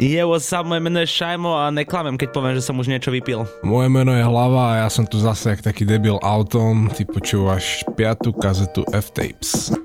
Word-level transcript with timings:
Je, 0.00 0.24
what's 0.24 0.48
up, 0.56 0.64
moje 0.64 0.80
meno 0.80 0.96
je 1.04 1.12
Šajmo 1.12 1.60
a 1.60 1.68
neklamem, 1.68 2.16
keď 2.16 2.32
poviem, 2.32 2.56
že 2.56 2.64
som 2.64 2.72
už 2.80 2.88
niečo 2.88 3.12
vypil. 3.12 3.44
Moje 3.60 3.92
meno 3.92 4.16
je 4.16 4.24
Hlava 4.24 4.72
a 4.72 4.74
ja 4.80 4.88
som 4.88 5.04
tu 5.04 5.20
zase 5.20 5.52
jak 5.52 5.60
taký 5.60 5.84
debil 5.84 6.16
autom. 6.24 6.88
Ty 6.88 7.04
počúvaš 7.04 7.84
piatú 8.00 8.32
kazetu 8.32 8.80
F-Tapes. 8.96 9.76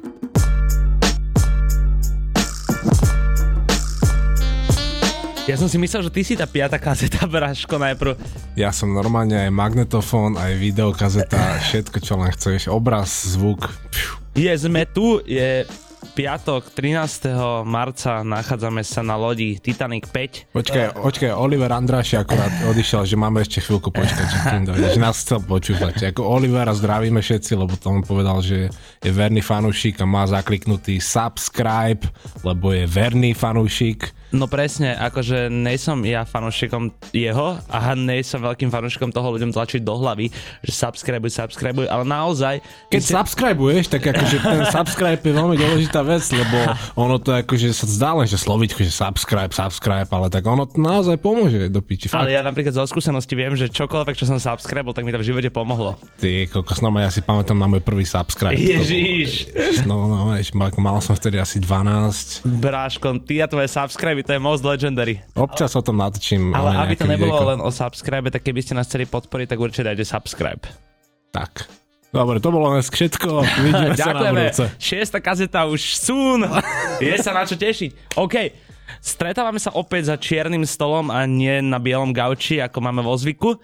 Ja 5.51 5.59
som 5.59 5.67
si 5.67 5.75
myslel, 5.75 6.07
že 6.07 6.11
ty 6.15 6.23
si 6.23 6.39
tá 6.39 6.47
piata 6.47 6.79
kazeta, 6.79 7.27
Braško, 7.35 7.75
najprv. 7.75 8.15
Ja 8.55 8.71
som 8.71 8.95
normálne 8.95 9.35
aj 9.35 9.51
magnetofón, 9.51 10.39
aj 10.39 10.55
videokazeta, 10.55 11.59
všetko 11.59 11.97
čo 11.99 12.15
len 12.15 12.31
chceš. 12.31 12.71
Obraz, 12.71 13.35
zvuk. 13.35 13.67
Pšu. 13.91 14.39
Je, 14.39 14.51
sme 14.55 14.87
tu, 14.87 15.19
je 15.27 15.67
piatok 16.15 16.71
13. 16.71 17.35
marca 17.67 18.23
nachádzame 18.23 18.87
sa 18.87 19.03
na 19.03 19.19
lodi 19.19 19.59
Titanic 19.59 20.07
5. 20.07 20.55
Počkaj, 20.55 20.85
počkaj, 20.95 21.31
Oliver 21.35 21.67
Andráši 21.75 22.15
akorát 22.15 22.55
odišiel, 22.71 23.03
že 23.03 23.19
máme 23.19 23.43
ešte 23.43 23.59
chvíľku 23.59 23.91
počkať, 23.91 24.27
že, 24.31 24.39
kým 24.47 24.63
dojde, 24.63 24.95
že 24.95 25.01
nás 25.03 25.19
chcel 25.19 25.43
počúvať. 25.43 26.15
Ako 26.15 26.23
Olivera 26.23 26.71
zdravíme 26.71 27.19
všetci, 27.19 27.59
lebo 27.59 27.75
to 27.75 27.91
on 27.91 27.99
povedal, 27.99 28.39
že 28.39 28.71
je 29.03 29.11
verný 29.11 29.43
fanúšik 29.43 29.99
a 29.99 30.07
má 30.07 30.23
zakliknutý 30.23 31.03
subscribe, 31.03 32.07
lebo 32.47 32.71
je 32.71 32.87
verný 32.87 33.35
fanúšik. 33.35 34.15
No 34.31 34.47
presne, 34.47 34.95
akože 34.95 35.51
nejsom 35.51 36.03
ja 36.07 36.23
fanúšikom 36.23 36.95
jeho 37.11 37.59
a 37.67 37.77
nejsom 37.95 38.43
veľkým 38.43 38.71
fanúšikom 38.71 39.11
toho 39.11 39.35
ľuďom 39.35 39.51
tlačiť 39.51 39.83
do 39.83 39.95
hlavy, 39.99 40.31
že 40.63 40.71
subscribe, 40.71 41.23
subscribe, 41.27 41.75
ale 41.87 42.03
naozaj... 42.07 42.63
Keď 42.91 43.01
si... 43.03 43.11
subscribuješ, 43.11 43.91
tak 43.91 44.15
akože 44.15 44.37
ten 44.39 44.63
subscribe 44.71 45.19
je 45.19 45.33
veľmi 45.35 45.55
dôležitá 45.55 46.04
vec, 46.05 46.23
lebo 46.29 46.57
ono 46.93 47.17
to 47.17 47.33
akože 47.33 47.73
sa 47.73 47.85
zdá 47.89 48.09
len, 48.13 48.29
že 48.29 48.37
slovičko, 48.37 48.85
že 48.85 48.93
subscribe, 48.93 49.51
subscribe, 49.51 50.07
ale 50.13 50.29
tak 50.29 50.45
ono 50.45 50.69
to 50.69 50.77
naozaj 50.77 51.17
pomôže 51.17 51.67
do 51.73 51.81
piči. 51.81 52.07
Fakt. 52.07 52.21
Ale 52.21 52.37
ja 52.37 52.45
napríklad 52.45 52.77
zo 52.77 52.85
skúsenosti 52.85 53.33
viem, 53.33 53.57
že 53.57 53.67
čokoľvek, 53.67 54.15
čo 54.15 54.29
som 54.29 54.37
subscribe, 54.37 54.85
tak 54.93 55.03
mi 55.03 55.11
to 55.11 55.19
v 55.19 55.27
živote 55.33 55.49
pomohlo. 55.49 55.97
Ty, 56.21 56.45
koľko 56.53 56.77
no, 56.85 56.93
ja 57.01 57.09
si 57.09 57.25
pamätám 57.25 57.57
na 57.57 57.65
môj 57.65 57.81
prvý 57.81 58.05
subscribe. 58.05 58.53
Ježiš. 58.53 59.49
No, 59.89 60.05
no, 60.05 60.29
mal 60.77 60.97
som 61.01 61.17
vtedy 61.17 61.41
asi 61.41 61.57
12. 61.57 62.45
Bráško, 62.45 63.25
ty 63.25 63.41
a 63.41 63.49
tvoje 63.49 63.67
subscribe, 63.67 64.21
to 64.21 64.37
je 64.37 64.41
most 64.41 64.61
legendary. 64.61 65.19
Občas 65.33 65.73
o 65.73 65.81
tom 65.81 65.97
natočím. 65.97 66.53
Ale, 66.53 66.71
ale 66.71 66.93
aby 66.93 66.95
to 66.95 67.09
nebolo 67.09 67.33
videjko. 67.33 67.49
len 67.49 67.59
o 67.63 67.69
subscribe, 67.73 68.27
tak 68.29 68.45
keby 68.45 68.59
ste 68.61 68.77
nás 68.77 68.85
chceli 68.85 69.09
podporiť, 69.09 69.47
tak 69.49 69.57
určite 69.57 69.87
dajte 69.89 70.05
subscribe. 70.05 70.63
Tak. 71.33 71.84
Dobre, 72.15 72.39
to 72.39 72.47
bolo 72.47 72.71
dnes 72.71 72.87
všetko. 72.87 73.43
Vidíme 73.43 73.91
sa 73.99 74.15
na 74.15 74.31
budúce. 74.31 74.71
Šiesta 74.79 75.19
kazeta 75.19 75.67
už 75.67 75.99
soon. 75.99 76.47
Je 77.03 77.11
sa 77.19 77.35
na 77.35 77.43
čo 77.43 77.59
tešiť. 77.59 78.15
OK. 78.15 78.35
Stretávame 79.03 79.59
sa 79.59 79.75
opäť 79.75 80.13
za 80.13 80.15
čiernym 80.15 80.63
stolom 80.63 81.11
a 81.11 81.27
nie 81.27 81.59
na 81.59 81.75
bielom 81.75 82.15
gauči, 82.15 82.63
ako 82.63 82.79
máme 82.79 83.03
vo 83.03 83.11
zvyku. 83.19 83.59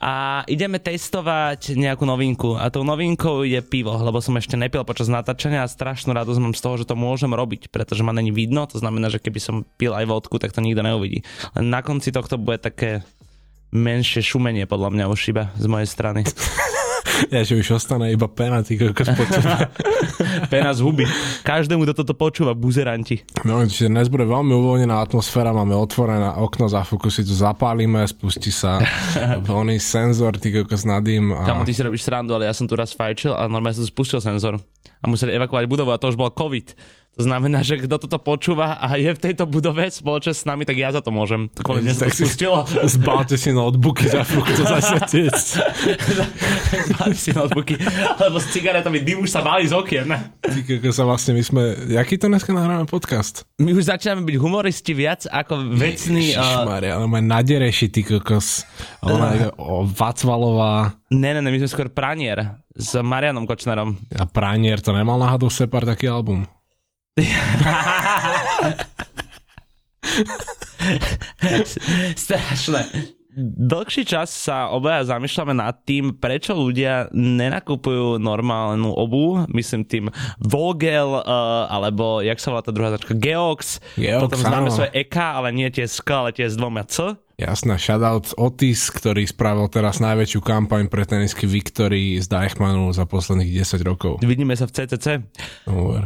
A 0.00 0.40
ideme 0.48 0.80
testovať 0.80 1.76
nejakú 1.76 2.08
novinku. 2.08 2.56
A 2.56 2.72
tou 2.72 2.80
novinkou 2.88 3.44
je 3.44 3.60
pivo, 3.60 3.92
lebo 3.92 4.24
som 4.24 4.32
ešte 4.40 4.56
nepil 4.56 4.80
počas 4.88 5.12
natáčania 5.12 5.60
a 5.60 5.68
strašnú 5.68 6.16
radosť 6.16 6.40
mám 6.40 6.56
z 6.56 6.62
toho, 6.64 6.74
že 6.80 6.88
to 6.88 6.96
môžem 6.96 7.36
robiť, 7.36 7.68
pretože 7.68 8.00
ma 8.00 8.16
není 8.16 8.32
vidno. 8.32 8.64
To 8.64 8.80
znamená, 8.80 9.12
že 9.12 9.20
keby 9.20 9.38
som 9.44 9.68
pil 9.76 9.92
aj 9.92 10.08
vodku, 10.08 10.40
tak 10.40 10.56
to 10.56 10.64
nikto 10.64 10.80
neuvidí. 10.80 11.20
Len 11.52 11.68
na 11.68 11.84
konci 11.84 12.08
tohto 12.16 12.40
bude 12.40 12.56
také 12.56 13.04
menšie 13.70 14.24
šumenie 14.24 14.66
podľa 14.66 14.90
mňa 14.90 15.04
už 15.06 15.20
iba 15.30 15.54
z 15.54 15.66
mojej 15.70 15.86
strany. 15.86 16.26
Ja, 17.34 17.44
že 17.44 17.58
už 17.58 17.76
ostane 17.76 18.10
iba 18.10 18.26
pena, 18.26 18.64
ty 18.64 18.80
kokos 18.80 19.12
Pena 20.52 20.72
z 20.72 20.80
huby. 20.82 21.04
Každému, 21.44 21.84
kto 21.84 22.02
toto 22.02 22.14
počúva, 22.16 22.56
buzeranti. 22.56 23.22
No, 23.44 23.60
čiže 23.64 23.92
dnes 23.92 24.08
bude 24.08 24.26
veľmi 24.26 24.50
uvoľnená 24.50 24.96
atmosféra, 24.98 25.54
máme 25.54 25.76
otvorené 25.76 26.32
okno, 26.40 26.66
za 26.66 26.82
si 26.84 27.22
to 27.22 27.34
zapálime, 27.34 28.02
spustí 28.08 28.50
sa 28.50 28.80
oný 29.60 29.78
senzor, 29.78 30.40
ty 30.40 30.50
kokos 30.50 30.88
nad 30.88 31.04
ním. 31.04 31.32
A... 31.36 31.46
Kamo, 31.46 31.66
ty 31.66 31.76
si 31.76 31.84
robíš 31.84 32.06
srandu, 32.06 32.34
ale 32.34 32.48
ja 32.48 32.54
som 32.56 32.64
tu 32.64 32.74
raz 32.74 32.94
fajčil 32.96 33.36
a 33.36 33.46
normálne 33.46 33.76
som 33.76 33.86
spustil 33.86 34.18
senzor 34.22 34.58
a 35.00 35.04
museli 35.08 35.32
evakuovať 35.36 35.64
budovu 35.64 35.90
a 35.92 36.00
to 36.00 36.12
už 36.12 36.16
bol 36.16 36.28
COVID. 36.28 36.76
To 37.18 37.26
znamená, 37.26 37.66
že 37.66 37.74
kto 37.74 38.06
toto 38.06 38.22
počúva 38.22 38.78
a 38.78 38.94
je 38.94 39.10
v 39.10 39.18
tejto 39.18 39.42
budove 39.50 39.90
spoločne 39.90 40.30
s 40.30 40.46
nami, 40.46 40.62
tak 40.62 40.78
ja 40.78 40.94
za 40.94 41.02
to 41.02 41.10
môžem. 41.10 41.50
Kvôli 41.58 41.82
mne 41.82 41.98
tak 41.98 42.14
si 42.14 42.22
Zbáte 42.86 43.34
si 43.34 43.50
notebooky 43.50 44.06
za 44.06 44.22
to 44.22 44.62
zasvetieť. 44.62 45.34
Zbáte 46.94 47.18
si 47.18 47.34
notebooky, 47.34 47.74
lebo 48.14 48.38
s 48.38 48.46
cigaretami 48.54 49.02
dym 49.02 49.26
už 49.26 49.30
sa 49.34 49.42
válí 49.42 49.66
z 49.66 49.74
okien. 49.74 50.06
Ty, 50.38 50.86
sa 50.94 51.02
vlastne 51.02 51.34
my 51.34 51.42
sme... 51.42 51.62
Jaký 51.90 52.14
to 52.14 52.30
dneska 52.30 52.54
nahráme 52.54 52.86
podcast? 52.86 53.42
My 53.58 53.74
už 53.74 53.90
začíname 53.90 54.22
byť 54.22 54.36
humoristi 54.38 54.94
viac 54.94 55.26
ako 55.26 55.76
vecný... 55.76 56.38
Ježišmaria, 56.38 56.94
ale 56.94 57.10
má 57.10 57.18
nadereši, 57.18 57.90
ty 57.90 58.06
kokos. 58.06 58.62
Ona 59.02 59.28
je 59.34 59.46
Vacvalová. 59.98 60.94
Ne, 61.10 61.34
ne, 61.34 61.42
ne, 61.42 61.50
my 61.50 61.58
sme 61.58 61.70
skôr 61.74 61.88
pranier 61.90 62.62
s 62.70 62.94
Marianom 63.02 63.50
Kočnerom. 63.50 63.98
A 64.14 64.30
pranier 64.30 64.78
to 64.78 64.94
nemal 64.94 65.18
náhodou 65.18 65.50
Separ 65.50 65.82
taký 65.82 66.06
album? 66.06 66.46
Strašné. 72.16 72.86
Dlhší 73.40 74.10
čas 74.10 74.34
sa 74.34 74.74
obaja 74.74 75.14
zamýšľame 75.14 75.54
nad 75.54 75.86
tým, 75.86 76.18
prečo 76.18 76.50
ľudia 76.50 77.14
nenakupujú 77.14 78.18
normálnu 78.18 78.90
obu, 78.90 79.46
myslím 79.54 79.86
tým 79.86 80.10
Vogel, 80.42 81.14
uh, 81.14 81.22
alebo 81.70 82.26
jak 82.26 82.42
sa 82.42 82.50
volá 82.50 82.66
tá 82.66 82.74
druhá 82.74 82.90
značka, 82.90 83.14
Geox, 83.14 83.78
Geox 83.94 84.26
potom 84.26 84.42
známe 84.42 84.74
svoje 84.74 84.90
EK, 85.06 85.14
ale 85.14 85.54
nie 85.54 85.70
tie 85.70 85.86
SK, 85.86 86.10
ale 86.10 86.34
tie 86.34 86.50
s 86.50 86.58
dvoma 86.58 86.82
C. 86.90 87.14
Jasná, 87.40 87.80
shoutout 87.80 88.36
Otis, 88.36 88.92
ktorý 88.92 89.24
spravil 89.24 89.64
teraz 89.72 89.96
najväčšiu 89.96 90.44
kampaň 90.44 90.92
pre 90.92 91.08
tenisky 91.08 91.48
Victory 91.48 92.20
z 92.20 92.28
Deichmannu 92.28 92.92
za 92.92 93.08
posledných 93.08 93.64
10 93.64 93.80
rokov. 93.80 94.20
Vidíme 94.20 94.52
sa 94.52 94.68
v 94.68 94.76
CCC. 94.76 95.24
Uh, 95.64 96.04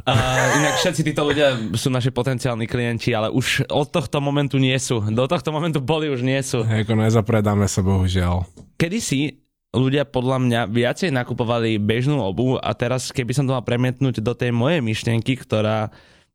inak 0.62 0.78
všetci 0.78 1.02
títo 1.02 1.26
ľudia 1.26 1.74
sú 1.74 1.90
naši 1.90 2.14
potenciálni 2.14 2.70
klienti, 2.70 3.10
ale 3.10 3.34
už 3.34 3.66
od 3.66 3.90
tohto 3.90 4.22
momentu 4.22 4.62
nie 4.62 4.78
sú. 4.78 5.02
Do 5.10 5.26
tohto 5.26 5.50
momentu 5.50 5.82
boli, 5.82 6.06
už 6.06 6.22
nie 6.22 6.38
sú. 6.38 6.62
Ako 6.62 6.94
nezapredáme 6.94 7.66
sa, 7.66 7.82
bohužiaľ. 7.82 8.46
Kedy 8.78 8.98
si 9.02 9.42
ľudia 9.74 10.06
podľa 10.06 10.38
mňa 10.38 10.60
viacej 10.70 11.10
nakupovali 11.10 11.82
bežnú 11.82 12.22
obu 12.22 12.62
a 12.62 12.70
teraz 12.78 13.10
keby 13.10 13.34
som 13.34 13.50
to 13.50 13.58
mal 13.58 13.66
premietnúť 13.66 14.22
do 14.22 14.38
tej 14.38 14.54
mojej 14.54 14.78
myšlienky, 14.78 15.34
ktorá 15.34 15.90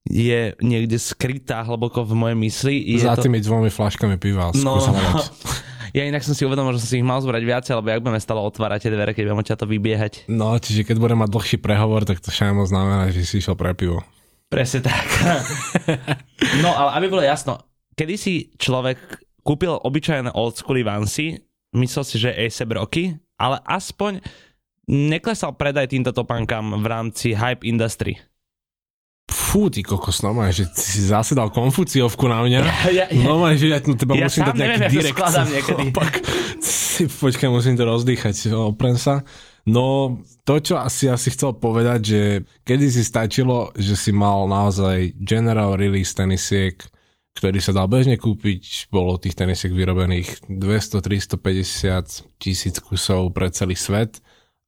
je 0.09 0.57
niekde 0.57 0.97
skrytá 0.97 1.61
hlboko 1.61 2.01
v 2.01 2.17
mojej 2.17 2.37
mysli. 2.41 2.75
Je 2.81 3.05
Za 3.05 3.15
tými 3.21 3.39
to... 3.39 3.53
dvomi 3.53 3.69
flaškami 3.69 4.17
piva. 4.17 4.49
No, 4.57 4.81
no. 4.81 5.21
Ja 5.89 6.05
inak 6.05 6.21
som 6.21 6.37
si 6.37 6.45
uvedomil, 6.45 6.77
že 6.77 6.85
som 6.85 6.89
si 6.93 7.01
ich 7.01 7.07
mal 7.07 7.17
zbrať 7.17 7.41
viacej, 7.41 7.73
lebo 7.81 7.89
jak 7.89 8.01
budeme 8.05 8.21
stále 8.21 8.45
otvárať 8.45 8.85
tie 8.85 8.93
dvere, 8.93 9.11
keď 9.17 9.23
budeme 9.25 9.41
ťa 9.41 9.57
to 9.57 9.65
vybiehať. 9.65 10.13
No, 10.29 10.53
čiže 10.61 10.85
keď 10.85 11.01
budem 11.01 11.17
mať 11.17 11.33
dlhší 11.33 11.57
prehovor, 11.57 12.05
tak 12.05 12.21
to 12.21 12.29
všetko 12.29 12.69
znamená, 12.69 13.09
že 13.09 13.25
si 13.25 13.41
išiel 13.41 13.57
pre 13.57 13.73
pivo. 13.73 14.05
Presne 14.53 14.85
tak. 14.85 15.05
no, 16.63 16.69
ale 16.77 16.93
aby 17.01 17.05
bolo 17.09 17.25
jasno, 17.25 17.65
kedy 17.97 18.13
si 18.21 18.53
človek 18.61 19.01
kúpil 19.41 19.81
obyčajné 19.81 20.29
old 20.37 20.61
school 20.61 20.77
vansy, 20.85 21.41
myslel 21.73 22.03
si, 22.05 22.21
že 22.21 22.37
je 22.37 22.49
roky, 22.69 23.17
ale 23.41 23.57
aspoň 23.65 24.21
neklesal 24.89 25.57
predaj 25.57 25.89
týmto 25.89 26.13
topankám 26.13 26.81
v 26.81 26.85
rámci 26.85 27.33
hype 27.33 27.65
industry. 27.65 28.17
Fú, 29.49 29.65
ty 29.73 29.81
kokos, 29.81 30.21
normálne, 30.21 30.53
že 30.53 30.69
si 30.77 31.09
zase 31.09 31.33
dal 31.33 31.49
konfuciovku 31.49 32.29
na 32.29 32.45
mňa. 32.45 32.59
Ja, 32.93 33.09
ja, 33.09 33.25
normálne, 33.25 33.57
že 33.57 33.73
ja 33.73 33.81
no, 33.81 33.97
teba 33.97 34.13
ja 34.13 34.29
musím 34.29 34.45
dať 34.45 34.55
nejaký 34.61 34.77
neviem, 34.77 34.93
direkt. 34.93 35.17
niekedy. 35.49 35.83
Opak. 35.89 36.13
Si, 36.61 37.09
počkaj, 37.09 37.49
musím 37.49 37.73
to 37.73 37.89
rozdýchať, 37.89 38.53
oprem 38.53 38.93
sa. 38.93 39.25
No, 39.65 40.21
to, 40.45 40.61
čo 40.61 40.77
asi 40.77 41.09
asi 41.09 41.33
chcel 41.33 41.57
povedať, 41.57 41.99
že 42.05 42.21
kedy 42.61 42.93
si 42.93 43.01
stačilo, 43.01 43.73
že 43.73 43.97
si 43.97 44.13
mal 44.13 44.45
naozaj 44.45 45.17
general 45.17 45.81
release 45.81 46.13
tenisiek, 46.13 46.77
ktorý 47.33 47.57
sa 47.57 47.73
dal 47.73 47.89
bežne 47.89 48.21
kúpiť, 48.21 48.93
bolo 48.93 49.17
tých 49.17 49.33
tenisiek 49.33 49.73
vyrobených 49.73 50.45
200, 50.45 51.01
350 51.41 52.37
tisíc 52.37 52.77
kusov 52.85 53.33
pre 53.33 53.49
celý 53.49 53.73
svet 53.73 54.21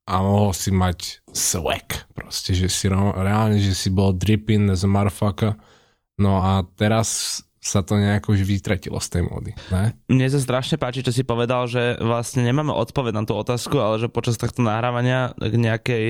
a 0.06 0.14
mohol 0.18 0.50
si 0.50 0.74
mať 0.74 1.22
swag. 1.30 2.10
Proste, 2.12 2.52
že 2.52 2.66
si 2.66 2.90
reálne, 2.90 3.58
že 3.62 3.74
si 3.74 3.88
bol 3.88 4.10
dripping 4.14 4.70
as 4.74 4.82
a. 4.82 5.54
No 6.18 6.42
a 6.42 6.66
teraz 6.74 7.40
sa 7.62 7.78
to 7.86 7.94
nejako 7.94 8.34
už 8.34 8.42
vytratilo 8.42 8.98
z 8.98 9.08
tej 9.08 9.22
módy. 9.22 9.54
Ne? 9.70 9.94
Mne 10.10 10.26
sa 10.34 10.42
strašne 10.42 10.82
páči, 10.82 11.06
čo 11.06 11.14
si 11.14 11.22
povedal, 11.22 11.70
že 11.70 11.94
vlastne 12.02 12.42
nemáme 12.42 12.74
odpoveď 12.74 13.14
na 13.14 13.22
tú 13.22 13.38
otázku, 13.38 13.78
ale 13.78 14.02
že 14.02 14.10
počas 14.10 14.34
tohto 14.34 14.66
nahrávania 14.66 15.30
k 15.38 15.54
nejakej 15.54 16.04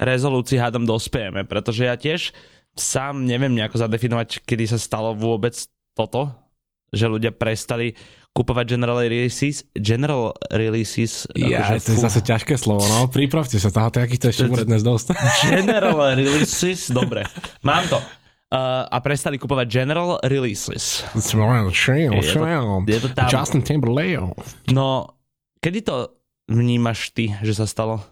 rezolúcii 0.00 0.56
hádam 0.56 0.88
dospejeme, 0.88 1.44
pretože 1.44 1.84
ja 1.84 2.00
tiež 2.00 2.32
sám 2.72 3.28
neviem 3.28 3.52
nejako 3.52 3.84
zadefinovať, 3.84 4.48
kedy 4.48 4.64
sa 4.64 4.80
stalo 4.80 5.12
vôbec 5.12 5.52
toto, 5.92 6.32
že 6.88 7.04
ľudia 7.04 7.36
prestali 7.36 7.92
kupovať 8.34 8.66
general 8.66 8.98
releases. 8.98 9.62
General 9.72 10.34
releases. 10.50 11.24
Ja, 11.32 11.62
akože, 11.64 11.78
to 11.80 11.90
je 11.94 12.00
zase 12.02 12.20
ťažké 12.20 12.54
slovo, 12.58 12.82
no. 12.82 13.06
Pripravte 13.06 13.56
sa, 13.56 13.70
toho 13.70 13.88
takýchto 13.88 14.28
ešte 14.28 14.50
bude 14.50 14.66
dnes 14.66 14.82
dosť. 14.82 15.14
General 15.46 15.94
releases, 16.18 16.90
dobre. 16.90 17.22
Mám 17.62 17.86
to. 17.86 17.98
uh, 18.50 18.84
a 18.84 18.96
prestali 18.98 19.38
kupovať 19.38 19.66
General 19.66 20.18
Releases. 20.20 21.06
Je 22.10 22.20
to- 22.20 22.42
je 22.86 22.98
to 23.00 23.08
tam. 23.14 23.26
Justin 23.30 23.62
Timberlake. 23.62 24.18
No, 24.68 25.14
kedy 25.58 25.78
to 25.80 25.96
vnímaš 26.46 27.14
ty, 27.14 27.32
že 27.38 27.54
sa 27.54 27.64
stalo? 27.64 28.02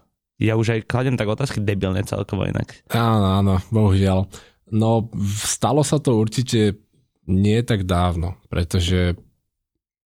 Ja 0.41 0.55
už 0.55 0.75
aj 0.75 0.89
kladem 0.89 1.13
tak 1.15 1.29
otázky 1.29 1.59
debilne 1.59 2.01
celkovo 2.03 2.43
inak. 2.43 2.79
Áno, 2.89 3.27
áno, 3.37 3.53
bohužiaľ. 3.69 4.25
No, 4.73 5.05
stalo 5.37 5.85
sa 5.85 6.01
to 6.01 6.17
určite 6.17 6.79
nie 7.23 7.59
tak 7.61 7.85
dávno, 7.85 8.35
pretože 8.49 9.13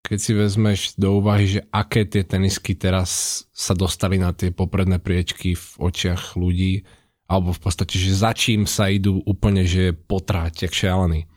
keď 0.08 0.20
si 0.24 0.32
vezmeš 0.32 0.80
do 0.96 1.20
úvahy, 1.20 1.60
že 1.60 1.68
aké 1.68 2.08
tie 2.08 2.24
tenisky 2.24 2.80
teraz 2.80 3.44
sa 3.52 3.76
dostali 3.76 4.16
na 4.16 4.32
tie 4.32 4.56
popredné 4.56 5.04
priečky 5.04 5.60
v 5.60 5.68
očiach 5.84 6.40
ľudí, 6.40 6.88
alebo 7.28 7.52
v 7.52 7.60
podstate, 7.60 8.00
že 8.00 8.16
za 8.16 8.32
čím 8.32 8.64
sa 8.64 8.88
idú 8.88 9.20
úplne, 9.28 9.68
že 9.68 9.92
potráť, 9.92 10.64
jak 10.64 10.72
šialený. 10.72 11.28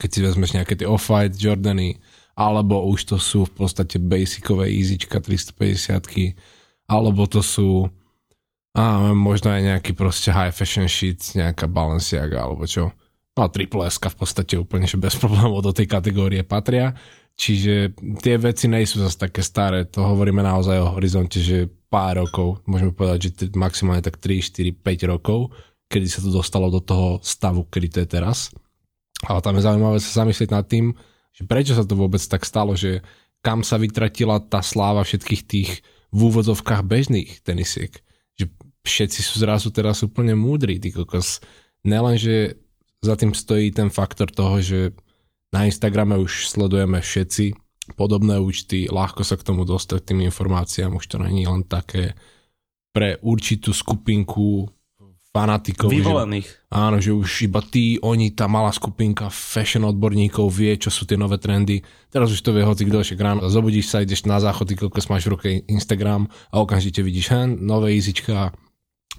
Keď 0.00 0.08
si 0.08 0.20
vezmeš 0.24 0.56
nejaké 0.56 0.80
tie 0.80 0.88
off-white 0.88 1.36
Jordany, 1.36 2.00
alebo 2.40 2.88
už 2.88 3.04
to 3.04 3.16
sú 3.20 3.44
v 3.44 3.52
podstate 3.52 4.00
basicové 4.00 4.72
easyčka 4.72 5.20
350 5.20 6.40
alebo 6.88 7.28
to 7.28 7.44
sú 7.44 7.92
a 8.70 9.10
možno 9.12 9.50
aj 9.50 9.62
nejaký 9.66 9.92
proste 9.98 10.30
high 10.30 10.54
fashion 10.54 10.86
shit, 10.86 11.18
nejaká 11.34 11.66
Balenciaga 11.66 12.46
alebo 12.46 12.64
čo. 12.70 12.94
No 13.38 13.46
a 13.46 13.52
triple 13.52 13.86
S 13.86 14.00
v 14.00 14.16
podstate 14.18 14.58
úplne, 14.58 14.90
že 14.90 14.98
bez 14.98 15.14
problémov 15.16 15.62
do 15.62 15.70
tej 15.70 15.86
kategórie 15.86 16.42
patria. 16.42 16.92
Čiže 17.40 17.96
tie 18.20 18.36
veci 18.36 18.68
nejsú 18.68 19.00
zase 19.00 19.16
také 19.16 19.40
staré, 19.40 19.88
to 19.88 20.04
hovoríme 20.04 20.44
naozaj 20.44 20.76
o 20.76 20.92
horizonte, 20.98 21.40
že 21.40 21.70
pár 21.88 22.20
rokov, 22.20 22.60
môžeme 22.68 22.92
povedať, 22.92 23.18
že 23.30 23.30
maximálne 23.56 24.04
tak 24.04 24.20
3, 24.20 24.44
4, 24.44 24.76
5 24.76 25.12
rokov, 25.12 25.48
kedy 25.88 26.06
sa 26.06 26.20
to 26.20 26.28
dostalo 26.28 26.68
do 26.68 26.84
toho 26.84 27.16
stavu, 27.24 27.64
kedy 27.66 27.88
to 27.88 27.98
je 28.04 28.08
teraz. 28.20 28.52
Ale 29.24 29.40
tam 29.40 29.56
je 29.56 29.64
zaujímavé 29.64 29.98
sa 30.04 30.20
zamyslieť 30.24 30.50
nad 30.52 30.68
tým, 30.68 30.92
že 31.32 31.42
prečo 31.48 31.72
sa 31.72 31.88
to 31.88 31.96
vôbec 31.96 32.20
tak 32.20 32.44
stalo, 32.44 32.76
že 32.76 33.00
kam 33.40 33.64
sa 33.64 33.80
vytratila 33.80 34.44
tá 34.44 34.60
sláva 34.60 35.00
všetkých 35.00 35.42
tých 35.48 35.70
v 36.12 36.18
úvodzovkách 36.28 36.82
bežných 36.84 37.40
tenisiek. 37.40 37.90
Že 38.36 38.52
všetci 38.84 39.20
sú 39.24 39.40
zrazu 39.40 39.72
teraz 39.72 40.04
úplne 40.04 40.36
múdri, 40.36 40.76
ty 40.76 40.92
kokos. 40.92 41.40
Nelen, 41.86 42.20
že 42.20 42.60
za 43.00 43.16
tým 43.16 43.32
stojí 43.32 43.72
ten 43.72 43.88
faktor 43.88 44.28
toho, 44.28 44.60
že 44.60 44.92
na 45.50 45.66
Instagrame 45.66 46.20
už 46.20 46.46
sledujeme 46.52 47.00
všetci 47.00 47.56
podobné 47.98 48.38
účty, 48.38 48.86
ľahko 48.86 49.26
sa 49.26 49.34
k 49.34 49.46
tomu 49.50 49.66
dostať 49.66 50.14
tým 50.14 50.20
informáciám, 50.30 50.94
už 50.94 51.06
to 51.10 51.16
není 51.18 51.42
len 51.48 51.66
také 51.66 52.14
pre 52.94 53.18
určitú 53.18 53.74
skupinku 53.74 54.70
fanatikov. 55.34 55.90
že- 55.90 56.02
Vyvolených. 56.02 56.48
Áno, 56.70 56.98
že 57.02 57.10
už 57.14 57.50
iba 57.50 57.62
tí, 57.62 57.98
oni, 58.02 58.30
tá 58.34 58.46
malá 58.46 58.70
skupinka 58.70 59.30
fashion 59.30 59.86
odborníkov 59.86 60.46
vie, 60.50 60.74
čo 60.78 60.90
sú 60.90 61.06
tie 61.06 61.18
nové 61.18 61.38
trendy. 61.38 61.82
Teraz 62.10 62.30
už 62.30 62.42
to 62.42 62.50
vie 62.54 62.66
hoci 62.66 62.86
kto, 62.86 63.02
však 63.02 63.18
ráno 63.18 63.46
zobudíš 63.46 63.90
sa, 63.90 64.02
ideš 64.02 64.26
na 64.26 64.38
záchod, 64.42 64.70
ty 64.70 64.74
kokos 64.78 65.06
máš 65.10 65.26
v 65.26 65.32
ruke 65.34 65.48
Instagram 65.66 66.26
a 66.50 66.62
okamžite 66.62 67.02
vidíš 67.02 67.26
hen, 67.30 67.48
nové 67.62 67.94
easyčka, 67.94 68.54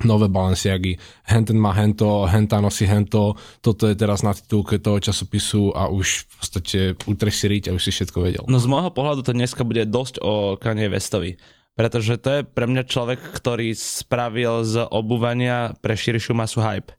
nové 0.01 0.31
Balenciagy, 0.31 0.97
hen 1.27 1.43
ten 1.45 1.59
má 1.59 1.75
hento, 1.75 2.25
henta 2.25 2.57
nosí 2.63 2.87
hento, 2.87 3.35
toto 3.61 3.85
je 3.85 3.93
teraz 3.93 4.25
na 4.25 4.33
titulke 4.33 4.79
toho 4.79 4.97
časopisu 4.97 5.75
a 5.77 5.91
už 5.91 6.25
v 6.25 6.33
podstate 6.39 6.79
utreš 7.05 7.35
si 7.43 7.45
riť 7.51 7.63
a 7.69 7.75
už 7.75 7.83
si 7.83 7.91
všetko 7.93 8.17
vedel. 8.23 8.43
No 8.47 8.57
z 8.57 8.65
môjho 8.71 8.89
pohľadu 8.89 9.21
to 9.21 9.35
dneska 9.35 9.61
bude 9.67 9.85
dosť 9.85 10.23
o 10.23 10.57
Kanye 10.57 10.89
Westovi. 10.89 11.37
Pretože 11.71 12.19
to 12.19 12.29
je 12.29 12.41
pre 12.43 12.67
mňa 12.67 12.83
človek, 12.83 13.19
ktorý 13.31 13.71
spravil 13.71 14.67
z 14.67 14.83
obuvania 14.91 15.71
pre 15.79 15.95
širšiu 15.95 16.35
masu 16.35 16.59
hype. 16.59 16.91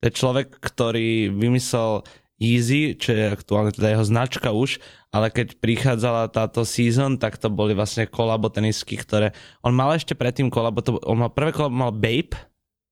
To 0.00 0.08
je 0.08 0.12
človek, 0.12 0.60
ktorý 0.60 1.32
vymyslel 1.32 2.04
Easy, 2.40 2.96
čo 2.96 3.12
je 3.12 3.28
aktuálne 3.28 3.68
teda 3.68 3.92
jeho 3.92 4.04
značka 4.08 4.48
už, 4.48 4.80
ale 5.12 5.28
keď 5.28 5.60
prichádzala 5.60 6.32
táto 6.32 6.64
season, 6.64 7.20
tak 7.20 7.36
to 7.36 7.52
boli 7.52 7.76
vlastne 7.76 8.08
kolabo 8.08 8.48
tenisky, 8.48 8.96
ktoré... 8.96 9.36
On 9.60 9.76
mal 9.76 9.92
ešte 9.92 10.16
predtým 10.16 10.48
kolabo, 10.48 10.80
to, 10.80 10.96
on 11.04 11.20
mal 11.20 11.28
prvé 11.28 11.52
kolabo 11.52 11.76
mal 11.76 11.92
Babe, 11.92 12.32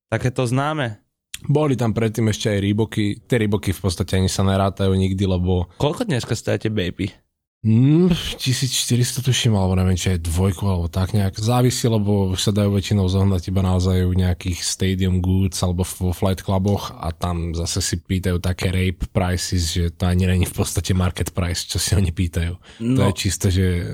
také 0.05 0.29
to 0.29 0.45
známe. 0.45 1.01
Boli 1.49 1.73
tam 1.79 1.95
predtým 1.95 2.29
ešte 2.29 2.51
aj 2.51 2.59
Reeboky, 2.61 3.25
tie 3.25 3.41
Reeboky 3.41 3.73
v 3.73 3.81
podstate 3.81 4.21
ani 4.21 4.29
sa 4.29 4.45
nerátajú 4.45 4.91
nikdy, 4.91 5.23
lebo 5.25 5.71
Koľko 5.81 6.05
dneska 6.05 6.37
stojíte 6.37 6.69
Baby? 6.69 7.09
Mm, 7.59 8.07
1400 8.39 9.19
tuším, 9.19 9.51
alebo 9.51 9.75
neviem, 9.75 9.99
či 9.99 10.15
aj 10.15 10.23
dvojku, 10.23 10.63
alebo 10.63 10.87
tak 10.87 11.11
nejak. 11.11 11.35
Závisí, 11.35 11.91
lebo 11.91 12.31
sa 12.39 12.55
dajú 12.55 12.71
väčšinou 12.71 13.03
zohnať 13.11 13.51
iba 13.51 13.59
naozaj 13.59 14.07
u 14.07 14.15
nejakých 14.15 14.63
stadium 14.63 15.19
goods 15.19 15.59
alebo 15.59 15.83
vo 15.83 16.15
flight 16.15 16.39
cluboch 16.39 16.95
a 16.95 17.11
tam 17.11 17.51
zase 17.51 17.83
si 17.83 17.95
pýtajú 17.99 18.39
také 18.39 18.71
rape 18.71 19.11
prices, 19.11 19.75
že 19.75 19.91
to 19.91 20.07
ani 20.07 20.23
není 20.23 20.47
v 20.47 20.55
podstate 20.55 20.95
market 20.95 21.35
price, 21.35 21.67
čo 21.67 21.83
si 21.83 21.99
oni 21.99 22.15
pýtajú. 22.15 22.55
No. 22.79 22.95
To 22.95 23.01
No. 23.03 23.07
je 23.11 23.19
čisto, 23.19 23.51
že 23.51 23.91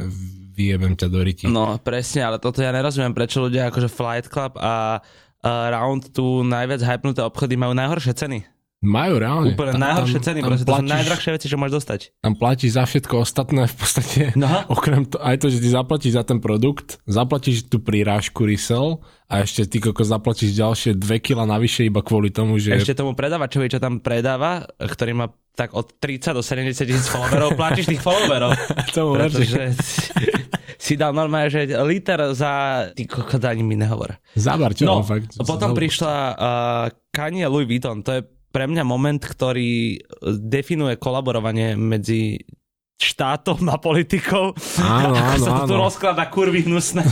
vyjebem 0.53 0.93
ťa 0.93 1.07
do 1.09 1.19
ryti. 1.25 1.49
No 1.49 1.81
presne, 1.81 2.21
ale 2.21 2.37
toto 2.37 2.61
ja 2.61 2.69
nerozumiem, 2.69 3.17
prečo 3.17 3.41
ľudia 3.41 3.73
akože 3.73 3.89
Flight 3.89 4.29
Club 4.29 4.61
a, 4.61 5.01
a 5.41 5.51
Round 5.73 6.13
tu 6.13 6.45
najviac 6.45 6.85
hypnuté 6.85 7.25
obchody 7.25 7.57
majú 7.57 7.73
najhoršie 7.73 8.13
ceny. 8.13 8.39
Majú 8.77 9.17
reálne. 9.17 9.49
Úplne 9.51 9.71
Tam- 9.71 9.81
najhoršie 9.81 10.19
tam- 10.19 10.25
ceny, 10.25 10.39
tam 10.39 10.47
proste 10.47 10.61
to 10.61 10.67
sú 10.67 10.73
platíš- 10.75 10.93
najdrahšie 10.93 11.31
veci, 11.31 11.47
čo 11.47 11.57
môžeš 11.57 11.73
dostať. 11.73 11.99
Tam 12.17 12.33
platíš 12.33 12.71
za 12.71 12.83
všetko 12.83 13.13
ostatné 13.17 13.61
v 13.63 13.75
podstate. 13.75 14.21
No. 14.35 14.49
Okrem 14.75 15.01
to, 15.03 15.17
aj 15.17 15.35
to, 15.37 15.47
že 15.47 15.57
ty 15.57 15.69
zaplatíš 15.69 16.13
za 16.13 16.23
ten 16.23 16.37
produkt, 16.37 16.99
zaplatíš 17.03 17.65
tú 17.65 17.79
prirážku 17.79 18.43
resell 18.43 18.99
a 19.25 19.41
ešte 19.41 19.65
ty 19.65 19.77
koko 19.79 20.01
zaplatíš 20.01 20.53
ďalšie 20.53 20.91
2 20.93 21.01
kg 21.19 21.45
navyše 21.45 21.81
iba 21.83 21.99
kvôli 21.99 22.29
tomu, 22.29 22.55
že... 22.55 22.75
Ešte 22.75 22.93
tomu 22.95 23.11
predávačovi, 23.11 23.67
čo 23.67 23.79
tam 23.79 23.97
predáva, 23.97 24.67
ktorý 24.75 25.13
má 25.15 25.27
tak 25.51 25.71
od 25.71 25.95
30 25.95 26.35
do 26.35 26.43
70 26.43 26.75
tisíc 26.83 27.07
followerov, 27.07 27.55
platíš 27.57 27.87
tých 27.87 28.03
followerov. 28.03 28.53
že- 28.85 29.01
Pretože 29.15 29.61
si 30.77 30.93
dal 30.93 31.09
normálne, 31.09 31.47
že 31.47 31.63
liter 31.81 32.21
za... 32.35 32.85
Ty 32.91 33.03
kokot, 33.03 33.41
ani 33.41 33.63
mi 33.63 33.73
nehovor. 33.73 34.19
Zabar, 34.35 34.75
čo? 34.75 34.83
No, 34.83 35.01
fakt, 35.01 35.33
potom 35.39 35.71
prišla 35.71 36.13
uh, 36.13 36.35
Kanye 37.09 37.47
Louis 37.47 37.65
Vuitton. 37.65 38.03
To 38.03 38.11
je 38.11 38.21
pre 38.55 38.71
mňa 38.71 38.87
moment, 38.87 39.19
ktorý 39.19 39.99
definuje 40.39 40.95
kolaborovanie 40.95 41.75
medzi 41.75 42.39
štátom 42.95 43.59
a 43.67 43.75
politikou. 43.75 44.55
Áno, 44.79 45.19
áno, 45.35 45.43
sa 45.43 45.67
to 45.67 45.67
tu 45.67 45.75
rozklada 45.75 46.23
kurvy 46.31 46.63
hnusné. 46.63 47.03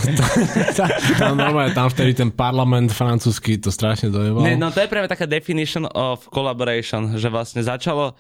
tam, 1.20 1.36
normálne, 1.36 1.76
tam 1.76 1.92
vtedy 1.92 2.16
ten 2.16 2.32
parlament 2.32 2.96
francúzsky 2.96 3.60
to 3.60 3.68
strašne 3.68 4.08
dojebal. 4.08 4.48
Ne, 4.48 4.56
no 4.56 4.72
to 4.72 4.80
je 4.80 4.88
práve 4.88 5.12
taká 5.12 5.28
definition 5.28 5.84
of 5.92 6.24
collaboration, 6.32 7.20
že 7.20 7.28
vlastne 7.28 7.60
začalo 7.60 8.16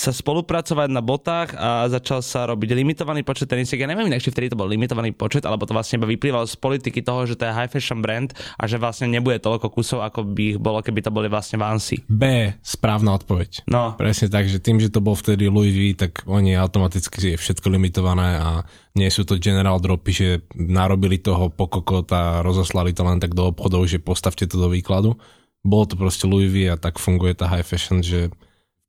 sa 0.00 0.16
spolupracovať 0.16 0.88
na 0.88 1.04
botách 1.04 1.52
a 1.60 1.84
začal 1.92 2.24
sa 2.24 2.48
robiť 2.48 2.72
limitovaný 2.72 3.20
počet 3.20 3.52
tenisiek. 3.52 3.84
Ja 3.84 3.84
neviem 3.84 4.08
či 4.16 4.32
vtedy 4.32 4.48
to 4.48 4.56
bol 4.56 4.64
limitovaný 4.64 5.12
počet, 5.12 5.44
alebo 5.44 5.68
to 5.68 5.76
vlastne 5.76 6.00
iba 6.00 6.08
vyplývalo 6.08 6.48
z 6.48 6.56
politiky 6.56 7.04
toho, 7.04 7.28
že 7.28 7.36
to 7.36 7.44
je 7.44 7.52
high 7.52 7.68
fashion 7.68 8.00
brand 8.00 8.32
a 8.56 8.64
že 8.64 8.80
vlastne 8.80 9.12
nebude 9.12 9.36
toľko 9.44 9.68
kusov, 9.68 10.00
ako 10.00 10.24
by 10.24 10.56
ich 10.56 10.58
bolo, 10.58 10.80
keby 10.80 11.04
to 11.04 11.12
boli 11.12 11.28
vlastne 11.28 11.60
Vansy. 11.60 12.00
B, 12.08 12.56
správna 12.64 13.12
odpoveď. 13.20 13.68
No, 13.68 13.92
Presne 14.00 14.32
tak, 14.32 14.48
že 14.48 14.56
tým, 14.56 14.80
že 14.80 14.88
to 14.88 15.04
bol 15.04 15.12
vtedy 15.12 15.52
Louis 15.52 15.76
V, 15.76 15.92
tak 15.92 16.24
oni 16.24 16.56
automaticky 16.56 17.36
je 17.36 17.36
všetko 17.36 17.68
limitované 17.68 18.40
a 18.40 18.64
nie 18.96 19.12
sú 19.12 19.28
to 19.28 19.36
general 19.36 19.76
dropy, 19.76 20.10
že 20.16 20.28
narobili 20.56 21.20
toho 21.20 21.52
pokokot 21.52 22.08
a 22.16 22.40
rozoslali 22.40 22.96
to 22.96 23.04
len 23.04 23.20
tak 23.20 23.36
do 23.36 23.52
obchodov, 23.52 23.84
že 23.84 24.00
postavte 24.00 24.48
to 24.48 24.56
do 24.56 24.72
výkladu. 24.72 25.20
Bolo 25.60 25.84
to 25.84 26.00
proste 26.00 26.24
Louis 26.24 26.48
V 26.48 26.72
a 26.72 26.80
tak 26.80 26.96
funguje 26.96 27.36
tá 27.36 27.44
high 27.52 27.66
fashion, 27.66 28.00
že 28.00 28.32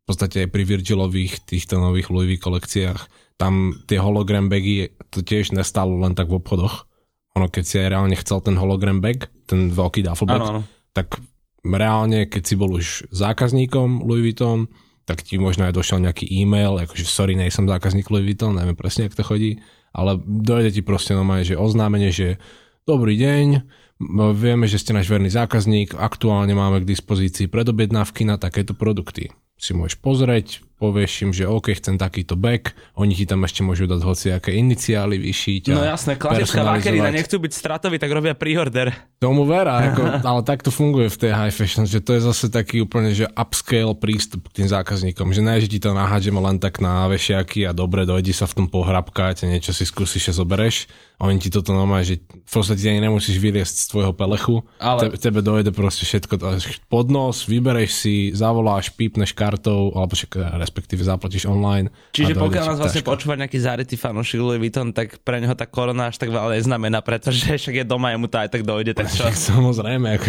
v 0.02 0.06
podstate 0.10 0.46
aj 0.46 0.50
pri 0.50 0.64
Virgilových 0.66 1.46
týchto 1.46 1.78
nových 1.78 2.10
Louis 2.10 2.36
V 2.36 2.42
kolekciách 2.42 3.00
tam 3.42 3.74
tie 3.90 3.98
hologram 3.98 4.54
bagy 4.54 4.94
to 5.10 5.26
tiež 5.26 5.58
nestalo 5.58 5.98
len 5.98 6.14
tak 6.14 6.30
v 6.30 6.38
obchodoch. 6.38 6.86
Ono 7.34 7.50
keď 7.50 7.64
si 7.66 7.76
aj 7.82 7.88
reálne 7.90 8.14
chcel 8.14 8.38
ten 8.46 8.54
hologram 8.54 9.02
bag, 9.02 9.34
ten 9.50 9.74
veľký 9.74 10.06
duffel 10.06 10.30
bag, 10.30 10.42
áno, 10.46 10.50
áno. 10.54 10.62
tak 10.94 11.18
reálne, 11.66 12.30
keď 12.30 12.44
si 12.46 12.54
bol 12.54 12.78
už 12.78 13.10
zákazníkom 13.10 14.06
Louis 14.06 14.30
Vuitton, 14.30 14.70
tak 15.10 15.26
ti 15.26 15.42
možno 15.42 15.66
aj 15.66 15.74
došiel 15.74 16.06
nejaký 16.06 16.30
e-mail, 16.30 16.78
akože 16.78 17.02
sorry, 17.08 17.34
nejsem 17.34 17.66
zákazník 17.66 18.14
Louis 18.14 18.30
Vuitton, 18.30 18.54
neviem 18.54 18.78
presne, 18.78 19.10
jak 19.10 19.18
to 19.18 19.26
chodí, 19.26 19.58
ale 19.90 20.22
dojde 20.22 20.78
ti 20.78 20.82
proste 20.86 21.18
normálne, 21.18 21.48
že 21.48 21.58
oznámenie, 21.58 22.14
že 22.14 22.38
dobrý 22.86 23.18
deň, 23.18 23.48
vieme, 24.38 24.66
že 24.70 24.78
ste 24.78 24.94
náš 24.94 25.10
verný 25.10 25.34
zákazník, 25.34 25.98
aktuálne 25.98 26.54
máme 26.54 26.86
k 26.86 26.90
dispozícii 26.90 27.50
predobjednávky 27.50 28.22
na 28.28 28.38
takéto 28.38 28.78
produkty. 28.78 29.34
Si 29.62 29.78
môžeš 29.78 30.02
pozrieť, 30.02 30.66
povieš 30.82 31.30
im, 31.30 31.32
že 31.32 31.46
OK, 31.46 31.78
chcem 31.78 32.02
takýto 32.02 32.34
back, 32.34 32.74
oni 32.98 33.14
ti 33.14 33.30
tam 33.30 33.46
ešte 33.46 33.62
môžu 33.62 33.86
dať 33.86 34.02
hociaké 34.02 34.50
iniciály 34.58 35.22
vyšiť. 35.22 35.70
No 35.70 35.86
jasné, 35.86 36.18
klasická 36.18 36.66
vakerina, 36.66 37.14
nechcú 37.14 37.38
byť 37.38 37.54
stratoví, 37.54 38.02
tak 38.02 38.10
robia 38.10 38.34
pre-order. 38.34 38.90
Tomu 39.22 39.46
vera, 39.46 39.78
ako, 39.94 40.26
ale 40.26 40.42
tak 40.42 40.66
to 40.66 40.74
funguje 40.74 41.14
v 41.14 41.18
tej 41.22 41.32
high 41.38 41.54
fashion, 41.54 41.86
že 41.86 42.02
to 42.02 42.18
je 42.18 42.26
zase 42.26 42.50
taký 42.50 42.82
úplne, 42.82 43.14
že 43.14 43.30
upscale 43.38 43.94
prístup 43.94 44.50
k 44.50 44.66
tým 44.66 44.68
zákazníkom, 44.74 45.30
že 45.30 45.46
ne, 45.46 45.62
že 45.62 45.70
ti 45.70 45.78
to 45.78 45.94
nahádžeme 45.94 46.42
len 46.42 46.58
tak 46.58 46.82
na 46.82 47.06
vešiaky 47.06 47.70
a 47.70 47.78
dobre, 47.78 48.10
dojdi 48.10 48.34
sa 48.34 48.50
v 48.50 48.66
tom 48.66 48.66
pohrabkať 48.66 49.46
a 49.46 49.54
niečo 49.54 49.78
si 49.78 49.86
skúsiš 49.86 50.34
a 50.34 50.42
zobereš. 50.42 50.90
Oni 51.22 51.38
ti 51.38 51.54
toto 51.54 51.70
normálne, 51.70 52.02
že 52.02 52.18
v 52.26 52.50
podstate 52.50 52.82
ani 52.90 53.06
nemusíš 53.06 53.38
vyliesť 53.38 53.76
z 53.78 53.86
tvojho 53.94 54.14
pelechu, 54.18 54.66
ale... 54.82 55.14
Te, 55.14 55.30
tebe 55.30 55.46
dojde 55.46 55.70
proste 55.70 56.02
všetko 56.02 56.42
pod 56.90 57.14
nos, 57.14 57.46
vybereš 57.46 57.92
si, 57.94 58.16
zavoláš, 58.34 58.90
pípneš 58.98 59.38
kartou, 59.38 59.94
alebo 59.94 60.18
však 60.18 60.58
respektíve 60.72 61.04
zaplatíš 61.04 61.52
online. 61.52 61.92
Čiže 62.16 62.40
pokiaľ 62.40 62.64
nás 62.72 62.80
vlastne 62.80 63.04
počúva 63.04 63.36
nejaký 63.36 63.60
zárytý 63.60 64.00
fanúšik 64.00 64.40
Louis 64.40 64.56
Vuitton, 64.56 64.96
tak 64.96 65.20
pre 65.20 65.44
neho 65.44 65.52
tá 65.52 65.68
korona 65.68 66.08
až 66.08 66.16
tak 66.16 66.32
veľa 66.32 66.56
neznamená, 66.56 67.04
pretože 67.04 67.52
však 67.60 67.84
je 67.84 67.86
doma, 67.86 68.16
mu 68.16 68.32
to 68.32 68.40
aj 68.40 68.48
tak 68.48 68.64
dojde, 68.64 68.96
tak 68.96 69.12
čo? 69.12 69.28
Samozrejme, 69.28 70.16
ako... 70.16 70.28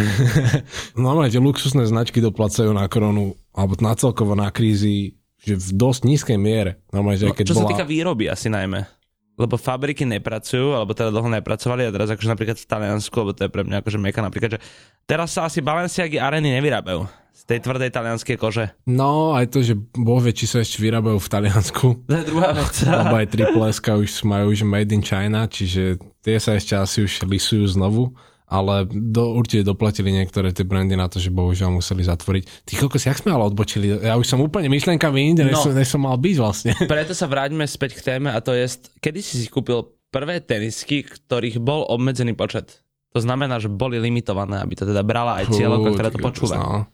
normálne 1.07 1.31
tie 1.31 1.39
luxusné 1.39 1.87
značky 1.87 2.19
doplacajú 2.19 2.75
na 2.75 2.91
koronu, 2.91 3.39
alebo 3.55 3.79
na 3.79 3.95
celkovo 3.95 4.35
na 4.35 4.51
krízy, 4.51 5.15
že 5.39 5.55
v 5.55 5.71
dosť 5.79 6.01
nízkej 6.11 6.39
miere. 6.43 6.83
Normálne, 6.91 7.23
že 7.23 7.31
no, 7.31 7.39
keď 7.39 7.45
čo 7.47 7.55
bola... 7.55 7.71
sa 7.71 7.71
týka 7.71 7.87
výroby 7.87 8.27
asi 8.27 8.51
najmä 8.51 9.02
lebo 9.37 9.57
fabriky 9.57 10.05
nepracujú, 10.05 10.77
alebo 10.77 10.93
teda 10.93 11.09
dlho 11.09 11.29
nepracovali 11.33 11.89
a 11.89 11.95
teraz 11.95 12.13
akože 12.13 12.29
napríklad 12.29 12.59
v 12.61 12.69
Taliansku, 12.69 13.15
lebo 13.17 13.33
to 13.33 13.49
je 13.49 13.51
pre 13.51 13.63
mňa 13.65 13.81
akože 13.81 13.99
meka 13.99 14.21
napríklad, 14.21 14.57
že 14.57 14.61
teraz 15.09 15.33
sa 15.33 15.49
asi 15.49 15.65
Balenciagy 15.65 16.21
areny 16.21 16.53
nevyrábajú 16.61 17.23
z 17.33 17.43
tej 17.49 17.59
tvrdej 17.65 17.91
talianskej 17.91 18.37
kože. 18.39 18.71
No, 18.87 19.35
aj 19.35 19.51
to, 19.51 19.65
že 19.65 19.75
boh 19.75 20.21
vie, 20.23 20.31
či 20.31 20.47
sa 20.47 20.63
ešte 20.63 20.79
vyrábajú 20.79 21.19
v 21.19 21.33
Taliansku. 21.33 21.87
To 22.07 22.15
je 22.15 22.25
druhá 22.29 22.55
vec. 22.55 22.75
Lebo 23.03 23.15
aj 23.19 23.29
triple 23.33 23.67
už 23.73 24.11
majú 24.23 24.47
už 24.53 24.63
made 24.63 24.93
in 24.93 25.03
China, 25.03 25.49
čiže 25.49 25.99
tie 26.23 26.37
sa 26.39 26.55
ešte 26.55 26.77
asi 26.79 27.03
už 27.03 27.27
lisujú 27.27 27.67
znovu 27.67 28.15
ale 28.53 28.85
do, 28.93 29.33
určite 29.33 29.65
doplatili 29.65 30.13
niektoré 30.13 30.53
tie 30.53 30.69
brandy 30.69 30.93
na 30.93 31.09
to, 31.09 31.17
že 31.17 31.33
bohužiaľ 31.33 31.81
museli 31.81 32.05
zatvoriť. 32.05 32.69
Ty 32.69 32.73
kokos, 32.85 33.09
jak 33.09 33.17
sme 33.17 33.33
ale 33.33 33.49
odbočili? 33.49 34.05
Ja 34.05 34.21
už 34.21 34.29
som 34.29 34.45
úplne 34.45 34.69
myšlenkami 34.69 35.33
inde, 35.33 35.49
než, 35.49 35.57
no, 35.57 35.63
som, 35.65 35.73
než 35.73 35.89
som 35.89 36.05
mal 36.05 36.21
byť 36.21 36.37
vlastne. 36.37 36.77
Preto 36.93 37.17
sa 37.17 37.25
vráťme 37.25 37.65
späť 37.65 37.97
k 37.97 38.13
téme 38.13 38.29
a 38.29 38.39
to 38.45 38.53
je, 38.53 38.69
kedy 39.01 39.25
si 39.25 39.41
si 39.41 39.49
kúpil 39.49 39.89
prvé 40.13 40.45
tenisky, 40.45 41.01
ktorých 41.01 41.57
bol 41.65 41.89
obmedzený 41.89 42.37
počet. 42.37 42.85
To 43.17 43.21
znamená, 43.25 43.57
že 43.57 43.73
boli 43.73 43.97
limitované, 43.97 44.61
aby 44.61 44.77
to 44.77 44.85
teda 44.85 45.01
brala 45.01 45.41
aj 45.41 45.53
cieľovka, 45.57 45.97
ktorá 45.97 46.09
to 46.13 46.21
počúva. 46.21 46.57
No. 46.61 46.85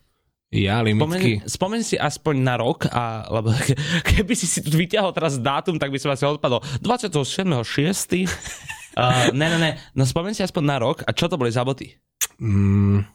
Ja, 0.48 0.80
limitky. 0.80 1.44
Spomeň, 1.44 1.52
spomeň 1.52 1.80
si 1.84 1.96
aspoň 2.00 2.34
na 2.40 2.56
rok, 2.56 2.88
a, 2.88 3.28
lebo 3.28 3.52
keby 4.16 4.32
si 4.32 4.48
si 4.48 4.64
tu 4.64 4.72
vyťahol 4.72 5.12
teraz 5.12 5.36
dátum, 5.36 5.76
tak 5.76 5.92
by 5.92 5.98
som 6.00 6.14
asi 6.14 6.24
odpadol. 6.24 6.64
27.6. 6.80 8.77
Uh, 8.98 9.30
ne, 9.30 9.46
ne, 9.46 9.58
ne, 9.62 9.70
no 9.94 10.02
spomeň 10.02 10.34
si 10.34 10.42
aspoň 10.42 10.64
na 10.66 10.76
rok 10.82 11.06
a 11.06 11.14
čo 11.14 11.30
to 11.30 11.38
boli 11.38 11.54
za 11.54 11.62
boty? 11.62 11.94
Mm, 12.42 13.06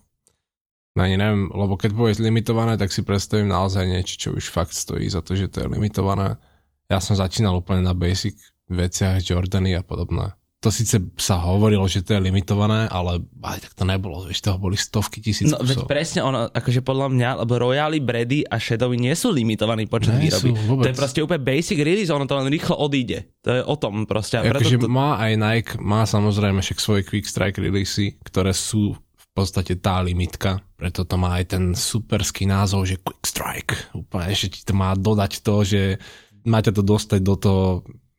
no 0.96 1.00
ani 1.04 1.20
neviem, 1.20 1.52
lebo 1.52 1.76
keď 1.76 1.92
bude 1.92 2.16
limitované, 2.24 2.80
tak 2.80 2.96
si 2.96 3.04
predstavím 3.04 3.52
naozaj 3.52 3.84
niečo, 3.84 4.16
čo 4.16 4.30
už 4.32 4.48
fakt 4.48 4.72
stojí 4.72 5.12
za 5.12 5.20
to, 5.20 5.36
že 5.36 5.52
to 5.52 5.68
je 5.68 5.68
limitované. 5.68 6.40
Ja 6.88 7.04
som 7.04 7.20
začínal 7.20 7.60
úplne 7.60 7.84
na 7.84 7.92
basic 7.92 8.40
veciach, 8.72 9.20
Jordany 9.20 9.76
a 9.76 9.84
podobné 9.84 10.32
to 10.64 10.72
síce 10.72 10.96
sa 11.20 11.44
hovorilo, 11.44 11.84
že 11.92 12.00
to 12.08 12.16
je 12.16 12.24
limitované, 12.24 12.88
ale 12.88 13.20
aj 13.44 13.68
tak 13.68 13.72
to 13.76 13.84
nebolo, 13.84 14.24
vieš, 14.24 14.48
toho 14.48 14.56
boli 14.56 14.80
stovky 14.80 15.20
tisíc 15.20 15.52
No 15.52 15.60
veď 15.60 15.84
presne 15.84 16.24
ono, 16.24 16.48
akože 16.48 16.80
podľa 16.80 17.12
mňa, 17.12 17.30
lebo 17.44 17.60
Royally, 17.60 18.00
Brady 18.00 18.48
a 18.48 18.56
Shadowy 18.56 18.96
nie 18.96 19.12
sú 19.12 19.36
limitovaní 19.36 19.92
počet 19.92 20.16
nie 20.16 20.32
výroby. 20.32 20.56
Sú, 20.56 20.80
to 20.80 20.88
je 20.88 20.96
proste 20.96 21.20
úplne 21.20 21.44
basic 21.44 21.84
release, 21.84 22.08
ono 22.08 22.24
to 22.24 22.40
len 22.40 22.48
rýchlo 22.48 22.80
odíde. 22.80 23.28
To 23.44 23.50
je 23.60 23.62
o 23.68 23.76
tom 23.76 24.08
proste. 24.08 24.40
Akože 24.40 24.80
to... 24.80 24.88
má 24.88 25.20
aj 25.20 25.32
Nike, 25.36 25.72
má 25.84 26.08
samozrejme 26.08 26.64
však 26.64 26.80
svoje 26.80 27.02
Quick 27.04 27.28
Strike 27.28 27.60
releasy, 27.60 28.16
ktoré 28.24 28.56
sú 28.56 28.96
v 28.96 29.28
podstate 29.36 29.84
tá 29.84 30.00
limitka, 30.00 30.64
preto 30.80 31.04
to 31.04 31.20
má 31.20 31.44
aj 31.44 31.60
ten 31.60 31.76
superský 31.76 32.48
názov, 32.48 32.88
že 32.88 33.04
Quick 33.04 33.28
Strike. 33.28 33.92
Úplne, 33.92 34.32
že 34.32 34.48
ti 34.48 34.64
to 34.64 34.72
má 34.72 34.96
dodať 34.96 35.44
to, 35.44 35.56
že 35.68 36.00
máte 36.48 36.72
to 36.72 36.80
dostať 36.80 37.20
do 37.20 37.36
toho 37.36 37.64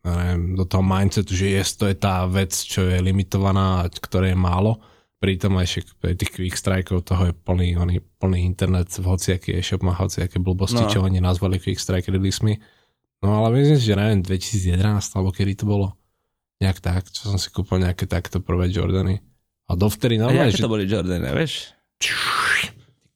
neviem, 0.05 0.53
do 0.53 0.69
toho 0.69 0.85
mindsetu, 0.85 1.33
že 1.33 1.57
yes, 1.57 1.81
to 1.81 1.89
je 1.89 1.97
tá 1.97 2.29
vec, 2.29 2.53
čo 2.53 2.85
je 2.85 3.01
limitovaná, 3.01 3.89
ktoré 3.89 4.37
je 4.37 4.39
málo. 4.39 4.77
Pritom 5.17 5.57
aj 5.57 5.67
však 5.73 5.85
tých 6.21 6.33
quick 6.37 6.53
strikeov 6.53 7.09
toho 7.09 7.33
je 7.33 7.35
plný, 7.35 7.81
oný, 7.81 8.05
plný 8.21 8.45
internet, 8.45 8.93
v 8.93 9.09
hociaký 9.09 9.57
e-shop 9.57 9.81
má 9.81 9.97
hociaké 9.97 10.37
blbosti, 10.37 10.85
no. 10.85 10.93
čo 10.93 11.01
oni 11.01 11.25
nazvali 11.25 11.57
quick 11.57 11.81
strike 11.81 12.13
release 12.13 12.45
No 13.25 13.41
ale 13.41 13.57
myslím 13.57 13.81
si, 13.81 13.89
že 13.89 13.97
neviem, 13.97 14.21
2011 14.21 14.85
alebo 15.17 15.33
kedy 15.33 15.53
to 15.57 15.65
bolo. 15.65 15.97
Nejak 16.61 16.85
tak, 16.85 17.09
čo 17.09 17.33
som 17.33 17.41
si 17.41 17.49
kúpil 17.49 17.81
nejaké 17.81 18.05
takto 18.05 18.45
prvé 18.45 18.69
Jordany. 18.69 19.25
A 19.65 19.73
dovtedy 19.73 20.21
normálne... 20.21 20.53
A 20.53 20.55
že... 20.55 20.61
to 20.61 20.69
boli 20.69 20.85
Jordany, 20.85 21.25
vieš? 21.33 21.73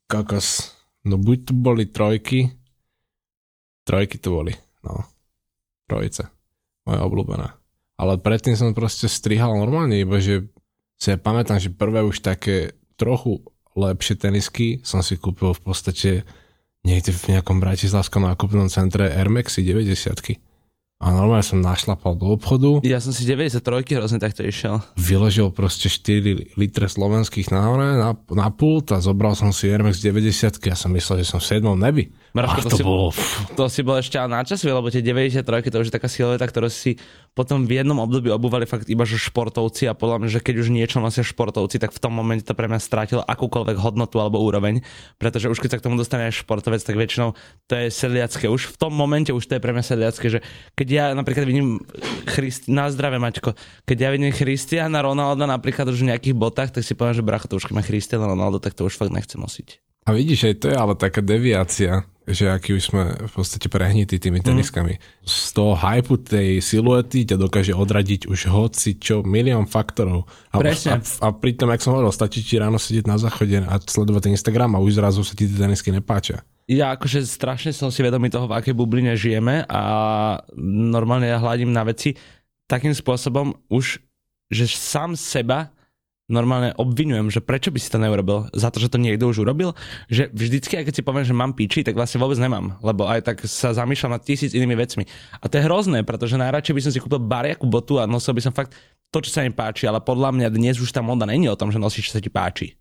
Kokos. 0.09 0.73
No 1.05 1.21
buď 1.21 1.53
to 1.53 1.53
boli 1.53 1.93
trojky, 1.93 2.49
trojky 3.85 4.17
to 4.17 4.33
boli, 4.33 4.57
no. 4.81 5.05
Trojice 5.85 6.38
moje 6.89 7.01
obľúbené. 7.05 7.49
Ale 8.01 8.17
predtým 8.17 8.57
som 8.57 8.73
proste 8.73 9.11
strihal 9.11 9.53
normálne, 9.53 10.01
iba 10.01 10.17
že 10.23 10.49
si 10.97 11.13
ja 11.13 11.21
pamätám, 11.21 11.61
že 11.61 11.69
prvé 11.69 12.01
už 12.01 12.25
také 12.25 12.73
trochu 12.97 13.45
lepšie 13.79 14.19
tenisky 14.19 14.83
som 14.83 15.05
si 15.05 15.15
kúpil 15.21 15.55
v 15.55 15.63
podstate 15.63 16.11
niekde 16.83 17.15
v 17.15 17.37
nejakom 17.37 17.63
bratislavskom 17.63 18.27
nákupnom 18.27 18.67
centre 18.73 19.07
Air 19.13 19.31
Maxi 19.31 19.63
90 19.63 20.41
a 20.99 21.15
normálne 21.15 21.47
som 21.47 21.63
našlapal 21.63 22.19
do 22.19 22.35
obchodu. 22.35 22.83
Ja 22.83 22.99
som 22.99 23.15
si 23.15 23.23
93 23.23 23.63
hrozne 23.95 24.19
takto 24.19 24.43
išiel. 24.43 24.83
Vyložil 24.99 25.55
proste 25.55 25.87
4 25.87 26.59
litre 26.59 26.91
slovenských 26.91 27.55
na, 27.55 27.63
na, 27.95 28.11
na 28.19 28.49
pult 28.51 28.91
a 28.91 28.99
zobral 28.99 29.39
som 29.39 29.55
si 29.55 29.71
Air 29.71 29.87
Max 29.87 30.03
90 30.03 30.59
a 30.59 30.75
som 30.75 30.91
myslel, 30.91 31.23
že 31.23 31.31
som 31.31 31.39
v 31.39 31.63
7. 31.63 31.71
nebi. 31.79 32.11
Marko, 32.37 32.61
to, 32.61 32.69
to, 32.69 32.77
si, 32.77 32.85
bolo... 32.85 33.09
to 33.57 33.65
si 33.73 33.81
bol 33.81 33.97
ešte 33.97 34.21
na 34.29 34.45
čas, 34.45 34.61
lebo 34.61 34.93
tie 34.93 35.01
93 35.01 35.41
to 35.73 35.77
už 35.81 35.89
je 35.89 35.95
taká 35.95 36.09
siloveta, 36.13 36.45
ktorú 36.45 36.69
si 36.69 37.01
potom 37.33 37.65
v 37.65 37.81
jednom 37.81 37.97
období 38.03 38.29
obúvali 38.29 38.69
fakt 38.69 38.91
iba 38.91 39.07
že 39.09 39.17
športovci 39.17 39.89
a 39.89 39.95
podľa 39.97 40.21
mňa, 40.21 40.29
že 40.37 40.41
keď 40.43 40.55
už 40.61 40.69
niečo 40.75 40.99
nosia 40.99 41.25
športovci, 41.25 41.81
tak 41.81 41.95
v 41.95 42.01
tom 42.03 42.13
momente 42.13 42.45
to 42.45 42.53
pre 42.53 42.69
mňa 42.69 42.81
strátilo 42.83 43.23
akúkoľvek 43.25 43.79
hodnotu 43.79 44.19
alebo 44.21 44.43
úroveň, 44.43 44.85
pretože 45.17 45.49
už 45.49 45.63
keď 45.63 45.71
sa 45.71 45.79
k 45.81 45.85
tomu 45.89 45.97
dostane 45.97 46.29
aj 46.29 46.43
športovec, 46.45 46.83
tak 46.83 46.99
väčšinou 46.99 47.39
to 47.71 47.75
je 47.79 47.87
sedliacké. 47.95 48.51
Už 48.51 48.75
v 48.75 48.77
tom 48.77 48.93
momente 48.93 49.33
už 49.33 49.47
to 49.47 49.57
je 49.57 49.63
pre 49.63 49.73
mňa 49.73 49.85
sedliacké, 49.87 50.27
že 50.29 50.39
keď 50.75 50.89
ja 50.91 51.05
napríklad 51.15 51.47
vidím 51.49 51.81
Christi- 52.29 52.69
na 52.69 52.91
zdravé 52.93 53.17
Maťko, 53.23 53.57
keď 53.87 53.99
ja 53.99 54.09
vidím 54.11 54.35
Christiana 54.35 55.01
Ronalda 55.01 55.47
napríklad 55.47 55.89
už 55.89 56.05
v 56.05 56.11
nejakých 56.13 56.37
botách, 56.37 56.75
tak 56.75 56.85
si 56.85 56.93
poviem, 56.93 57.17
že 57.17 57.25
bracho, 57.25 57.49
to 57.49 57.57
už 57.57 57.71
keď 57.71 57.75
má 57.79 57.83
Cristiano 57.87 58.27
Ronaldo, 58.29 58.59
tak 58.61 58.77
to 58.77 58.85
už 58.85 58.99
fakt 58.99 59.15
nechcem 59.15 59.41
nosiť. 59.41 59.81
A 60.09 60.17
vidíš, 60.17 60.49
aj 60.49 60.55
to 60.65 60.67
je 60.73 60.77
ale 60.81 60.97
taká 60.97 61.21
deviácia, 61.21 62.09
že 62.25 62.49
aký 62.49 62.81
už 62.81 62.93
sme 62.93 63.03
v 63.29 63.33
podstate 63.33 63.69
prehnití 63.69 64.17
tými 64.17 64.41
mhm. 64.41 64.47
teniskami. 64.49 64.97
Mm. 64.97 65.29
Z 65.29 65.53
toho 65.53 65.77
hypu 65.77 66.17
tej 66.17 66.65
siluety 66.65 67.29
ťa 67.29 67.37
dokáže 67.37 67.77
odradiť 67.77 68.25
už 68.25 68.49
hoci 68.49 68.97
čo, 68.97 69.21
milión 69.21 69.69
faktorov. 69.69 70.25
A, 70.53 70.61
Presne. 70.61 71.05
A, 71.21 71.29
a 71.29 71.37
pritom, 71.37 71.69
jak 71.69 71.85
som 71.85 71.93
hovoril, 71.93 72.09
stačí 72.09 72.41
ti 72.41 72.57
ráno 72.57 72.81
sedieť 72.81 73.05
na 73.05 73.21
záchode 73.21 73.61
a 73.61 73.77
sledovať 73.77 74.29
ten 74.29 74.33
Instagram 74.33 74.77
a 74.77 74.83
už 74.85 74.97
zrazu 74.97 75.21
sa 75.25 75.37
ti 75.37 75.45
tie 75.45 75.61
tenisky 75.61 75.93
nepáčia. 75.93 76.41
Ja 76.69 76.93
akože 76.97 77.25
strašne 77.25 77.73
som 77.73 77.89
si 77.89 78.05
vedomý 78.05 78.29
toho, 78.29 78.45
v 78.45 78.61
akej 78.61 78.77
bubline 78.77 79.17
žijeme 79.17 79.65
a 79.69 79.83
normálne 80.61 81.29
ja 81.29 81.41
hľadím 81.41 81.73
na 81.73 81.85
veci 81.85 82.13
takým 82.69 82.93
spôsobom 82.93 83.57
už, 83.73 84.05
že 84.53 84.69
sám 84.69 85.17
seba 85.17 85.73
normálne 86.29 86.77
obvinujem, 86.77 87.33
že 87.33 87.41
prečo 87.41 87.73
by 87.73 87.81
si 87.81 87.89
to 87.89 87.97
neurobil, 87.97 88.53
za 88.53 88.69
to, 88.69 88.79
že 88.79 88.93
to 88.93 89.01
niekto 89.01 89.25
už 89.27 89.43
urobil, 89.43 89.73
že 90.13 90.29
vždycky, 90.31 90.77
keď 90.85 90.95
si 90.95 91.03
poviem, 91.03 91.25
že 91.25 91.33
mám 91.33 91.57
píči, 91.57 91.83
tak 91.83 91.97
vlastne 91.97 92.21
vôbec 92.21 92.37
nemám, 92.37 92.77
lebo 92.85 93.09
aj 93.09 93.25
tak 93.25 93.37
sa 93.49 93.73
zamýšľam 93.73 94.21
nad 94.21 94.23
tisíc 94.23 94.53
inými 94.53 94.77
vecmi. 94.77 95.09
A 95.41 95.49
to 95.49 95.57
je 95.59 95.65
hrozné, 95.65 96.05
pretože 96.05 96.37
najradšej 96.37 96.77
by 96.77 96.83
som 96.85 96.93
si 96.93 97.01
kúpil 97.01 97.19
bariaku 97.19 97.65
botu 97.65 97.97
a 97.97 98.05
nosil 98.05 98.37
by 98.37 98.45
som 98.45 98.53
fakt 98.53 98.77
to, 99.09 99.25
čo 99.25 99.33
sa 99.33 99.41
mi 99.41 99.51
páči, 99.51 99.89
ale 99.89 100.05
podľa 100.05 100.37
mňa 100.37 100.49
dnes 100.53 100.77
už 100.77 100.93
tá 100.93 101.01
moda 101.01 101.25
není 101.25 101.49
o 101.49 101.57
tom, 101.57 101.73
že 101.73 101.81
nosíš, 101.81 102.13
čo 102.13 102.21
sa 102.21 102.23
ti 102.23 102.29
páči. 102.29 102.77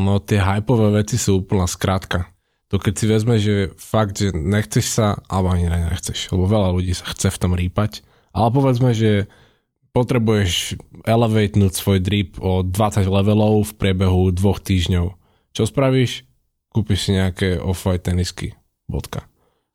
Ono, 0.00 0.16
tie 0.24 0.40
hypové 0.40 1.04
veci 1.04 1.20
sú 1.20 1.44
úplná 1.44 1.68
skratka. 1.68 2.32
To 2.68 2.76
keď 2.76 2.94
si 2.96 3.04
vezme, 3.08 3.36
že 3.40 3.72
fakt, 3.80 4.20
že 4.20 4.32
nechceš 4.32 4.84
sa, 4.84 5.06
alebo 5.28 5.52
ani 5.52 5.68
nechceš, 5.68 6.32
lebo 6.32 6.44
veľa 6.48 6.68
ľudí 6.76 6.92
sa 6.92 7.08
chce 7.08 7.32
v 7.32 7.40
tom 7.40 7.52
rýpať, 7.56 8.04
ale 8.32 8.48
povedzme, 8.52 8.92
že 8.92 9.24
potrebuješ 9.92 10.78
elevatenúť 11.04 11.72
svoj 11.74 11.98
drip 12.02 12.30
o 12.38 12.62
20 12.62 13.08
levelov 13.08 13.72
v 13.72 13.72
priebehu 13.76 14.30
dvoch 14.30 14.60
týždňov. 14.60 15.16
Čo 15.52 15.62
spravíš? 15.66 16.24
Kúpiš 16.70 17.08
si 17.08 17.10
nejaké 17.16 17.58
off-white 17.58 18.06
tenisky. 18.06 18.54
Bodka. 18.86 19.26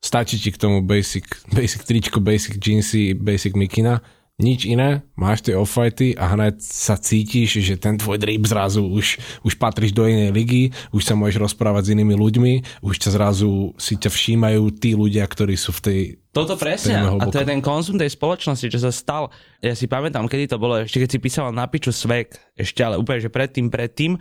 Stačí 0.04 0.36
ti 0.36 0.52
k 0.52 0.60
tomu 0.60 0.84
basic, 0.84 1.24
basic 1.48 1.80
tričko, 1.84 2.20
basic 2.20 2.60
jeansy, 2.60 3.16
basic 3.16 3.56
mikina 3.56 4.04
nič 4.34 4.66
iné, 4.66 5.06
máš 5.14 5.46
tie 5.46 5.54
off-fighty 5.54 6.18
a 6.18 6.34
hneď 6.34 6.58
sa 6.58 6.98
cítiš, 6.98 7.62
že 7.62 7.78
ten 7.78 7.94
tvoj 7.94 8.18
drip 8.18 8.42
zrazu 8.50 8.82
už, 8.82 9.22
už 9.46 9.54
patríš 9.54 9.94
do 9.94 10.02
inej 10.10 10.34
ligy, 10.34 10.62
už 10.90 11.06
sa 11.06 11.14
môžeš 11.14 11.38
rozprávať 11.38 11.86
s 11.86 11.92
inými 11.94 12.18
ľuďmi, 12.18 12.52
už 12.82 12.98
ťa 12.98 13.10
zrazu 13.14 13.70
si 13.78 13.94
ťa 13.94 14.10
všímajú 14.10 14.62
tí 14.74 14.98
ľudia, 14.98 15.22
ktorí 15.22 15.54
sú 15.54 15.70
v 15.78 15.82
tej 15.82 16.00
toto 16.34 16.58
presne, 16.58 16.98
a 16.98 17.30
to 17.30 17.38
je 17.38 17.46
ten 17.46 17.62
konzum 17.62 17.94
tej 17.94 18.10
spoločnosti, 18.10 18.66
čo 18.66 18.82
sa 18.82 18.90
stal. 18.90 19.30
Ja 19.62 19.70
si 19.78 19.86
pamätám, 19.86 20.26
kedy 20.26 20.50
to 20.50 20.58
bolo, 20.58 20.82
ešte 20.82 20.98
keď 20.98 21.10
si 21.14 21.22
písal 21.22 21.54
na 21.54 21.70
piču 21.70 21.94
svek, 21.94 22.34
ešte 22.58 22.82
ale 22.82 22.98
úplne, 22.98 23.22
že 23.22 23.30
predtým, 23.30 23.70
predtým, 23.70 24.18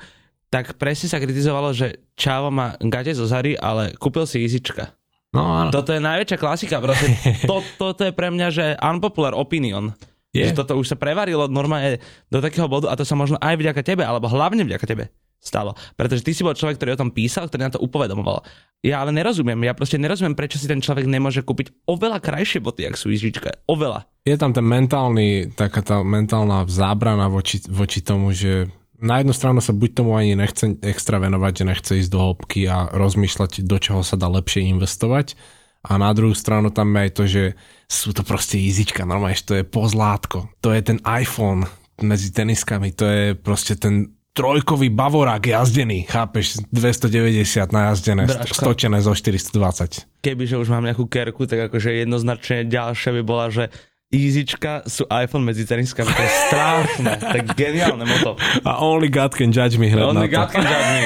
tak 0.53 0.77
presne 0.77 1.09
sa 1.09 1.17
kritizovalo, 1.17 1.73
že 1.73 2.05
Čavo 2.13 2.53
má 2.53 2.77
gate 2.77 3.17
zo 3.17 3.25
Zary, 3.25 3.57
ale 3.57 3.97
kúpil 3.97 4.29
si 4.29 4.45
Izička. 4.45 4.93
No, 5.33 5.65
áno. 5.65 5.69
Toto 5.73 5.91
je 5.91 5.99
najväčšia 5.99 6.37
klasika, 6.37 6.77
proste. 6.77 7.09
to, 7.49 7.65
toto 7.81 8.05
je 8.05 8.13
pre 8.13 8.29
mňa, 8.29 8.47
že 8.53 8.65
unpopular 8.77 9.33
opinion. 9.33 9.91
Je. 10.33 10.49
Že 10.49 10.65
toto 10.65 10.73
už 10.81 10.93
sa 10.93 10.97
prevarilo 10.97 11.45
normálne 11.45 12.01
do 12.29 12.41
takého 12.41 12.65
bodu 12.65 12.89
a 12.89 12.97
to 12.97 13.05
sa 13.05 13.13
možno 13.13 13.37
aj 13.37 13.53
vďaka 13.53 13.81
tebe, 13.85 14.01
alebo 14.01 14.25
hlavne 14.29 14.65
vďaka 14.65 14.85
tebe 14.85 15.13
stalo. 15.43 15.75
Pretože 15.99 16.23
ty 16.23 16.31
si 16.31 16.41
bol 16.41 16.55
človek, 16.55 16.79
ktorý 16.79 16.95
o 16.95 17.01
tom 17.03 17.11
písal, 17.11 17.51
ktorý 17.51 17.67
na 17.67 17.73
to 17.75 17.83
upovedomoval. 17.83 18.41
Ja 18.79 19.03
ale 19.03 19.11
nerozumiem, 19.11 19.59
ja 19.67 19.75
proste 19.75 19.99
nerozumiem, 19.99 20.33
prečo 20.33 20.55
si 20.55 20.65
ten 20.65 20.79
človek 20.79 21.05
nemôže 21.05 21.43
kúpiť 21.43 21.85
oveľa 21.85 22.23
krajšie 22.23 22.63
boty, 22.63 22.87
ak 22.87 22.95
sú 22.95 23.11
izžička. 23.11 23.67
Oveľa. 23.67 24.07
Je 24.23 24.39
tam 24.39 24.55
ten 24.55 24.63
mentálny, 24.63 25.51
taká 25.53 25.83
tá 25.83 25.99
mentálna 25.99 26.63
zábrana 26.67 27.27
voči, 27.27 27.59
voči 27.67 27.99
tomu, 27.99 28.31
že 28.31 28.71
na 29.03 29.19
jednu 29.19 29.35
stranu 29.35 29.59
sa 29.59 29.75
buď 29.75 29.89
tomu 29.91 30.15
ani 30.15 30.39
nechce 30.39 30.79
extra 30.79 31.19
venovať, 31.19 31.51
že 31.59 31.63
nechce 31.67 31.91
ísť 31.99 32.09
do 32.09 32.19
hĺbky 32.23 32.71
a 32.71 32.87
rozmýšľať, 32.95 33.67
do 33.67 33.77
čoho 33.77 34.01
sa 34.01 34.15
dá 34.15 34.31
lepšie 34.31 34.63
investovať. 34.71 35.35
A 35.83 35.99
na 35.99 36.15
druhú 36.15 36.31
stranu 36.31 36.71
tam 36.71 36.95
je 36.95 36.99
aj 37.03 37.11
to, 37.11 37.23
že 37.27 37.43
sú 37.91 38.15
to 38.15 38.23
proste 38.23 38.55
izička, 38.55 39.03
normálne, 39.03 39.35
že 39.35 39.43
to 39.43 39.55
je 39.59 39.65
pozlátko. 39.67 40.47
To 40.63 40.71
je 40.71 40.79
ten 40.79 41.03
iPhone 41.03 41.67
medzi 41.99 42.31
teniskami, 42.31 42.95
to 42.95 43.03
je 43.03 43.23
proste 43.35 43.75
ten 43.75 44.15
trojkový 44.33 44.89
bavorák 44.89 45.43
jazdený, 45.45 46.09
chápeš, 46.09 46.63
290 46.73 47.69
najazdené, 47.69 48.25
stočené 48.49 48.97
zo 49.03 49.13
420. 49.13 50.23
Kebyže 50.25 50.57
už 50.57 50.73
mám 50.73 50.87
nejakú 50.87 51.05
kerku, 51.05 51.45
tak 51.45 51.69
akože 51.69 52.01
jednoznačne 52.01 52.65
ďalšia 52.65 53.11
by 53.19 53.21
bola, 53.21 53.53
že 53.53 53.69
Easyčka 54.13 54.85
sú 54.85 55.09
iPhone 55.09 55.41
medzi 55.41 55.65
teniskami, 55.65 56.05
to 56.05 56.21
je 56.21 56.31
strašné, 56.53 57.11
to 57.17 57.35
je 57.41 57.43
geniálne 57.57 58.05
moto. 58.05 58.37
A 58.61 58.77
only 58.85 59.09
God 59.09 59.33
can 59.33 59.49
judge 59.49 59.81
me 59.81 59.89
hrať 59.89 60.05
Only 60.05 60.29
God 60.29 60.53
to. 60.53 60.61
can 60.61 60.63
judge 60.69 60.89
me. 60.93 61.01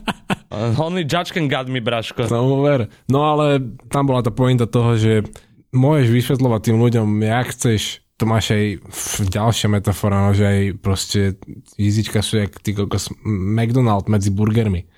only 0.88 1.04
judge 1.04 1.30
can 1.36 1.46
judge 1.52 1.68
me, 1.68 1.84
Braško. 1.84 2.32
No, 2.32 2.64
ver. 2.64 2.88
no 3.12 3.20
ale 3.28 3.60
tam 3.92 4.08
bola 4.08 4.24
tá 4.24 4.32
pointa 4.32 4.64
toho, 4.64 4.96
že 4.96 5.28
môžeš 5.76 6.08
vysvetľovať 6.08 6.60
tým 6.64 6.76
ľuďom, 6.80 7.06
jak 7.20 7.46
chceš, 7.52 7.82
to 8.16 8.24
máš 8.24 8.56
aj 8.56 8.64
ďalšia 9.28 9.68
metafora, 9.68 10.24
no, 10.24 10.30
že 10.32 10.44
aj 10.48 10.60
proste 10.80 11.20
Easyčka 11.76 12.24
sú 12.24 12.40
jak 12.40 12.56
ty 12.64 12.72
kokos 12.72 13.12
McDonald 13.28 14.08
medzi 14.08 14.32
burgermi. 14.32 14.88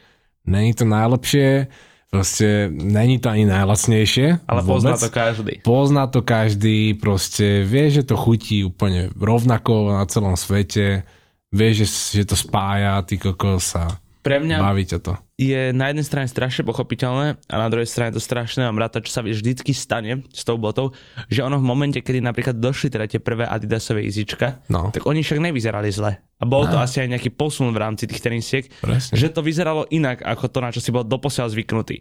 Není 0.44 0.76
to 0.76 0.84
najlepšie, 0.84 1.72
Proste 2.14 2.71
není 2.71 3.18
to 3.18 3.26
ani 3.26 3.42
najlacnejšie. 3.50 4.47
Ale 4.47 4.62
vôbec. 4.62 4.87
pozná 4.87 4.94
to 4.94 5.11
každý. 5.11 5.54
Pozná 5.66 6.04
to 6.06 6.21
každý, 6.23 6.94
proste 6.94 7.66
vie, 7.66 7.90
že 7.90 8.06
to 8.06 8.14
chutí 8.14 8.62
úplne 8.62 9.11
rovnako 9.18 9.99
na 9.99 10.06
celom 10.06 10.38
svete, 10.38 11.02
vie, 11.50 11.71
že, 11.75 11.90
že 11.90 12.23
to 12.23 12.38
spája, 12.38 13.02
ty 13.02 13.18
kokos 13.18 13.75
a 13.75 13.99
pre 14.23 14.38
mňa 14.38 14.56
baví 14.62 14.87
ťa 14.87 14.99
to. 15.02 15.14
Je 15.34 15.74
na 15.74 15.90
jednej 15.90 16.06
strane 16.06 16.28
strašne 16.30 16.62
pochopiteľné 16.62 17.42
a 17.50 17.54
na 17.58 17.66
druhej 17.66 17.90
strane 17.90 18.14
to 18.14 18.22
strašné 18.22 18.70
mám 18.70 18.78
rád, 18.78 19.02
čo 19.02 19.18
sa 19.18 19.26
vždycky 19.26 19.74
stane 19.74 20.22
s 20.30 20.46
tou 20.46 20.54
botou, 20.54 20.94
že 21.26 21.42
ono 21.42 21.58
v 21.58 21.66
momente, 21.66 21.98
kedy 21.98 22.22
napríklad 22.22 22.54
došli 22.54 22.86
teda 22.94 23.10
tie 23.10 23.18
prvé 23.18 23.42
Adidasové 23.42 24.06
izička, 24.06 24.62
no. 24.70 24.94
tak 24.94 25.02
oni 25.02 25.26
však 25.26 25.42
nevyzerali 25.42 25.90
zle. 25.90 26.22
A 26.38 26.44
bol 26.46 26.70
no. 26.70 26.70
to 26.70 26.76
asi 26.78 27.02
aj 27.02 27.18
nejaký 27.18 27.34
posun 27.34 27.74
v 27.74 27.82
rámci 27.82 28.06
tých 28.06 28.22
tenisiek, 28.22 28.64
Presne. 28.78 29.18
že 29.18 29.26
to 29.34 29.42
vyzeralo 29.42 29.90
inak 29.90 30.22
ako 30.22 30.46
to, 30.46 30.58
na 30.62 30.70
čo 30.70 30.78
si 30.78 30.94
bol 30.94 31.02
doposiaľ 31.02 31.50
zvyknutý. 31.50 31.98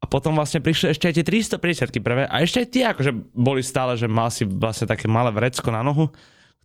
A 0.00 0.04
potom 0.04 0.36
vlastne 0.36 0.60
prišli 0.60 0.92
ešte 0.92 1.08
aj 1.08 1.14
tie 1.16 1.24
350 1.56 2.04
prvé 2.04 2.28
a 2.28 2.44
ešte 2.44 2.60
aj 2.60 2.68
tie 2.68 2.84
akože 2.92 3.12
boli 3.32 3.64
stále, 3.64 3.96
že 3.96 4.04
mal 4.04 4.28
si 4.28 4.44
vlastne 4.44 4.84
také 4.84 5.08
malé 5.08 5.32
vrecko 5.32 5.72
na 5.72 5.80
nohu, 5.80 6.12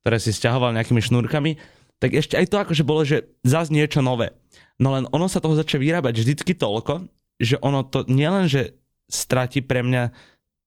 ktoré 0.04 0.20
si 0.20 0.36
stiahoval 0.36 0.76
nejakými 0.76 1.00
šnúrkami, 1.00 1.56
tak 2.00 2.16
ešte 2.16 2.36
aj 2.40 2.48
to 2.52 2.58
akože 2.60 2.84
bolo, 2.84 3.08
že 3.08 3.28
zase 3.44 3.72
niečo 3.72 4.04
nové. 4.04 4.36
No 4.80 4.96
len 4.96 5.06
ono 5.12 5.28
sa 5.28 5.44
toho 5.44 5.60
začne 5.60 5.84
vyrábať 5.84 6.24
vždycky 6.24 6.56
toľko, 6.56 7.08
že 7.40 7.60
ono 7.60 7.84
to 7.84 8.08
nielen, 8.08 8.48
že 8.48 8.80
stratí 9.12 9.60
pre 9.60 9.84
mňa 9.84 10.12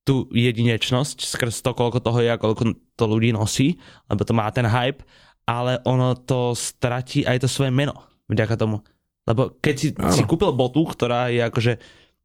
tú 0.02 0.26
jedinečnosť 0.34 1.24
skrz 1.24 1.62
to, 1.62 1.72
koľko 1.72 2.02
toho 2.02 2.18
je 2.20 2.30
a 2.30 2.40
koľko 2.40 2.74
to 2.98 3.04
ľudí 3.06 3.30
nosí, 3.32 3.78
lebo 4.10 4.26
to 4.26 4.34
má 4.34 4.50
ten 4.50 4.66
hype, 4.66 5.06
ale 5.46 5.78
ono 5.86 6.18
to 6.18 6.52
stratí 6.58 7.22
aj 7.22 7.46
to 7.46 7.48
svoje 7.48 7.70
meno 7.70 7.94
vďaka 8.26 8.58
tomu. 8.58 8.82
Lebo 9.22 9.54
keď 9.62 9.74
si, 9.78 9.88
si 9.94 10.22
kúpil 10.26 10.50
botu, 10.50 10.82
ktorá 10.82 11.30
je 11.30 11.46
akože 11.46 11.78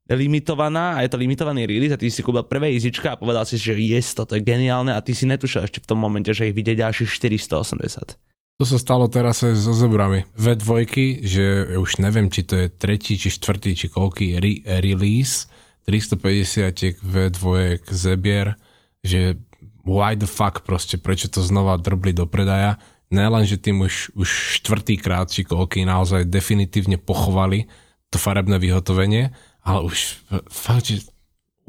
limitovaná 0.10 0.98
a 0.98 1.04
je 1.06 1.12
to 1.12 1.22
limitovaný 1.22 1.68
release 1.70 1.94
a 1.94 2.00
ty 2.00 2.10
si 2.10 2.26
kúpil 2.26 2.42
prvé 2.48 2.74
izička 2.74 3.14
a 3.14 3.20
povedal 3.20 3.46
si, 3.46 3.60
že 3.60 3.78
yes, 3.78 4.16
toto 4.16 4.34
je 4.34 4.42
geniálne 4.42 4.96
a 4.96 5.04
ty 5.04 5.12
si 5.12 5.30
netušil 5.30 5.68
ešte 5.68 5.84
v 5.84 5.90
tom 5.94 6.00
momente, 6.00 6.32
že 6.32 6.50
ich 6.50 6.56
vidie 6.56 6.80
ďalších 6.80 7.12
480. 7.12 8.18
To 8.58 8.66
sa 8.66 8.82
stalo 8.82 9.06
teraz 9.06 9.46
aj 9.46 9.54
so 9.54 9.70
zebrami. 9.70 10.26
V2, 10.34 10.90
že 11.22 11.78
už 11.78 12.02
neviem, 12.02 12.26
či 12.34 12.42
to 12.42 12.58
je 12.58 12.74
tretí, 12.74 13.14
či 13.14 13.30
štvrtý, 13.30 13.78
či 13.78 13.86
koľký 13.86 14.34
re- 14.42 14.66
release, 14.82 15.46
350 15.86 16.98
V2 17.06 17.46
zebier, 17.94 18.58
že 19.06 19.38
why 19.86 20.18
the 20.18 20.26
fuck 20.26 20.66
proste, 20.66 20.98
prečo 20.98 21.30
to 21.30 21.46
znova 21.46 21.78
drbli 21.78 22.18
do 22.18 22.26
predaja. 22.26 22.82
Nelen, 23.14 23.46
že 23.46 23.62
tým 23.62 23.86
už, 23.86 24.18
už 24.18 24.30
štvrtýkrát, 24.58 25.30
či 25.30 25.46
koľký 25.46 25.86
naozaj 25.86 26.26
definitívne 26.26 26.98
pochovali 26.98 27.70
to 28.10 28.18
farebné 28.18 28.58
vyhotovenie, 28.58 29.38
ale 29.62 29.80
už 29.86 30.18
fakt, 30.50 30.90
že 30.90 31.06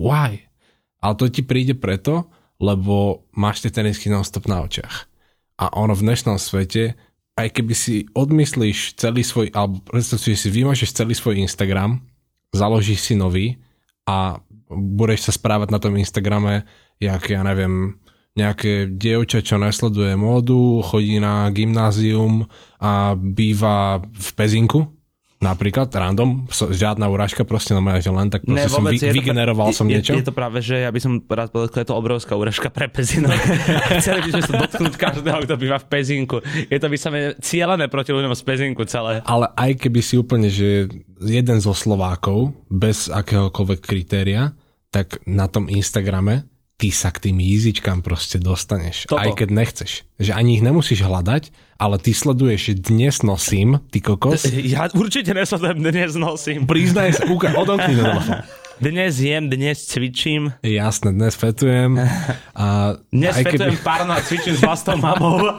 why? 0.00 0.40
Ale 1.04 1.14
to 1.20 1.28
ti 1.28 1.44
príde 1.44 1.76
preto, 1.76 2.32
lebo 2.56 3.28
máš 3.36 3.60
tie 3.60 3.68
tenisky 3.68 4.08
non-stop 4.08 4.48
na 4.48 4.64
očiach 4.64 5.17
a 5.58 5.74
ono 5.74 5.92
v 5.92 6.06
dnešnom 6.06 6.38
svete, 6.38 6.94
aj 7.38 7.48
keby 7.54 7.74
si 7.74 8.06
odmyslíš 8.14 8.98
celý 8.98 9.26
svoj, 9.26 9.50
alebo 9.54 9.82
predstav 9.82 10.22
si, 10.22 10.34
že 10.34 10.46
si 10.46 10.50
vymažeš 10.54 10.94
celý 10.94 11.14
svoj 11.14 11.42
Instagram, 11.42 12.02
založíš 12.54 13.10
si 13.10 13.14
nový 13.18 13.58
a 14.06 14.38
budeš 14.70 15.30
sa 15.30 15.32
správať 15.34 15.68
na 15.74 15.78
tom 15.82 15.98
Instagrame, 15.98 16.66
jak 16.98 17.22
ja 17.30 17.42
neviem, 17.42 17.98
nejaké 18.38 18.86
dievča, 18.86 19.42
čo 19.42 19.58
nesleduje 19.58 20.14
módu, 20.14 20.78
chodí 20.86 21.18
na 21.18 21.50
gymnázium 21.50 22.46
a 22.78 23.18
býva 23.18 23.98
v 24.02 24.28
Pezinku, 24.38 24.97
Napríklad, 25.38 25.86
random, 25.94 26.50
žiadna 26.50 27.06
urážka, 27.06 27.46
proste 27.46 27.70
no 27.70 27.78
že 27.78 28.10
len 28.10 28.26
tak 28.26 28.42
proste 28.42 28.58
ne, 28.58 28.74
som 28.74 28.82
vy, 28.82 28.98
vygeneroval 28.98 29.70
som 29.70 29.86
je, 29.86 29.94
niečo. 29.94 30.18
Je 30.18 30.26
to 30.26 30.34
práve, 30.34 30.58
že 30.58 30.82
ja 30.82 30.90
by 30.90 30.98
som 30.98 31.22
rád 31.22 31.54
povedal, 31.54 31.78
je 31.78 31.86
to 31.86 31.94
obrovská 31.94 32.34
urážka 32.34 32.74
pre 32.74 32.90
Pezinok. 32.90 33.38
Chceli 34.02 34.26
by 34.26 34.30
sme 34.34 34.42
sa 34.42 34.54
dotknúť 34.66 34.94
každého, 34.98 35.38
kto 35.46 35.54
býva 35.54 35.78
v 35.78 35.86
Pezinku. 35.86 36.42
Je 36.66 36.78
to 36.82 36.90
by 36.90 36.98
sa 36.98 37.14
cieľené 37.38 37.86
proti 37.86 38.10
ľuďom 38.10 38.34
z 38.34 38.42
Pezinku 38.42 38.82
celé. 38.90 39.22
Ale 39.30 39.46
aj 39.54 39.78
keby 39.78 40.00
si 40.02 40.18
úplne, 40.18 40.50
že 40.50 40.90
jeden 41.22 41.58
zo 41.62 41.70
Slovákov, 41.70 42.58
bez 42.66 43.06
akéhokoľvek 43.06 43.78
kritéria, 43.78 44.58
tak 44.90 45.22
na 45.22 45.46
tom 45.46 45.70
Instagrame 45.70 46.50
ty 46.78 46.94
sa 46.94 47.10
k 47.10 47.28
tým 47.28 47.42
jízičkám 47.42 48.06
proste 48.06 48.38
dostaneš, 48.38 49.10
Toto. 49.10 49.18
aj 49.18 49.34
keď 49.34 49.48
nechceš. 49.50 50.06
Že 50.22 50.32
ani 50.38 50.50
ich 50.56 50.62
nemusíš 50.62 51.02
hľadať, 51.02 51.50
ale 51.74 51.98
ty 51.98 52.14
sleduješ, 52.14 52.78
dnes 52.78 53.26
nosím, 53.26 53.82
ty 53.90 53.98
kokos. 53.98 54.46
Ja 54.62 54.86
určite 54.94 55.34
nesledujem, 55.34 55.82
dnes 55.82 56.14
nosím. 56.14 56.70
Priznaj 56.70 57.18
sa, 57.18 57.26
kúka, 57.26 57.50
odomkni 57.58 57.98
to 57.98 58.06
Dnes 58.78 59.18
jem, 59.18 59.50
dnes 59.50 59.90
cvičím. 59.90 60.54
Jasné, 60.62 61.10
dnes 61.10 61.34
fetujem. 61.34 61.98
A 62.54 62.94
dnes 63.10 63.34
aj 63.34 63.42
fetujem 63.42 63.74
keby... 63.74 63.82
párno 63.82 64.14
a 64.14 64.22
cvičím 64.22 64.54
s 64.54 64.62
vlastnou 64.62 65.02
mamou. 65.02 65.58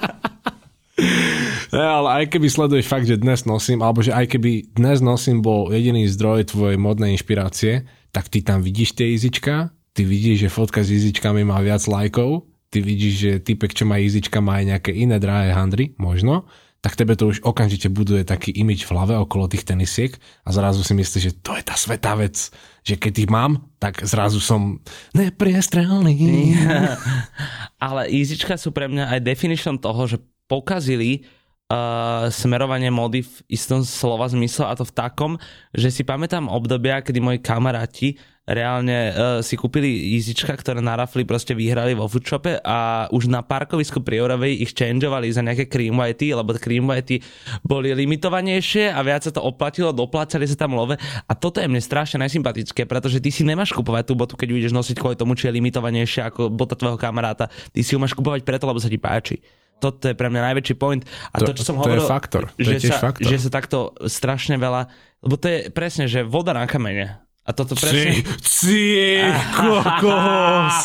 Ne, 1.75 1.83
ale 1.83 2.23
aj 2.23 2.25
keby 2.31 2.47
sleduješ 2.47 2.87
fakt, 2.87 3.07
že 3.07 3.19
dnes 3.19 3.43
nosím, 3.43 3.83
alebo 3.83 3.99
že 3.99 4.15
aj 4.15 4.35
keby 4.35 4.71
dnes 4.71 5.03
nosím 5.03 5.43
bol 5.43 5.67
jediný 5.67 6.07
zdroj 6.07 6.51
tvojej 6.51 6.79
modnej 6.79 7.15
inšpirácie, 7.15 7.87
tak 8.15 8.31
ty 8.31 8.39
tam 8.39 8.63
vidíš 8.63 8.95
tie 8.95 9.11
izička, 9.15 9.75
ty 9.99 10.07
vidíš, 10.07 10.47
že 10.47 10.55
fotka 10.55 10.79
s 10.79 10.95
izičkami 10.95 11.43
má 11.43 11.59
viac 11.59 11.83
lajkov, 11.83 12.47
ty 12.71 12.79
vidíš, 12.79 13.13
že 13.19 13.31
typek, 13.43 13.75
čo 13.75 13.83
má 13.83 13.99
izička, 13.99 14.39
má 14.39 14.63
aj 14.63 14.65
nejaké 14.71 14.91
iné 14.95 15.19
drahé 15.19 15.51
handry, 15.51 15.91
možno, 15.99 16.47
tak 16.79 16.95
tebe 16.95 17.19
to 17.19 17.27
už 17.27 17.43
okamžite 17.43 17.91
buduje 17.91 18.23
taký 18.23 18.55
imič 18.55 18.87
v 18.87 18.95
hlave 18.95 19.19
okolo 19.19 19.51
tých 19.51 19.67
tenisiek 19.67 20.15
a 20.47 20.55
zrazu 20.55 20.87
si 20.87 20.95
myslíš, 20.95 21.23
že 21.27 21.35
to 21.43 21.51
je 21.51 21.63
tá 21.67 21.75
svetá 21.75 22.15
vec, 22.15 22.47
že 22.87 22.95
keď 22.95 23.27
ich 23.27 23.27
mám, 23.27 23.67
tak 23.83 23.99
zrazu 24.07 24.39
som 24.39 24.79
nepriestrelný. 25.11 26.15
Ale 27.83 28.07
izička 28.07 28.55
sú 28.55 28.71
pre 28.71 28.87
mňa 28.87 29.19
aj 29.19 29.27
definition 29.27 29.75
toho, 29.75 30.07
že 30.07 30.23
pokazili 30.47 31.27
uh, 31.69 32.27
smerovanie 32.33 32.89
mody 32.89 33.21
v 33.23 33.35
istom 33.47 33.85
slova 33.85 34.25
zmysle 34.27 34.65
a 34.65 34.73
to 34.73 34.83
v 34.83 34.93
takom, 34.93 35.31
že 35.71 35.93
si 35.93 36.01
pamätám 36.01 36.49
obdobia, 36.49 36.99
kedy 37.05 37.21
moji 37.21 37.39
kamaráti 37.39 38.17
reálne 38.49 39.13
uh, 39.13 39.13
si 39.45 39.53
kúpili 39.53 40.17
Easyčka, 40.17 40.57
ktoré 40.57 40.81
na 40.81 40.97
rafli 40.97 41.21
proste 41.21 41.53
vyhrali 41.53 41.93
vo 41.93 42.09
foodshope 42.09 42.57
a 42.65 43.05
už 43.13 43.29
na 43.29 43.45
parkovisku 43.45 44.01
pri 44.01 44.25
Eurovej 44.25 44.65
ich 44.65 44.73
changeovali 44.73 45.29
za 45.29 45.45
nejaké 45.45 45.69
cream 45.69 45.93
whitey, 46.01 46.33
lebo 46.33 46.57
cream 46.57 46.89
whitey 46.89 47.21
boli 47.61 47.93
limitovanejšie 47.93 48.89
a 48.89 48.99
viac 49.05 49.21
sa 49.21 49.29
to 49.29 49.45
oplatilo, 49.45 49.93
doplácali 49.93 50.49
sa 50.49 50.57
tam 50.57 50.73
love 50.73 50.97
a 50.97 51.33
toto 51.37 51.61
je 51.61 51.69
mne 51.69 51.77
strašne 51.77 52.17
najsympatické, 52.25 52.89
pretože 52.89 53.21
ty 53.21 53.29
si 53.29 53.45
nemáš 53.45 53.69
kupovať 53.77 54.09
tú 54.09 54.13
botu, 54.17 54.33
keď 54.33 54.47
ju 54.49 54.57
ideš 54.57 54.73
nosiť 54.73 54.97
kvôli 54.97 55.13
tomu, 55.13 55.37
či 55.37 55.45
je 55.45 55.53
limitovanejšia 55.61 56.33
ako 56.33 56.49
bota 56.49 56.73
tvojho 56.73 56.97
kamaráta. 56.97 57.53
Ty 57.69 57.79
si 57.85 57.93
ju 57.93 58.01
máš 58.01 58.17
kupovať 58.17 58.41
preto, 58.41 58.65
lebo 58.65 58.81
sa 58.81 58.89
ti 58.89 58.97
páči 58.97 59.37
toto 59.79 60.11
je 60.11 60.15
pre 60.15 60.27
mňa 60.27 60.51
najväčší 60.51 60.75
point. 60.75 61.01
A 61.31 61.39
to, 61.39 61.55
to 61.55 61.63
čo 61.63 61.73
som 61.73 61.75
to 61.79 61.87
hovoril, 61.87 62.03
je 62.03 62.11
faktor. 62.11 62.43
To 62.51 62.61
že, 62.61 62.75
je 62.77 62.91
sa, 62.91 62.99
faktor. 62.99 63.27
že 63.27 63.37
sa 63.39 63.49
takto 63.49 63.95
strašne 64.05 64.59
veľa, 64.59 64.91
lebo 65.23 65.35
to 65.39 65.47
je 65.47 65.59
presne, 65.71 66.05
že 66.05 66.27
voda 66.27 66.51
na 66.51 66.67
kamene. 66.67 67.28
A 67.49 67.51
toto 67.51 67.73
presne... 67.73 68.21
Cie, 68.39 69.25
kokos, 69.51 70.75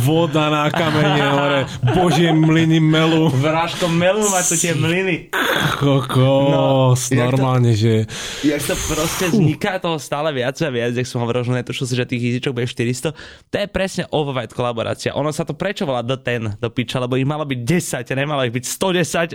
voda 0.00 0.46
na 0.46 0.70
kamene, 0.70 1.26
hore, 1.26 1.60
božie 1.90 2.30
mlyny 2.30 2.78
melu, 2.78 3.34
Vrážko 3.34 3.90
melu 3.90 4.22
má 4.24 4.38
tu 4.40 4.54
tie 4.54 4.70
mlyny. 4.72 5.34
kokos, 5.74 7.10
No, 7.10 7.10
jak 7.10 7.34
to- 7.34 7.36
normálne, 7.36 7.74
že 7.74 8.06
Jak 8.40 8.62
to 8.62 8.74
proste 8.86 9.24
vzniká 9.26 9.78
toho 9.78 9.98
stále 9.98 10.30
viac 10.30 10.54
a 10.56 10.70
viac, 10.70 10.92
jak 10.92 11.02
som 11.04 11.18
hovoril, 11.18 11.42
že 11.42 11.50
netušil 11.52 11.84
si, 11.84 11.94
že 11.94 12.06
tých 12.06 12.22
easyčok 12.30 12.52
bude 12.52 12.66
400. 12.66 13.10
To 13.50 13.56
je 13.56 13.66
presne 13.66 14.06
overweight 14.08 14.52
kolaborácia. 14.52 15.10
Ono 15.12 15.28
sa 15.28 15.42
to 15.42 15.52
prečo 15.52 15.82
volá 15.82 16.00
do 16.00 16.14
ten, 16.14 16.54
do 16.54 16.68
piča, 16.68 17.00
lebo 17.00 17.16
ich 17.16 17.26
malo 17.26 17.42
byť 17.42 17.60
10, 18.06 18.06
nemalo 18.14 18.44
ich 18.44 18.54
byť 18.54 18.64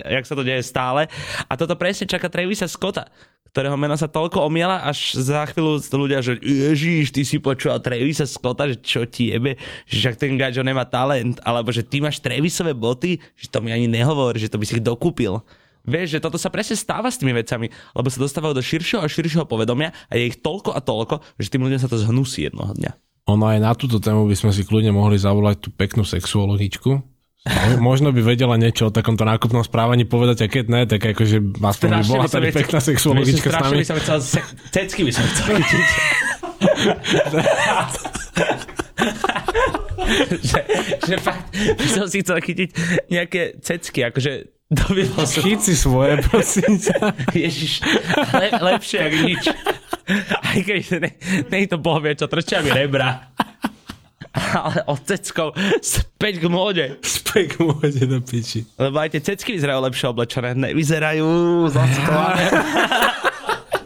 jak 0.00 0.24
sa 0.24 0.32
to 0.32 0.42
deje 0.42 0.62
stále. 0.62 1.12
A 1.44 1.52
toto 1.54 1.76
presne 1.76 2.06
čaká 2.06 2.32
Travisa 2.32 2.64
Scotta, 2.64 3.04
ktorého 3.50 3.74
meno 3.74 3.98
sa 3.98 4.06
toľko 4.06 4.46
omiela, 4.46 4.86
až 4.86 5.18
za 5.18 5.42
chvíľu 5.50 5.82
ľudia, 5.82 6.22
že 6.22 6.38
ježíš, 6.38 7.10
ty 7.10 7.26
si 7.26 7.42
počúval 7.42 7.82
Travisa 7.82 8.26
Scotta, 8.26 8.70
že 8.70 8.78
čo 8.78 9.02
ti 9.06 9.34
jebe, 9.34 9.58
že 9.90 10.06
však 10.06 10.16
ten 10.16 10.38
gačo 10.38 10.62
nemá 10.62 10.86
talent, 10.86 11.42
alebo 11.42 11.74
že 11.74 11.82
ty 11.82 11.98
máš 11.98 12.22
Travisové 12.22 12.72
boty, 12.72 13.18
že 13.34 13.50
to 13.50 13.58
mi 13.58 13.74
ani 13.74 13.90
nehovor, 13.90 14.38
že 14.38 14.46
to 14.46 14.58
by 14.58 14.64
si 14.64 14.78
ich 14.78 14.86
dokúpil. 14.86 15.42
Vieš, 15.82 16.18
že 16.18 16.22
toto 16.22 16.36
sa 16.36 16.52
presne 16.52 16.76
stáva 16.76 17.08
s 17.08 17.18
tými 17.18 17.32
vecami, 17.32 17.72
lebo 17.96 18.06
sa 18.12 18.20
dostávajú 18.20 18.52
do 18.52 18.62
širšieho 18.62 19.00
a 19.00 19.08
širšieho 19.08 19.48
povedomia 19.48 19.90
a 20.12 20.14
je 20.14 20.28
ich 20.28 20.38
toľko 20.44 20.76
a 20.76 20.80
toľko, 20.84 21.24
že 21.40 21.50
tým 21.50 21.64
ľuďom 21.64 21.80
sa 21.80 21.88
to 21.88 21.96
zhnusí 21.96 22.46
jednoho 22.46 22.76
dňa. 22.76 22.92
ono 23.24 23.44
aj 23.48 23.58
na 23.64 23.72
túto 23.72 23.96
tému 23.96 24.28
by 24.28 24.36
sme 24.36 24.52
si 24.52 24.62
kľudne 24.66 24.92
mohli 24.92 25.16
zavolať 25.16 25.56
tú 25.64 25.68
peknú 25.72 26.04
sexuologičku. 26.04 27.09
Mo- 27.40 27.80
Možno 27.92 28.12
by 28.12 28.20
vedela 28.20 28.60
niečo 28.60 28.88
o 28.88 28.92
takomto 28.92 29.24
nákupnom 29.24 29.64
správaní 29.64 30.04
povedať, 30.04 30.44
a 30.44 30.52
keď 30.52 30.64
ne, 30.68 30.84
tak 30.84 31.00
akože 31.00 31.40
aspoň 31.56 31.88
by 31.88 32.04
bola 32.04 32.28
tady 32.28 32.52
pekná 32.52 32.80
sexuologička 32.84 33.48
s 33.48 33.56
nami. 33.56 33.80
by 33.80 33.88
som 33.88 33.96
chcel, 33.96 34.20
se- 34.20 34.44
cecky 34.68 35.00
by 35.08 35.12
som 35.12 35.24
chcel 35.24 35.46
chytiť. 35.56 35.86
že, 40.42 40.60
že 41.06 41.16
fakt 41.16 41.48
by 41.52 41.86
som 41.88 42.04
si 42.04 42.20
chcel 42.20 42.38
chytiť 42.40 42.68
nejaké 43.08 43.56
cecky, 43.62 44.04
akože 44.04 44.32
to 44.70 44.86
by 44.94 45.02
bolo. 45.02 45.26
Chyť 45.26 45.60
si 45.60 45.74
svoje, 45.74 46.22
prosím 46.22 46.78
ťa. 46.78 46.98
Ježiš, 47.42 47.82
le, 48.30 48.48
lepšie 48.54 48.98
ako 49.02 49.18
nič. 49.26 49.44
Aj 50.30 50.58
keď 50.62 50.78
ne, 51.02 51.10
ne 51.50 51.58
to 51.66 51.78
boh 51.78 51.98
vie, 51.98 52.14
čo 52.14 52.30
trčia 52.30 52.62
mi 52.62 52.70
rebra. 52.70 53.29
Ale 54.64 54.86
od 54.86 55.00
ceckov 55.02 55.58
späť 55.82 56.38
k 56.38 56.46
móde. 56.46 56.84
Späť 57.02 57.58
môjde 57.58 58.06
do 58.06 58.18
piči. 58.22 58.62
Lebo 58.78 59.02
aj 59.02 59.18
tie 59.18 59.22
cecky 59.34 59.58
vyzerajú 59.58 59.80
lepšie 59.90 60.06
oblečené. 60.10 60.54
Nevyzerajú 60.54 61.28
zackované. 61.70 62.46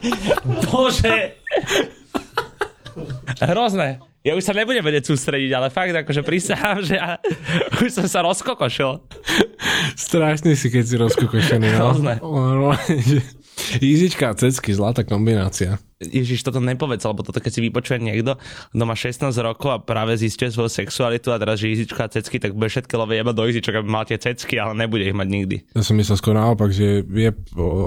Bože. 0.68 1.40
Hrozné. 3.40 4.04
Ja 4.24 4.32
už 4.32 4.44
sa 4.44 4.56
nebudem 4.56 4.80
vedieť 4.80 5.12
sústrediť, 5.12 5.52
ale 5.52 5.68
fakt 5.68 5.92
akože 5.92 6.24
prisahám, 6.24 6.80
že 6.80 6.96
ja 6.96 7.20
už 7.84 7.92
som 7.92 8.08
sa 8.08 8.24
rozkokošil. 8.24 9.04
Strašný 10.00 10.56
si, 10.56 10.72
keď 10.72 10.84
si 10.88 10.96
rozkokošený. 10.96 11.68
No. 11.76 11.92
Hrozné. 11.92 12.14
Normálne, 12.24 13.20
že... 13.54 13.78
Jízička 13.80 14.30
a 14.30 14.34
cecky, 14.34 14.74
zlatá 14.74 15.06
kombinácia. 15.06 15.78
Ježiš, 16.04 16.44
toto 16.44 16.60
nepovedz, 16.60 17.06
lebo 17.06 17.24
toto 17.24 17.40
keď 17.40 17.52
si 17.54 17.60
vypočuje 17.64 18.02
niekto, 18.02 18.36
kto 18.74 18.84
má 18.84 18.92
16 18.92 19.30
rokov 19.40 19.68
a 19.72 19.78
práve 19.80 20.18
zistuje 20.20 20.52
svoju 20.52 20.68
sexualitu 20.68 21.32
a 21.32 21.40
teraz 21.40 21.56
že 21.62 21.72
Izička 21.72 22.04
a 22.04 22.12
cecky, 22.12 22.36
tak 22.36 22.52
bude 22.52 22.68
všetky 22.68 22.92
love 22.98 23.14
jeba 23.14 23.32
do 23.32 23.46
Izičok, 23.46 23.80
aby 23.80 23.88
mal 23.88 24.04
tie 24.04 24.20
cecky, 24.20 24.60
ale 24.60 24.76
nebude 24.76 25.06
ich 25.06 25.16
mať 25.16 25.28
nikdy. 25.30 25.56
Ja 25.72 25.80
som 25.86 25.96
myslel 25.96 26.20
skôr 26.20 26.36
naopak, 26.36 26.74
že 26.74 27.06
je 27.08 27.30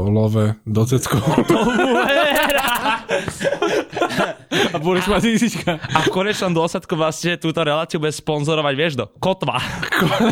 love 0.10 0.58
do 0.66 0.84
ceckov. 0.88 1.22
a 4.74 4.78
budeš 4.80 5.06
mať 5.12 5.24
jízička. 5.28 5.72
A 5.78 5.98
v 6.06 6.10
konečnom 6.10 6.54
dôsledku 6.56 6.96
vlastne 6.96 7.38
túto 7.38 7.62
reláciu 7.62 8.00
bude 8.02 8.16
sponzorovať, 8.16 8.74
vieš 8.74 8.94
do, 8.98 9.06
kotva. 9.20 9.60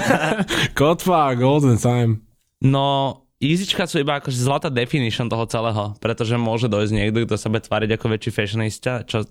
Kotva 0.80 1.36
golden 1.36 1.78
time. 1.78 2.24
No, 2.63 3.25
Easyčka 3.38 3.84
sú 3.84 4.00
iba 4.00 4.15
akože 4.15 4.38
zlatá 4.38 4.67
definition 4.67 5.28
toho 5.28 5.43
celého, 5.43 5.91
pretože 5.98 6.36
môže 6.36 6.65
dojsť 6.65 6.91
niekto, 6.91 7.28
kto 7.28 7.36
sa 7.36 7.48
bude 7.48 7.62
tváriť 7.62 7.89
ako 7.91 8.06
väčší 8.10 8.32
fashionista, 8.32 9.04
čo 9.04 9.28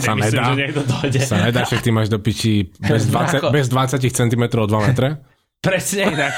Sa 0.00 0.16
nedá. 0.16 0.48
že 0.48 0.56
niekto 0.56 0.80
dojde. 0.80 1.20
Sa 1.20 1.36
nedá, 1.38 1.62
však 1.62 1.80
ty 1.80 1.90
máš 1.90 2.08
do 2.08 2.16
piči 2.16 2.72
bez 2.80 3.04
20, 3.12 3.36
Ako? 3.38 3.46
bez 3.52 3.68
20 3.68 4.00
cm 4.00 4.44
2 4.48 4.64
metre. 4.82 5.20
Presne 5.62 6.10
inak. 6.10 6.32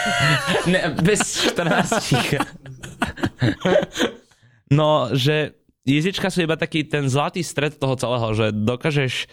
Ne, 0.67 0.81
bez 0.99 1.47
14. 1.49 2.43
no, 4.69 5.09
že 5.15 5.55
jezička 5.85 6.29
sú 6.29 6.43
iba 6.43 6.57
taký 6.57 6.85
ten 6.85 7.07
zlatý 7.07 7.41
stred 7.41 7.73
toho 7.75 7.95
celého, 7.95 8.29
že 8.35 8.47
dokážeš 8.51 9.31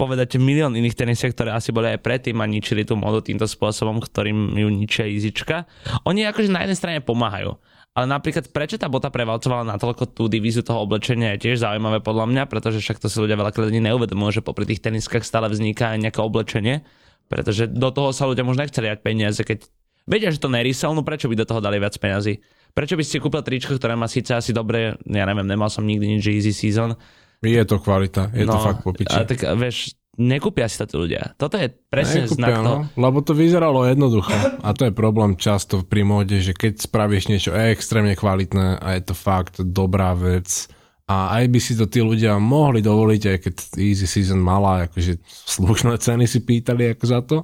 povedať 0.00 0.40
milión 0.40 0.72
iných 0.72 0.96
tenisiek, 0.96 1.36
ktoré 1.36 1.52
asi 1.52 1.76
boli 1.76 1.92
aj 1.92 2.00
predtým 2.00 2.40
a 2.40 2.48
ničili 2.48 2.88
tú 2.88 2.96
modu 2.96 3.20
týmto 3.20 3.44
spôsobom, 3.44 4.00
ktorým 4.00 4.56
ju 4.56 4.68
ničia 4.72 5.04
Izička. 5.04 5.68
Oni 6.08 6.24
akože 6.24 6.48
na 6.48 6.64
jednej 6.64 6.80
strane 6.80 6.98
pomáhajú. 7.04 7.60
Ale 7.90 8.06
napríklad, 8.06 8.48
prečo 8.54 8.78
tá 8.80 8.88
bota 8.88 9.12
prevalcovala 9.12 9.66
natoľko 9.76 10.14
tú 10.14 10.30
divíziu 10.30 10.64
toho 10.64 10.86
oblečenia 10.86 11.36
je 11.36 11.50
tiež 11.50 11.60
zaujímavé 11.60 12.00
podľa 12.00 12.30
mňa, 12.32 12.42
pretože 12.48 12.80
však 12.80 13.02
to 13.02 13.12
si 13.12 13.20
ľudia 13.20 13.36
veľakrát 13.36 13.68
ani 13.68 13.82
neuvedomujú, 13.82 14.40
že 14.40 14.46
popri 14.46 14.64
tých 14.64 14.80
teniskách 14.80 15.26
stále 15.26 15.50
vzniká 15.50 15.92
aj 15.92 16.08
nejaké 16.08 16.20
oblečenie, 16.22 16.86
pretože 17.26 17.66
do 17.66 17.90
toho 17.90 18.14
sa 18.14 18.30
ľudia 18.30 18.46
možno 18.46 18.62
nechceli 18.62 18.94
dať 18.94 19.00
peniaze, 19.02 19.42
keď 19.42 19.66
vedia, 20.06 20.30
že 20.30 20.38
to 20.38 20.46
nerisel, 20.46 20.94
no 20.94 21.02
prečo 21.02 21.26
by 21.26 21.34
do 21.34 21.46
toho 21.50 21.58
dali 21.58 21.82
viac 21.82 21.98
peniazy? 21.98 22.38
Prečo 22.70 22.94
by 22.94 23.02
ste 23.02 23.18
kúpil 23.18 23.42
tričko, 23.42 23.74
ktoré 23.74 23.98
má 23.98 24.06
síce 24.06 24.38
asi 24.38 24.54
dobre, 24.54 24.94
ja 25.02 25.24
neviem, 25.26 25.50
nemal 25.50 25.66
som 25.66 25.82
nikdy 25.82 26.06
nič 26.14 26.30
Easy 26.30 26.54
Season, 26.54 26.94
Je 27.40 27.64
to 27.64 27.80
kvalita, 27.80 28.28
je 28.36 28.44
to 28.44 28.58
fakt 28.60 28.84
po 28.84 28.92
piči. 28.92 29.16
No, 29.16 29.24
a 29.24 29.24
tak 29.24 29.40
vieš, 29.56 29.96
nekúpia 30.20 30.68
si 30.68 30.76
to 30.76 30.84
tí 30.84 30.96
ľudia. 31.00 31.32
Toto 31.40 31.56
je 31.56 31.72
presne 31.72 32.28
Nekúpia, 32.28 32.36
znak 32.36 32.52
toho. 32.52 32.64
no, 32.64 32.74
lebo 33.00 33.18
to 33.24 33.32
vyzeralo 33.32 33.88
jednoducho. 33.88 34.32
A 34.60 34.76
to 34.76 34.84
je 34.84 34.92
problém 34.92 35.40
často 35.40 35.80
pri 35.80 36.04
móde, 36.04 36.44
že 36.44 36.52
keď 36.52 36.84
spravíš 36.84 37.32
niečo 37.32 37.56
extrémne 37.56 38.12
kvalitné 38.12 38.76
a 38.76 39.00
je 39.00 39.02
to 39.08 39.14
fakt 39.16 39.64
dobrá 39.64 40.12
vec 40.12 40.68
a 41.08 41.40
aj 41.40 41.44
by 41.48 41.58
si 41.58 41.72
to 41.74 41.88
tí 41.88 42.04
ľudia 42.04 42.36
mohli 42.38 42.84
dovoliť, 42.84 43.22
aj 43.34 43.38
keď 43.42 43.54
Easy 43.80 44.06
Season 44.06 44.38
mala, 44.38 44.86
akože 44.86 45.18
slušné 45.26 45.98
ceny 45.98 46.28
si 46.28 46.44
pýtali 46.44 46.94
ako 46.94 47.04
za 47.08 47.20
to, 47.26 47.42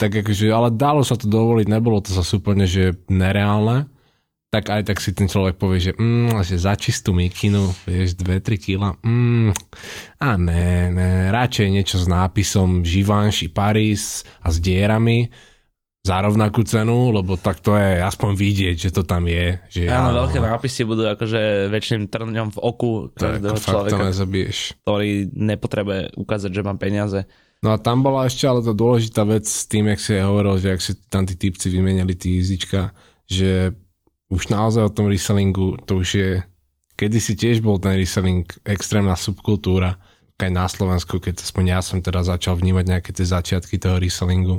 tak 0.00 0.16
akože, 0.16 0.48
ale 0.48 0.72
dalo 0.72 1.04
sa 1.04 1.20
to 1.20 1.28
dovoliť, 1.28 1.66
nebolo 1.68 2.00
to 2.00 2.14
zase 2.14 2.40
úplne, 2.40 2.64
že 2.64 2.96
nereálne, 3.12 3.91
tak 4.52 4.68
aj 4.68 4.84
tak 4.84 5.00
si 5.00 5.16
ten 5.16 5.32
človek 5.32 5.56
povie, 5.56 5.80
že, 5.80 5.92
mm, 5.96 6.44
že 6.44 6.60
za 6.60 6.76
čistú 6.76 7.16
mikinu, 7.16 7.72
vieš, 7.88 8.20
2-3 8.20 8.60
kg, 8.60 8.82
mm, 9.00 9.48
a 10.20 10.28
ne, 10.36 10.92
ne, 10.92 11.32
radšej 11.32 11.72
niečo 11.72 11.96
s 11.96 12.04
nápisom 12.04 12.84
Givenchy 12.84 13.48
Paris 13.48 14.28
a 14.44 14.52
s 14.52 14.60
dierami 14.60 15.32
za 16.04 16.20
rovnakú 16.20 16.68
cenu, 16.68 17.14
lebo 17.14 17.40
tak 17.40 17.64
to 17.64 17.78
je 17.80 18.02
aspoň 18.04 18.30
vidieť, 18.36 18.76
že 18.76 18.90
to 18.92 19.08
tam 19.08 19.24
je. 19.24 19.56
Že 19.72 19.82
Áno, 19.88 20.20
veľké 20.20 20.42
nápisy 20.42 20.82
budú 20.84 21.08
akože 21.08 21.72
väčším 21.72 22.12
trňom 22.12 22.52
v 22.52 22.58
oku 22.58 23.08
to 23.16 23.22
každého 23.22 23.54
fakt 23.56 23.64
to 23.64 23.70
človeka, 23.72 24.02
nezabiješ. 24.10 24.58
ktorý 24.84 25.10
nepotrebuje 25.32 26.00
ukázať, 26.18 26.50
že 26.52 26.66
má 26.66 26.74
peniaze. 26.76 27.24
No 27.62 27.70
a 27.70 27.78
tam 27.78 28.02
bola 28.02 28.26
ešte 28.26 28.50
ale 28.50 28.60
tá 28.60 28.74
dôležitá 28.74 29.22
vec 29.22 29.46
s 29.46 29.64
tým, 29.70 29.94
jak 29.94 30.02
si 30.02 30.18
hovoril, 30.18 30.58
že 30.58 30.74
ak 30.74 30.82
si 30.82 30.92
tam 31.06 31.22
tí 31.22 31.38
typci 31.38 31.70
vymenili 31.70 32.18
tí 32.18 32.42
jízdička, 32.42 32.90
že 33.30 33.70
už 34.32 34.48
naozaj 34.48 34.88
o 34.88 34.94
tom 34.94 35.12
resellingu, 35.12 35.76
to 35.84 36.00
už 36.00 36.08
je, 36.16 36.30
kedysi 36.96 37.36
tiež 37.36 37.60
bol 37.60 37.76
ten 37.76 38.00
reselling 38.00 38.48
extrémna 38.64 39.12
subkultúra, 39.12 40.00
aj 40.42 40.50
na 40.50 40.66
Slovensku, 40.66 41.22
keď 41.22 41.38
aspoň 41.38 41.64
ja 41.70 41.80
som 41.84 42.02
teda 42.02 42.26
začal 42.26 42.58
vnímať 42.58 42.84
nejaké 42.90 43.10
tie 43.14 43.22
začiatky 43.22 43.78
toho 43.78 44.02
resellingu, 44.02 44.58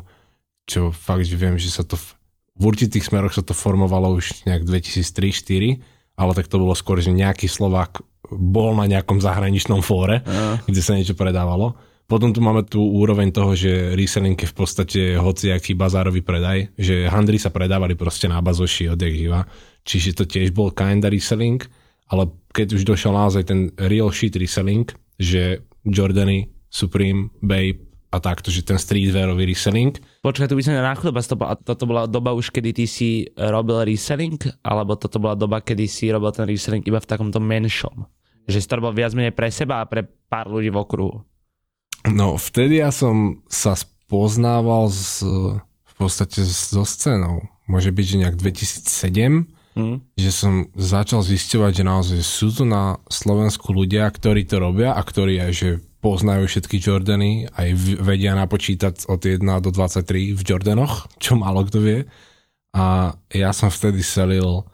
čo 0.64 0.96
fakt, 0.96 1.28
že 1.28 1.36
viem, 1.36 1.60
že 1.60 1.68
sa 1.68 1.84
to 1.84 2.00
v, 2.00 2.08
v 2.56 2.64
určitých 2.72 3.04
smeroch 3.04 3.36
sa 3.36 3.44
to 3.44 3.52
formovalo 3.52 4.16
už 4.16 4.48
nejak 4.48 4.64
2003-2004, 4.64 5.84
ale 6.16 6.32
tak 6.38 6.48
to 6.48 6.62
bolo 6.62 6.72
skôr, 6.72 7.04
že 7.04 7.12
nejaký 7.12 7.52
Slovák 7.52 8.00
bol 8.32 8.72
na 8.80 8.88
nejakom 8.88 9.20
zahraničnom 9.20 9.84
fóre, 9.84 10.24
Áno. 10.24 10.64
kde 10.64 10.80
sa 10.80 10.96
niečo 10.96 11.20
predávalo. 11.20 11.76
Potom 12.04 12.36
tu 12.36 12.44
máme 12.44 12.68
tú 12.68 12.84
úroveň 12.84 13.32
toho, 13.32 13.56
že 13.56 13.96
reselling 13.96 14.36
je 14.36 14.52
v 14.52 14.56
podstate 14.56 15.02
hociaký 15.16 15.74
bazárový 15.74 16.20
predaj, 16.20 16.76
že 16.76 17.08
handry 17.08 17.40
sa 17.40 17.50
predávali 17.50 17.96
proste 17.96 18.28
na 18.28 18.44
bazoši 18.44 18.92
od 18.92 19.00
živa, 19.00 19.48
čiže 19.88 20.20
to 20.20 20.24
tiež 20.28 20.52
bol 20.52 20.70
kinda 20.76 21.08
reselling, 21.08 21.64
ale 22.12 22.28
keď 22.52 22.76
už 22.76 22.84
došiel 22.84 23.16
naozaj 23.16 23.44
ten 23.48 23.72
real 23.80 24.12
shit 24.12 24.36
reselling, 24.36 24.92
že 25.16 25.64
Jordany, 25.88 26.52
Supreme, 26.68 27.32
Babe 27.40 27.82
a 28.14 28.22
takto, 28.22 28.54
že 28.54 28.62
ten 28.62 28.78
streetwearový 28.78 29.50
reselling. 29.50 29.98
Počkaj, 30.22 30.46
tu 30.46 30.54
by 30.54 30.62
som 30.62 30.78
na 30.78 30.94
chudobá 30.94 31.26
A 31.50 31.58
toto 31.58 31.90
bola 31.90 32.06
doba 32.06 32.38
už, 32.38 32.54
kedy 32.54 32.70
ty 32.70 32.86
si 32.86 33.26
robil 33.34 33.82
reselling, 33.90 34.38
alebo 34.62 34.94
toto 34.94 35.18
bola 35.18 35.34
doba, 35.34 35.66
kedy 35.66 35.90
si 35.90 36.14
robil 36.14 36.30
ten 36.30 36.46
reselling 36.46 36.86
iba 36.86 37.02
v 37.02 37.10
takomto 37.10 37.42
menšom? 37.42 38.06
Že 38.46 38.58
si 38.62 38.68
to 38.70 38.78
robil 38.78 38.94
viac 38.94 39.18
menej 39.18 39.34
pre 39.34 39.50
seba 39.50 39.82
a 39.82 39.90
pre 39.90 40.06
pár 40.06 40.46
ľudí 40.46 40.70
v 40.70 40.78
okruhu. 40.78 41.26
No, 42.04 42.36
vtedy 42.36 42.84
ja 42.84 42.92
som 42.92 43.40
sa 43.48 43.80
spoznával 43.80 44.92
s, 44.92 45.24
v 45.64 45.94
podstate 45.96 46.44
so 46.44 46.84
scénou. 46.84 47.48
Môže 47.64 47.96
byť, 47.96 48.06
že 48.06 48.20
nejak 48.20 48.36
2007, 48.36 49.48
mm. 49.80 49.98
že 50.20 50.32
som 50.36 50.68
začal 50.76 51.24
zisťovať, 51.24 51.72
že 51.80 51.84
naozaj 51.88 52.20
sú 52.20 52.52
tu 52.52 52.68
na 52.68 53.00
Slovensku 53.08 53.72
ľudia, 53.72 54.12
ktorí 54.12 54.44
to 54.44 54.60
robia 54.60 54.92
a 54.92 55.02
ktorí 55.02 55.40
aj, 55.40 55.52
že 55.56 55.70
poznajú 56.04 56.52
všetky 56.52 56.84
Jordany, 56.84 57.48
aj 57.56 57.70
vedia 58.04 58.36
napočítať 58.36 59.08
od 59.08 59.24
1 59.24 59.40
do 59.64 59.72
23 59.72 60.36
v 60.36 60.42
Jordanoch, 60.44 61.08
čo 61.24 61.40
málo 61.40 61.64
kto 61.64 61.80
vie. 61.80 62.00
A 62.76 63.16
ja 63.32 63.56
som 63.56 63.72
vtedy 63.72 64.04
selil 64.04 64.68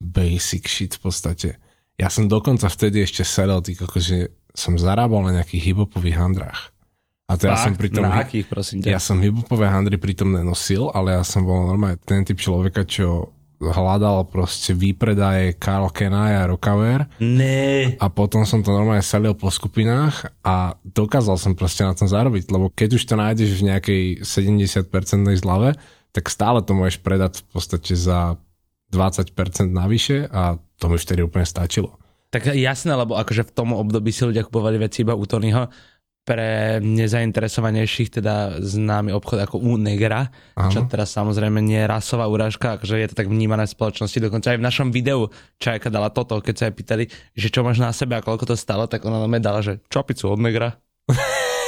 basic 0.00 0.64
shit 0.64 0.96
v 0.96 1.00
podstate. 1.04 1.48
Ja 2.00 2.08
som 2.08 2.32
dokonca 2.32 2.72
vtedy 2.72 3.04
ešte 3.04 3.20
selil, 3.20 3.60
tý, 3.60 3.76
že 4.00 4.32
som 4.56 4.80
zarábal 4.80 5.22
na 5.28 5.40
nejakých 5.40 5.72
hibopových 5.72 6.16
handrách. 6.16 6.60
A 7.26 7.34
to 7.34 7.50
ja 7.50 7.58
som 7.58 7.74
pritom... 7.74 8.06
Na 8.06 8.22
akých, 8.22 8.46
prosím 8.46 8.86
ťa? 8.86 8.94
Ja 8.94 9.02
som 9.02 9.18
hibopové 9.18 9.66
handry 9.66 9.98
pritom 9.98 10.30
nenosil, 10.30 10.94
ale 10.94 11.18
ja 11.18 11.22
som 11.26 11.42
bol 11.42 11.66
normálne 11.66 11.98
ten 12.06 12.22
typ 12.22 12.38
človeka, 12.38 12.86
čo 12.86 13.34
hľadal 13.58 14.28
proste 14.28 14.76
výpredaje 14.76 15.56
Karl 15.56 15.88
Kenai 15.88 16.36
a 16.36 16.46
Rockaware. 16.46 17.08
Ne. 17.24 17.96
A 17.96 18.06
potom 18.12 18.44
som 18.44 18.60
to 18.60 18.70
normálne 18.70 19.02
salil 19.02 19.32
po 19.32 19.48
skupinách 19.48 20.28
a 20.44 20.76
dokázal 20.84 21.40
som 21.40 21.56
proste 21.56 21.82
na 21.82 21.96
tom 21.96 22.06
zarobiť, 22.06 22.52
lebo 22.52 22.68
keď 22.68 23.00
už 23.00 23.02
to 23.08 23.14
nájdeš 23.16 23.50
v 23.58 23.66
nejakej 23.72 24.02
70% 24.22 24.92
zlave, 25.40 25.74
tak 26.12 26.28
stále 26.28 26.60
to 26.60 26.76
môžeš 26.76 27.00
predať 27.00 27.42
v 27.42 27.46
podstate 27.56 27.92
za 27.96 28.36
20% 28.92 29.34
navyše 29.72 30.28
a 30.30 30.60
to 30.76 30.92
mi 30.92 31.00
vtedy 31.00 31.24
úplne 31.24 31.48
stačilo. 31.48 31.96
Tak 32.30 32.52
jasné, 32.52 32.92
lebo 32.92 33.14
akože 33.14 33.46
v 33.46 33.54
tom 33.54 33.72
období 33.72 34.10
si 34.10 34.26
ľudia 34.26 34.44
kupovali 34.44 34.82
veci 34.82 35.06
iba 35.06 35.14
u 35.14 35.24
Tonyho, 35.24 35.70
pre 36.26 36.82
nezainteresovanejších 36.82 38.18
teda 38.18 38.58
známy 38.58 39.14
obchod 39.14 39.46
ako 39.46 39.62
u 39.62 39.78
Negra, 39.78 40.26
Aha. 40.58 40.74
čo 40.74 40.82
teraz 40.90 41.14
samozrejme 41.14 41.62
nie 41.62 41.78
je 41.78 41.86
rasová 41.86 42.26
urážka, 42.26 42.74
akože 42.76 42.98
je 42.98 43.08
to 43.14 43.18
tak 43.22 43.30
vnímané 43.30 43.62
v 43.70 43.74
spoločnosti, 43.78 44.18
dokonca 44.18 44.50
aj 44.50 44.58
v 44.58 44.66
našom 44.66 44.88
videu 44.90 45.30
Čajka 45.62 45.86
dala 45.86 46.10
toto, 46.10 46.42
keď 46.42 46.54
sa 46.58 46.64
jej 46.66 46.74
pýtali, 46.74 47.04
že 47.38 47.46
čo 47.46 47.62
máš 47.62 47.78
na 47.78 47.94
sebe 47.94 48.18
a 48.18 48.26
koľko 48.26 48.42
to 48.42 48.56
stalo, 48.58 48.90
tak 48.90 49.06
ona 49.06 49.22
nám 49.22 49.38
dala, 49.38 49.62
že 49.62 49.78
čopicu 49.86 50.34
od 50.34 50.42
Negra. 50.42 50.74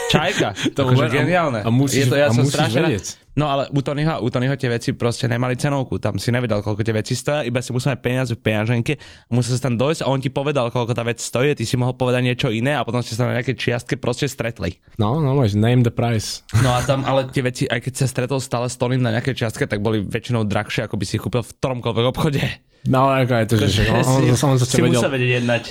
Čajka, 0.08 0.48
to 0.76 0.80
akože 0.88 1.06
geniálne. 1.12 1.60
A 1.62 1.68
musíš, 1.68 2.08
je 2.08 2.12
to, 2.12 2.16
ja 2.16 2.28
a 2.28 2.34
som 2.34 2.44
musíš 2.44 2.72
vedieť. 2.72 3.06
No 3.38 3.46
ale 3.46 3.70
u 3.70 3.78
Tonyho, 3.78 4.18
u 4.18 4.28
Tonyho 4.34 4.58
tie 4.58 4.66
veci 4.66 4.90
proste 4.98 5.30
nemali 5.30 5.54
cenovku, 5.54 6.02
tam 6.02 6.18
si 6.18 6.34
nevedel, 6.34 6.58
koľko 6.58 6.82
tie 6.82 6.90
veci 6.90 7.14
stojí, 7.14 7.46
iba 7.46 7.62
si 7.62 7.70
musel 7.70 7.94
mať 7.94 8.00
peniaze 8.02 8.32
v 8.34 8.42
peňaženke, 8.42 8.98
musel 9.30 9.54
sa 9.54 9.70
tam 9.70 9.78
dojsť 9.78 10.02
a 10.02 10.10
on 10.10 10.18
ti 10.18 10.26
povedal, 10.26 10.74
koľko 10.74 10.90
tá 10.90 11.06
vec 11.06 11.22
stojí, 11.22 11.54
ty 11.54 11.62
si 11.62 11.78
mohol 11.78 11.94
povedať 11.94 12.26
niečo 12.26 12.48
iné 12.50 12.74
a 12.74 12.82
potom 12.82 12.98
ste 12.98 13.14
sa 13.14 13.30
na 13.30 13.38
nejaké 13.38 13.54
čiastke 13.54 13.94
proste 13.94 14.26
stretli. 14.26 14.82
No, 14.98 15.22
no, 15.22 15.38
máš 15.38 15.54
name 15.54 15.86
the 15.86 15.94
price. 15.94 16.42
No 16.66 16.74
a 16.74 16.82
tam, 16.82 17.06
ale 17.06 17.30
tie 17.30 17.46
veci, 17.46 17.62
aj 17.70 17.78
keď 17.78 17.92
sa 17.94 18.06
stretol 18.10 18.42
stále 18.42 18.66
s 18.66 18.74
Tonym 18.74 18.98
na 18.98 19.14
nejaké 19.14 19.38
čiastke, 19.38 19.70
tak 19.70 19.86
boli 19.86 20.02
väčšinou 20.02 20.42
drahšie, 20.42 20.90
ako 20.90 20.98
by 20.98 21.04
si 21.06 21.22
kúpil 21.22 21.46
v 21.46 21.52
ktoromkoľvek 21.62 22.06
obchode. 22.10 22.42
No, 22.90 23.06
ako 23.06 23.32
aj 23.38 23.46
to, 23.50 23.54
že, 23.58 23.68
že 23.70 23.82
on, 23.90 24.02
on, 24.02 24.22
on, 24.34 24.54
on 24.54 24.58
zase 24.58 24.78
vedel, 24.82 25.02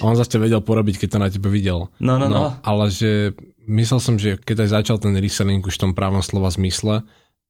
on 0.04 0.16
zase 0.16 0.38
vedel 0.40 0.60
porobiť, 0.60 1.04
keď 1.04 1.08
to 1.08 1.18
na 1.20 1.28
tebe 1.32 1.48
videl. 1.52 1.92
No, 2.00 2.16
no, 2.16 2.28
no. 2.28 2.36
no. 2.36 2.46
Ale 2.64 2.92
že 2.92 3.36
myslel 3.68 4.00
som, 4.00 4.16
že 4.16 4.40
keď 4.40 4.66
aj 4.66 4.70
začal 4.82 4.98
ten 4.98 5.14
reselling 5.20 5.62
už 5.62 5.78
v 5.78 5.84
tom 5.88 5.94
právom 5.94 6.24
slova 6.24 6.50
zmysle, 6.50 7.04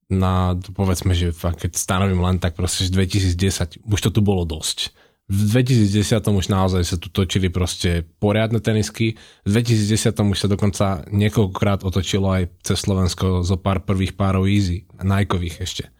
na, 0.07 0.55
povedzme, 0.55 1.11
že 1.11 1.35
keď 1.35 1.75
stanovím 1.75 2.23
len 2.23 2.39
tak 2.39 2.55
proste, 2.55 2.87
že 2.87 2.95
2010, 2.95 3.83
už 3.83 3.99
to 3.99 4.09
tu 4.09 4.21
bolo 4.23 4.47
dosť. 4.47 4.95
V 5.27 5.59
2010 5.59 6.23
už 6.23 6.47
naozaj 6.47 6.83
sa 6.87 6.95
tu 6.95 7.11
točili 7.11 7.51
proste 7.51 8.07
poriadne 8.23 8.63
tenisky. 8.63 9.19
V 9.43 9.49
2010 9.59 10.15
už 10.15 10.39
sa 10.39 10.47
dokonca 10.47 11.03
niekoľkokrát 11.11 11.83
otočilo 11.83 12.31
aj 12.31 12.47
cez 12.63 12.79
Slovensko 12.79 13.43
zo 13.43 13.59
pár 13.59 13.83
prvých 13.83 14.15
párov 14.15 14.47
Easy, 14.47 14.87
Nikeových 15.03 15.67
ešte. 15.67 15.91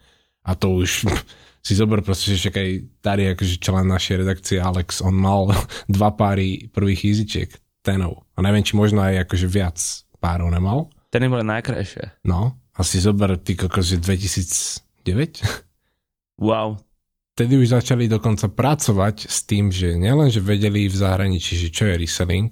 A 0.48 0.56
to 0.56 0.80
už 0.80 1.04
si 1.66 1.72
zober 1.76 2.00
proste, 2.00 2.32
že 2.32 2.48
aj 2.48 2.88
tady 3.04 3.36
akože 3.36 3.60
člen 3.60 3.84
našej 3.84 4.24
redakcie 4.24 4.56
Alex, 4.56 5.04
on 5.04 5.12
mal 5.12 5.52
dva 5.92 6.16
páry 6.16 6.72
prvých 6.72 7.12
Easyčiek, 7.12 7.52
tenov. 7.84 8.24
A 8.32 8.40
neviem, 8.40 8.64
či 8.64 8.80
možno 8.80 9.04
aj 9.04 9.28
akože 9.28 9.44
viac 9.44 9.76
párov 10.18 10.50
nemal. 10.52 10.90
Ten 11.08 11.24
boli 11.32 11.46
najkrajšie. 11.46 12.22
No, 12.28 12.58
asi 12.76 13.00
zober 13.00 13.38
ty 13.40 13.56
kokos, 13.56 13.88
že 13.88 14.02
2009? 14.02 15.42
Wow. 16.38 16.78
Tedy 17.34 17.54
už 17.58 17.74
začali 17.74 18.10
dokonca 18.10 18.50
pracovať 18.50 19.30
s 19.30 19.46
tým, 19.46 19.70
že 19.70 19.94
nielen, 19.94 20.30
že 20.30 20.42
vedeli 20.42 20.90
v 20.90 20.96
zahraničí, 20.98 21.54
že 21.54 21.70
čo 21.70 21.86
je 21.86 21.94
reselling, 21.98 22.50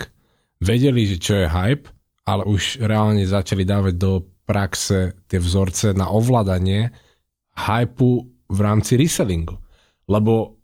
vedeli, 0.63 1.07
že 1.11 1.19
čo 1.19 1.35
je 1.43 1.47
hype, 1.47 1.91
ale 2.27 2.43
už 2.47 2.83
reálne 2.83 3.23
začali 3.23 3.63
dávať 3.63 3.95
do 3.99 4.27
praxe 4.47 5.15
tie 5.27 5.39
vzorce 5.43 5.95
na 5.95 6.11
ovládanie 6.11 6.91
hypu 7.55 8.31
v 8.47 8.59
rámci 8.63 8.95
resellingu. 8.95 9.59
Lebo 10.07 10.59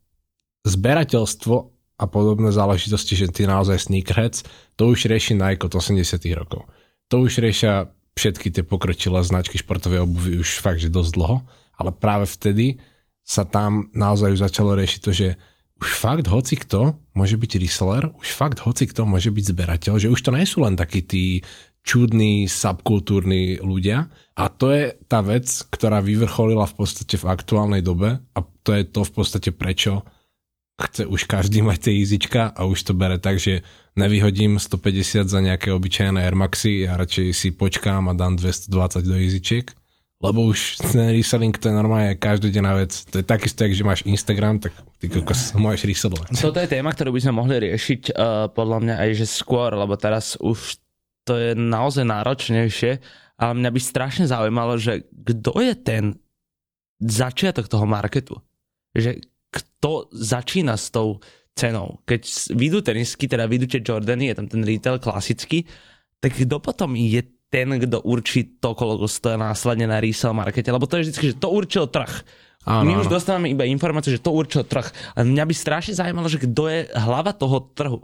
zberateľstvo 0.62 1.55
a 1.99 2.05
podobné 2.11 2.51
záležitosti, 2.51 3.15
že 3.15 3.31
ty 3.31 3.47
naozaj 3.47 3.91
sneakerheads, 3.91 4.47
to 4.75 4.91
už 4.91 5.07
rieši 5.07 5.38
Nike 5.38 5.67
od 5.67 5.75
80 5.79 6.03
rokov. 6.35 6.67
To 7.12 7.29
už 7.29 7.44
riešia 7.44 7.92
všetky 8.16 8.48
tie 8.48 8.64
pokročilé 8.64 9.20
značky 9.20 9.61
športovej 9.61 10.09
obuvy 10.09 10.40
už 10.40 10.64
fakt, 10.64 10.81
že 10.81 10.88
dosť 10.88 11.12
dlho, 11.12 11.44
ale 11.77 11.92
práve 11.92 12.25
vtedy 12.25 12.81
sa 13.20 13.44
tam 13.44 13.92
naozaj 13.92 14.33
už 14.33 14.40
začalo 14.40 14.72
riešiť 14.81 15.01
to, 15.05 15.12
že 15.12 15.29
už 15.77 15.88
fakt 15.92 16.27
hoci 16.33 16.57
kto 16.57 16.96
môže 17.12 17.37
byť 17.37 17.53
reseller, 17.61 18.09
už 18.16 18.29
fakt 18.33 18.64
hoci 18.64 18.88
kto 18.88 19.05
môže 19.05 19.29
byť 19.29 19.44
zberateľ, 19.44 19.94
že 20.01 20.09
už 20.09 20.20
to 20.25 20.33
nie 20.33 20.48
sú 20.48 20.64
len 20.64 20.72
takí 20.72 21.05
tí 21.05 21.44
čudní, 21.85 22.48
subkultúrni 22.48 23.61
ľudia. 23.61 24.09
A 24.38 24.48
to 24.48 24.72
je 24.72 24.96
tá 25.05 25.20
vec, 25.20 25.51
ktorá 25.68 26.01
vyvrcholila 26.01 26.64
v 26.64 26.75
podstate 26.81 27.20
v 27.20 27.29
aktuálnej 27.29 27.85
dobe 27.85 28.22
a 28.22 28.38
to 28.64 28.70
je 28.72 28.88
to 28.88 29.05
v 29.05 29.12
podstate 29.12 29.51
prečo 29.53 30.07
chce 30.88 31.07
už 31.07 31.31
každý 31.31 31.62
mať 31.62 31.88
tie 31.88 31.92
easyčka 32.03 32.51
a 32.55 32.66
už 32.66 32.79
to 32.83 32.92
bere 32.97 33.21
tak, 33.21 33.38
že 33.38 33.62
nevyhodím 33.95 34.57
150 34.57 35.29
za 35.29 35.40
nejaké 35.42 35.71
obyčajné 35.71 36.18
Air 36.18 36.35
Maxy, 36.35 36.88
ja 36.88 36.97
radšej 36.97 37.27
si 37.37 37.49
počkám 37.53 38.09
a 38.09 38.16
dám 38.16 38.40
220 38.40 39.05
do 39.05 39.14
easyčiek, 39.21 39.66
lebo 40.23 40.51
už 40.51 40.79
ten 40.95 41.11
reselling 41.12 41.53
to 41.55 41.68
je 41.68 41.75
normálne 41.75 42.14
každodenná 42.14 42.79
vec. 42.79 42.95
To 43.11 43.18
je 43.21 43.27
takisto, 43.27 43.66
že 43.66 43.83
máš 43.83 44.07
Instagram, 44.07 44.62
tak 44.62 44.71
ty 45.03 45.11
kokos 45.11 45.51
môžeš 45.59 45.83
resellovať. 45.83 46.29
Toto 46.38 46.62
je 46.62 46.71
téma, 46.71 46.95
ktorú 46.95 47.11
by 47.11 47.21
sme 47.27 47.35
mohli 47.35 47.71
riešiť 47.71 48.03
uh, 48.14 48.47
podľa 48.55 48.79
mňa 48.87 48.95
aj 49.03 49.11
že 49.18 49.27
skôr, 49.27 49.75
lebo 49.75 49.99
teraz 49.99 50.38
už 50.38 50.79
to 51.27 51.38
je 51.38 51.51
naozaj 51.55 52.07
náročnejšie, 52.07 52.92
ale 53.38 53.53
mňa 53.59 53.71
by 53.71 53.81
strašne 53.83 54.25
zaujímalo, 54.31 54.79
že 54.79 55.07
kto 55.11 55.59
je 55.59 55.75
ten 55.75 56.05
začiatok 57.03 57.66
toho 57.66 57.87
marketu. 57.87 58.38
Že 58.95 59.27
kto 59.53 60.09
začína 60.11 60.81
s 60.81 60.88
tou 60.88 61.21
cenou. 61.53 62.01
Keď 62.09 62.23
vidú 62.57 62.81
tenisky, 62.81 63.29
teda 63.29 63.45
vidú 63.45 63.69
tie 63.69 63.85
Jordany, 63.85 64.33
je 64.33 64.41
tam 64.41 64.49
ten 64.49 64.65
retail 64.65 64.97
klasický, 64.97 65.69
tak 66.19 66.33
kto 66.33 66.57
potom 66.65 66.97
je 66.97 67.21
ten, 67.53 67.69
kto 67.69 68.01
určí 68.09 68.57
to, 68.57 68.73
koľko 68.73 69.05
stojí 69.05 69.37
následne 69.37 69.85
na 69.85 70.01
resale 70.01 70.33
markete, 70.33 70.73
lebo 70.73 70.88
to 70.88 70.97
je 70.97 71.12
vždy, 71.12 71.37
že 71.37 71.37
to 71.37 71.53
určil 71.53 71.85
trh. 71.85 72.09
Áno, 72.65 72.87
My 72.88 72.93
už 72.97 73.11
áno. 73.11 73.15
dostávame 73.19 73.53
iba 73.53 73.69
informáciu, 73.69 74.17
že 74.17 74.23
to 74.23 74.33
určil 74.33 74.65
trh. 74.65 74.88
A 75.19 75.27
mňa 75.27 75.45
by 75.45 75.55
strašne 75.55 75.99
zaujímalo, 75.99 76.31
že 76.31 76.41
kto 76.41 76.62
je 76.71 76.81
hlava 76.95 77.35
toho 77.37 77.59
trhu. 77.75 78.01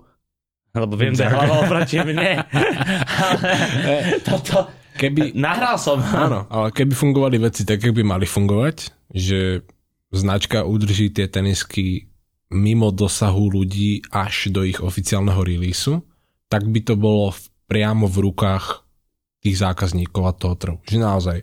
Lebo 0.76 0.94
viem, 1.00 1.16
že 1.16 1.24
hlava 1.24 1.64
oproti 1.64 1.96
mne. 2.02 2.44
ale 3.24 4.20
toto... 4.20 4.68
Keby... 4.98 5.38
Nahral 5.38 5.78
som. 5.78 6.02
Áno, 6.02 6.50
ale 6.50 6.74
keby 6.74 6.90
fungovali 6.90 7.38
veci 7.38 7.62
tak, 7.62 7.86
by 7.86 8.02
mali 8.02 8.26
fungovať, 8.26 8.76
že 9.14 9.62
značka 10.14 10.64
udrží 10.64 11.12
tie 11.12 11.28
tenisky 11.28 12.08
mimo 12.48 12.88
dosahu 12.88 13.52
ľudí 13.52 14.08
až 14.08 14.48
do 14.48 14.64
ich 14.64 14.80
oficiálneho 14.80 15.44
releaseu, 15.44 16.00
tak 16.48 16.64
by 16.64 16.80
to 16.80 16.94
bolo 16.96 17.36
priamo 17.68 18.08
v 18.08 18.32
rukách 18.32 18.88
tých 19.44 19.60
zákazníkov 19.60 20.22
a 20.24 20.32
toho 20.32 20.54
trhu. 20.56 20.76
Že 20.88 20.96
naozaj 21.04 21.38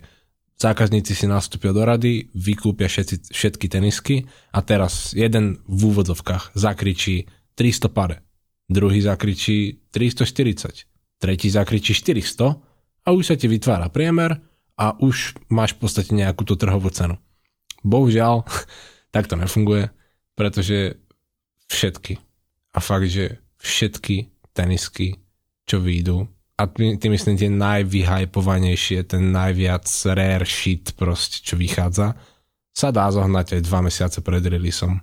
zákazníci 0.57 1.13
si 1.13 1.29
nastúpia 1.29 1.69
do 1.69 1.85
rady, 1.85 2.33
vykúpia 2.33 2.89
všetci, 2.89 3.29
všetky 3.29 3.65
tenisky 3.69 4.15
a 4.49 4.65
teraz 4.65 5.13
jeden 5.13 5.61
v 5.69 5.93
úvodzovkách 5.93 6.57
zakričí 6.57 7.29
300 7.53 7.93
pare, 7.93 8.25
druhý 8.65 9.05
zakričí 9.05 9.85
340, 9.93 11.21
tretí 11.21 11.47
zakričí 11.53 11.93
400 11.93 12.49
a 12.49 12.53
a 13.05 13.13
už 13.13 13.23
sa 13.23 13.35
ti 13.37 13.45
vytvára 13.45 13.87
priemer 13.93 14.41
a 14.75 14.97
už 14.97 15.37
máš 15.53 15.77
v 15.77 15.85
podstate 15.85 16.11
nejakú 16.11 16.43
tú 16.43 16.57
trhovú 16.57 16.89
cenu. 16.89 17.21
Bohužiaľ, 17.85 18.41
tak 19.13 19.29
to 19.29 19.37
nefunguje, 19.37 19.93
pretože 20.33 20.97
všetky, 21.69 22.17
a 22.73 22.79
fakt, 22.81 23.07
že 23.07 23.39
všetky 23.61 24.33
tenisky, 24.51 25.21
čo 25.69 25.77
výjdu, 25.79 26.25
a 26.55 26.71
tým 26.71 27.11
myslím 27.11 27.35
tie 27.35 27.51
najvyhypovanejšie, 27.51 29.11
ten 29.11 29.35
najviac 29.35 29.83
rare 30.15 30.47
shit 30.47 30.95
proste, 30.95 31.43
čo 31.43 31.59
vychádza, 31.59 32.15
sa 32.71 32.87
dá 32.95 33.11
zohnať 33.11 33.59
aj 33.59 33.61
dva 33.63 33.79
mesiace 33.83 34.23
pred 34.23 34.39
releaseom. 34.39 34.95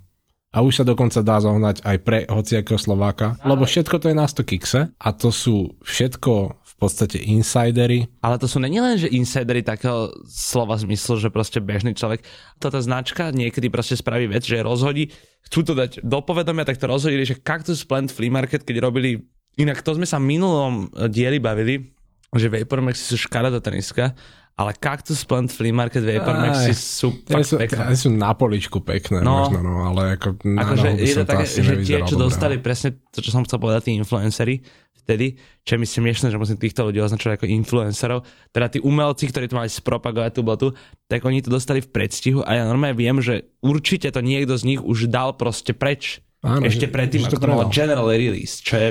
A 0.53 0.61
už 0.61 0.81
sa 0.81 0.85
dokonca 0.85 1.25
dá 1.25 1.41
zohnať 1.41 1.85
aj 1.85 1.97
pre 2.05 2.19
hociakého 2.29 2.77
Slováka, 2.77 3.41
lebo 3.45 3.65
všetko 3.65 3.97
to 4.01 4.13
je 4.13 4.17
na 4.17 4.29
100 4.29 4.49
kikse 4.49 4.81
a 4.93 5.09
to 5.17 5.33
sú 5.33 5.77
všetko 5.81 6.62
podstate 6.83 7.23
insidery. 7.23 8.11
Ale 8.19 8.43
to 8.43 8.51
sú 8.51 8.59
není 8.59 8.83
len, 8.83 8.99
že 8.99 9.07
insidery 9.07 9.63
takého 9.63 10.11
slova 10.27 10.75
zmyslu, 10.75 11.23
že 11.23 11.31
proste 11.31 11.63
bežný 11.63 11.95
človek. 11.95 12.27
Toto 12.59 12.83
značka 12.83 13.31
niekedy 13.31 13.71
proste 13.71 13.95
spraví 13.95 14.27
vec, 14.27 14.43
že 14.43 14.59
rozhodí, 14.59 15.15
chcú 15.47 15.63
to 15.63 15.73
dať 15.79 16.03
do 16.03 16.19
povedomia, 16.27 16.67
tak 16.67 16.83
to 16.83 16.91
rozhodili, 16.91 17.23
že 17.23 17.39
Cactus 17.39 17.87
Plant 17.87 18.11
Flea 18.11 18.35
Market, 18.35 18.67
keď 18.67 18.83
robili, 18.83 19.23
inak 19.55 19.87
to 19.87 19.95
sme 19.95 20.11
sa 20.11 20.19
minulom 20.19 20.91
dieli 21.07 21.39
bavili, 21.39 21.95
že 22.35 22.51
Vapor 22.51 22.83
Maxi 22.83 23.05
sú 23.05 23.17
škaredá 23.21 23.61
teniska, 23.61 24.17
ale 24.57 24.77
Cactus 24.77 25.25
Plant 25.25 25.49
Flea 25.53 25.73
Market 25.73 26.05
Vapor 26.05 26.37
Maxi 26.37 26.73
sú 26.77 27.13
fakt 27.25 27.49
sú, 27.49 27.57
pekné. 27.57 27.93
sú 27.97 28.11
na 28.13 28.33
poličku 28.37 28.85
pekné, 28.85 29.25
no, 29.25 29.49
možno, 29.49 29.61
no, 29.65 29.85
ale 29.89 30.17
ako 30.17 30.29
na 30.45 30.61
akože 30.65 30.89
je 31.01 31.15
to 31.17 31.25
také, 31.25 31.45
že 31.49 31.75
tie, 31.85 31.99
čo 32.05 32.17
dostali 32.21 32.61
presne 32.61 32.97
to, 33.13 33.25
čo 33.25 33.33
som 33.33 33.45
chcel 33.45 33.61
povedať, 33.61 33.89
tí 33.89 33.93
influenceri, 33.97 34.61
vtedy, 35.03 35.37
čo 35.67 35.77
je 35.77 35.79
mi 35.83 35.87
smiešne, 35.87 36.31
že 36.31 36.39
musím 36.39 36.57
týchto 36.57 36.87
ľudí 36.87 37.03
označovať 37.03 37.43
ako 37.43 37.47
influencerov, 37.51 38.19
teda 38.55 38.67
tí 38.73 38.79
umelci, 38.81 39.29
ktorí 39.29 39.51
to 39.51 39.59
mali 39.59 39.71
spropagovať 39.71 40.31
tú 40.33 40.43
botu, 40.47 40.67
tak 41.11 41.27
oni 41.27 41.43
to 41.43 41.51
dostali 41.51 41.83
v 41.83 41.91
predstihu 41.91 42.41
a 42.47 42.57
ja 42.57 42.63
normálne 42.65 42.97
viem, 42.97 43.19
že 43.19 43.51
určite 43.61 44.09
to 44.15 44.23
niekto 44.23 44.55
z 44.55 44.65
nich 44.75 44.81
už 44.81 45.11
dal 45.11 45.35
proste 45.35 45.75
preč. 45.75 46.23
Áno, 46.43 46.67
ešte 46.67 46.91
predtým, 46.91 47.23
ako 47.23 47.39
to, 47.39 47.43
to 47.43 47.51
bolo 47.55 47.65
general 47.71 48.11
release, 48.11 48.59
čo 48.59 48.75
je 48.75 48.91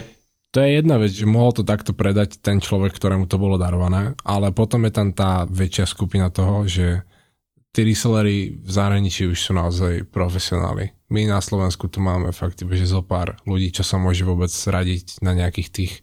to 0.52 0.60
je 0.60 0.84
jedna 0.84 1.00
vec, 1.00 1.16
že 1.16 1.24
mohol 1.24 1.56
to 1.56 1.64
takto 1.64 1.96
predať 1.96 2.44
ten 2.44 2.60
človek, 2.60 2.92
ktorému 2.92 3.24
to 3.24 3.40
bolo 3.40 3.56
darované, 3.56 4.20
ale 4.28 4.52
potom 4.52 4.84
je 4.84 4.92
tam 4.92 5.16
tá 5.16 5.48
väčšia 5.48 5.88
skupina 5.88 6.28
toho, 6.28 6.68
že 6.68 7.08
tí 7.72 7.88
resellery 7.88 8.60
v 8.60 8.72
zahraničí 8.72 9.32
už 9.32 9.40
sú 9.40 9.52
naozaj 9.56 10.12
profesionáli. 10.12 10.92
My 11.12 11.28
na 11.28 11.40
Slovensku 11.40 11.88
tu 11.88 12.04
máme 12.04 12.32
fakt 12.36 12.64
že 12.64 12.88
zo 12.88 13.04
pár 13.04 13.40
ľudí, 13.48 13.72
čo 13.72 13.84
sa 13.84 14.00
môže 14.00 14.28
vôbec 14.28 14.52
radiť 14.52 15.24
na 15.24 15.36
nejakých 15.36 15.70
tých 15.72 15.94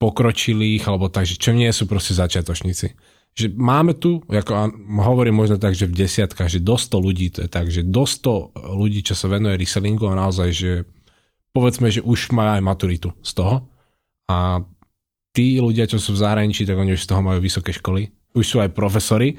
pokročilých, 0.00 0.84
alebo 0.88 1.08
tak, 1.08 1.24
že 1.28 1.40
čo 1.40 1.56
nie 1.56 1.68
sú 1.72 1.88
proste 1.88 2.16
začiatočníci. 2.16 2.96
Že 3.34 3.46
máme 3.56 3.96
tu, 3.96 4.22
ako 4.30 4.76
hovorím 5.00 5.42
možno 5.42 5.56
tak, 5.58 5.74
že 5.74 5.90
v 5.90 6.06
desiatkách, 6.06 6.50
že 6.50 6.60
do 6.62 6.76
100 6.76 7.06
ľudí, 7.06 7.26
to 7.34 7.40
je 7.44 7.50
tak, 7.50 7.66
že 7.72 7.82
do 7.82 8.04
100 8.04 8.78
ľudí, 8.78 9.00
čo 9.02 9.16
sa 9.16 9.26
venuje 9.32 9.58
resellingu 9.58 10.06
a 10.06 10.18
naozaj, 10.18 10.48
že 10.54 10.72
povedzme, 11.50 11.88
že 11.90 12.04
už 12.04 12.30
má 12.34 12.58
aj 12.58 12.62
maturitu 12.62 13.10
z 13.22 13.32
toho 13.32 13.66
a 14.30 14.62
tí 15.34 15.58
ľudia, 15.58 15.90
čo 15.90 15.98
sú 15.98 16.14
v 16.14 16.22
zahraničí, 16.22 16.62
tak 16.62 16.78
oni 16.78 16.94
už 16.94 17.04
z 17.04 17.10
toho 17.10 17.22
majú 17.22 17.42
vysoké 17.42 17.74
školy, 17.74 18.06
už 18.38 18.44
sú 18.44 18.56
aj 18.62 18.70
profesori 18.70 19.34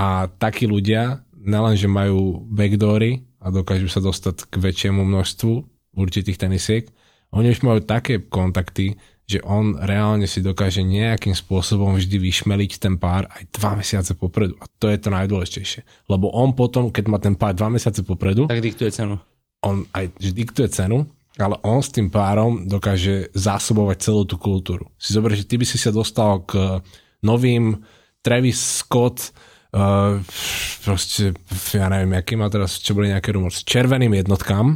a 0.00 0.32
takí 0.32 0.64
ľudia 0.64 1.20
nelen, 1.36 1.76
že 1.76 1.84
majú 1.84 2.40
backdoory 2.48 3.20
a 3.36 3.52
dokážu 3.52 3.92
sa 3.92 4.00
dostať 4.00 4.48
k 4.48 4.54
väčšiemu 4.56 5.04
množstvu 5.04 5.52
určitých 5.92 6.40
tenisiek, 6.40 6.88
oni 7.36 7.52
už 7.52 7.60
majú 7.60 7.84
také 7.84 8.24
kontakty, 8.24 8.96
že 9.28 9.38
on 9.46 9.78
reálne 9.78 10.26
si 10.26 10.42
dokáže 10.42 10.82
nejakým 10.82 11.36
spôsobom 11.36 11.94
vždy 11.94 12.18
vyšmeliť 12.18 12.82
ten 12.82 12.98
pár 12.98 13.30
aj 13.30 13.46
dva 13.54 13.78
mesiace 13.78 14.18
popredu. 14.18 14.58
A 14.58 14.66
to 14.66 14.90
je 14.90 14.98
to 14.98 15.14
najdôležitejšie. 15.14 16.10
Lebo 16.10 16.34
on 16.34 16.50
potom, 16.58 16.90
keď 16.90 17.04
má 17.06 17.22
ten 17.22 17.38
pár 17.38 17.54
dva 17.54 17.70
mesiace 17.70 18.02
popredu... 18.02 18.50
Tak 18.50 18.58
diktuje 18.58 18.90
cenu. 18.90 19.22
On 19.62 19.86
aj 19.94 20.10
diktuje 20.18 20.66
cenu, 20.74 21.06
ale 21.38 21.54
on 21.62 21.78
s 21.78 21.94
tým 21.94 22.10
párom 22.10 22.66
dokáže 22.66 23.30
zásobovať 23.30 23.96
celú 24.02 24.26
tú 24.26 24.34
kultúru. 24.34 24.90
Si 24.98 25.14
zober, 25.14 25.38
že 25.38 25.46
ty 25.46 25.54
by 25.54 25.66
si 25.68 25.78
sa 25.78 25.94
dostal 25.94 26.42
k 26.42 26.82
novým 27.22 27.78
Travis 28.26 28.82
Scott 28.82 29.30
Uh, 29.70 30.18
proste, 30.82 31.30
ja 31.70 31.86
neviem, 31.86 32.18
aký 32.18 32.34
má 32.34 32.50
teraz, 32.50 32.82
čo 32.82 32.90
boli 32.98 33.14
nejaké 33.14 33.30
rumor, 33.30 33.54
s 33.54 33.62
červeným 33.62 34.18
jednotkám, 34.18 34.74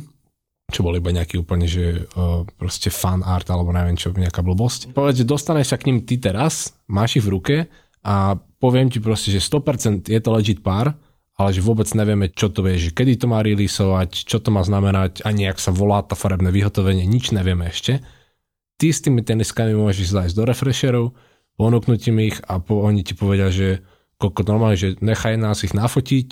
čo 0.70 0.86
boli 0.86 1.02
iba 1.02 1.10
nejaký 1.10 1.42
úplne, 1.42 1.66
že 1.66 2.06
uh, 2.14 2.46
proste 2.54 2.94
fan 2.94 3.26
art, 3.26 3.50
alebo 3.50 3.74
neviem 3.74 3.98
čo, 3.98 4.14
nejaká 4.14 4.40
blbosť. 4.46 4.94
Povedz, 4.94 5.22
že 5.22 5.26
dostaneš 5.26 5.74
sa 5.74 5.80
k 5.82 5.90
ním 5.90 6.06
ty 6.06 6.22
teraz, 6.22 6.78
máš 6.86 7.18
ich 7.18 7.26
v 7.26 7.32
ruke 7.34 7.56
a 8.06 8.38
poviem 8.62 8.86
ti 8.86 9.02
proste, 9.02 9.34
že 9.34 9.42
100% 9.42 10.06
je 10.06 10.20
to 10.22 10.30
legit 10.30 10.62
pár, 10.62 10.94
ale 11.34 11.50
že 11.50 11.66
vôbec 11.66 11.90
nevieme, 11.90 12.30
čo 12.30 12.46
to 12.46 12.62
vie, 12.62 12.78
že 12.78 12.94
kedy 12.94 13.18
to 13.18 13.26
má 13.26 13.42
releaseovať, 13.42 14.30
čo 14.30 14.38
to 14.38 14.54
má 14.54 14.62
znamenať, 14.62 15.26
ani 15.26 15.50
ak 15.50 15.58
sa 15.58 15.74
volá 15.74 16.06
to 16.06 16.14
farebné 16.14 16.54
vyhotovenie, 16.54 17.02
nič 17.02 17.34
nevieme 17.34 17.66
ešte. 17.66 17.98
Ty 18.78 18.86
s 18.94 19.02
tými 19.02 19.26
teniskami 19.26 19.74
môžeš 19.74 20.14
zájsť 20.14 20.34
do 20.38 20.44
refresherov, 20.46 21.06
ponúknuť 21.58 22.00
im 22.14 22.18
ich 22.30 22.38
a 22.46 22.62
po, 22.62 22.86
oni 22.86 23.02
ti 23.02 23.18
povedia, 23.18 23.50
že 23.50 23.82
koľko 24.18 24.40
normálne, 24.46 24.78
že 24.78 24.96
nechaj 25.02 25.34
nás 25.36 25.66
ich 25.66 25.74
nafotiť, 25.74 26.28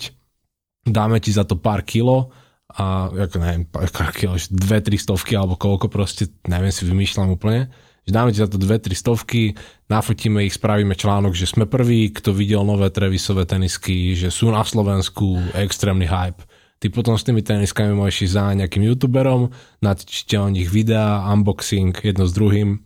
dáme 0.87 1.19
ti 1.23 1.31
za 1.31 1.47
to 1.47 1.55
pár 1.59 1.83
kilo 1.83 2.31
a 2.73 3.11
ako 3.11 3.35
neviem, 3.39 3.63
pár 3.69 4.11
kilo, 4.15 4.35
dve, 4.49 4.79
tri 4.81 4.97
stovky 4.97 5.37
alebo 5.37 5.59
koľko 5.59 5.87
proste, 5.91 6.31
neviem 6.49 6.73
si 6.73 6.87
vymýšľam 6.87 7.35
úplne, 7.35 7.69
že 8.03 8.11
dáme 8.11 8.33
ti 8.33 8.41
za 8.41 8.49
to 8.49 8.59
dve, 8.59 8.81
tri 8.81 8.95
stovky, 8.97 9.55
nafotíme 9.87 10.43
ich, 10.43 10.57
spravíme 10.57 10.97
článok, 10.97 11.37
že 11.37 11.47
sme 11.47 11.69
prví, 11.69 12.11
kto 12.11 12.35
videl 12.35 12.65
nové 12.65 12.89
Trevisové 12.91 13.47
tenisky, 13.47 14.17
že 14.17 14.33
sú 14.33 14.51
na 14.51 14.65
Slovensku 14.65 15.39
extrémny 15.55 16.09
hype. 16.09 16.43
Ty 16.83 16.91
potom 16.91 17.15
s 17.15 17.23
tými 17.23 17.39
teniskami 17.39 17.95
môžeš 17.95 18.27
ísť 18.27 18.35
za 18.35 18.43
nejakým 18.59 18.83
youtuberom, 18.91 19.55
natočíte 19.79 20.35
o 20.35 20.51
nich 20.51 20.67
videá, 20.67 21.23
unboxing, 21.31 21.95
jedno 22.03 22.27
s 22.27 22.35
druhým, 22.35 22.83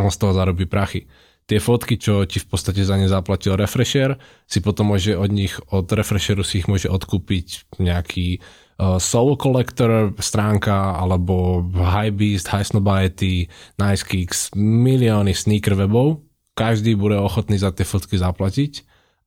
on 0.00 0.08
z 0.08 0.16
toho 0.16 0.32
zarobí 0.32 0.64
prachy 0.64 1.04
tie 1.46 1.62
fotky, 1.62 1.94
čo 1.96 2.26
ti 2.26 2.42
v 2.42 2.46
podstate 2.50 2.82
za 2.82 2.98
ne 2.98 3.06
zaplatil 3.06 3.54
Refresher, 3.54 4.18
si 4.50 4.58
potom 4.58 4.90
môže 4.90 5.14
od 5.14 5.30
nich, 5.30 5.54
od 5.70 5.86
Refresheru 5.86 6.42
si 6.42 6.62
ich 6.62 6.66
môže 6.66 6.90
odkúpiť 6.90 7.78
nejaký 7.78 8.42
uh, 8.42 8.98
Soul 8.98 9.38
Collector 9.38 10.10
stránka, 10.18 10.98
alebo 10.98 11.62
Hypebeast, 11.70 12.50
High 12.50 12.66
Snobiety, 12.66 13.46
Nice 13.78 14.02
Kicks, 14.02 14.50
milióny 14.58 15.32
sneaker 15.38 15.78
webov, 15.78 16.26
každý 16.58 16.98
bude 16.98 17.14
ochotný 17.14 17.62
za 17.62 17.70
tie 17.70 17.86
fotky 17.86 18.18
zaplatiť. 18.18 18.82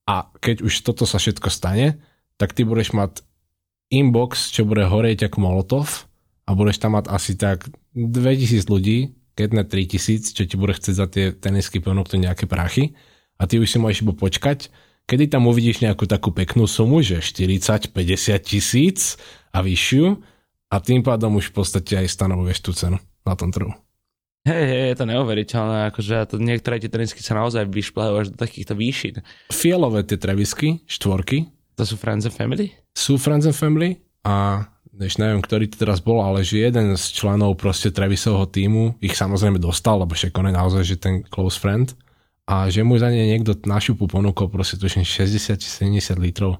A 0.09 0.27
keď 0.41 0.65
už 0.65 0.73
toto 0.83 1.05
sa 1.05 1.21
všetko 1.21 1.47
stane, 1.53 2.01
tak 2.35 2.51
ty 2.51 2.65
budeš 2.65 2.97
mať 2.97 3.21
inbox, 3.93 4.49
čo 4.49 4.65
bude 4.65 4.83
horieť 4.83 5.29
ako 5.29 5.37
molotov 5.39 6.09
a 6.49 6.57
budeš 6.57 6.81
tam 6.81 6.97
mať 6.97 7.05
asi 7.13 7.37
tak 7.37 7.69
2000 7.93 8.65
ľudí, 8.65 9.13
keď 9.39 9.55
na 9.55 9.63
3000, 9.63 10.35
čo 10.35 10.43
ti 10.43 10.59
bude 10.59 10.75
chcieť 10.75 10.95
za 10.99 11.07
tie 11.07 11.31
tenisky 11.31 11.79
ponúknuť 11.79 12.19
nejaké 12.19 12.43
prachy 12.43 12.91
a 13.39 13.47
ty 13.47 13.55
už 13.55 13.71
si 13.71 13.79
môžeš 13.79 14.03
iba 14.03 14.11
počkať, 14.11 14.67
kedy 15.07 15.31
tam 15.31 15.47
uvidíš 15.47 15.79
nejakú 15.79 16.03
takú 16.03 16.35
peknú 16.35 16.67
sumu, 16.67 16.99
že 16.99 17.23
40-50 17.23 17.95
tisíc 18.43 19.15
a 19.55 19.63
vyššiu 19.63 20.19
a 20.67 20.75
tým 20.83 21.07
pádom 21.07 21.39
už 21.39 21.55
v 21.55 21.63
podstate 21.63 22.03
aj 22.03 22.11
stanovuješ 22.11 22.59
tú 22.59 22.71
cenu 22.75 22.99
na 23.23 23.33
tom 23.39 23.55
trhu. 23.55 23.71
Hej, 24.43 24.65
hej, 24.67 24.83
je 24.91 24.95
to 24.99 25.05
neuveriteľné, 25.07 25.77
akože 25.91 26.15
to 26.31 26.35
niektoré 26.39 26.79
tie 26.83 26.91
tenisky 26.91 27.23
sa 27.23 27.39
naozaj 27.39 27.67
vyšplajú 27.67 28.13
až 28.19 28.25
do 28.31 28.37
takýchto 28.39 28.75
výšin. 28.75 29.23
Fialové 29.51 30.03
tie 30.03 30.19
trevisky, 30.19 30.83
štvorky. 30.83 31.47
To 31.79 31.83
sú 31.87 31.95
Friends 31.95 32.27
and 32.27 32.35
Family? 32.35 32.75
Sú 32.91 33.15
Friends 33.15 33.47
and 33.47 33.55
Family 33.55 34.03
a 34.27 34.67
než 34.99 35.15
neviem, 35.15 35.39
ktorý 35.39 35.71
to 35.71 35.79
teraz 35.87 36.03
bol, 36.03 36.19
ale 36.19 36.43
že 36.43 36.67
jeden 36.67 36.93
z 36.99 37.03
členov 37.15 37.55
proste 37.55 37.87
Trevisovho 37.89 38.43
týmu 38.43 38.99
ich 38.99 39.15
samozrejme 39.15 39.55
dostal, 39.55 40.03
lebo 40.03 40.11
však 40.11 40.35
on 40.35 40.51
je 40.51 40.53
naozaj 40.53 40.83
že 40.83 40.95
ten 40.99 41.15
close 41.23 41.55
friend 41.55 41.95
a 42.43 42.67
že 42.67 42.83
mu 42.83 42.99
za 42.99 43.07
ne 43.07 43.23
niekto 43.23 43.55
na 43.63 43.79
šupu 43.79 44.11
ponúkol 44.11 44.51
proste 44.51 44.75
tuším 44.75 45.07
60 45.07 45.55
70 45.55 46.19
litrov. 46.19 46.59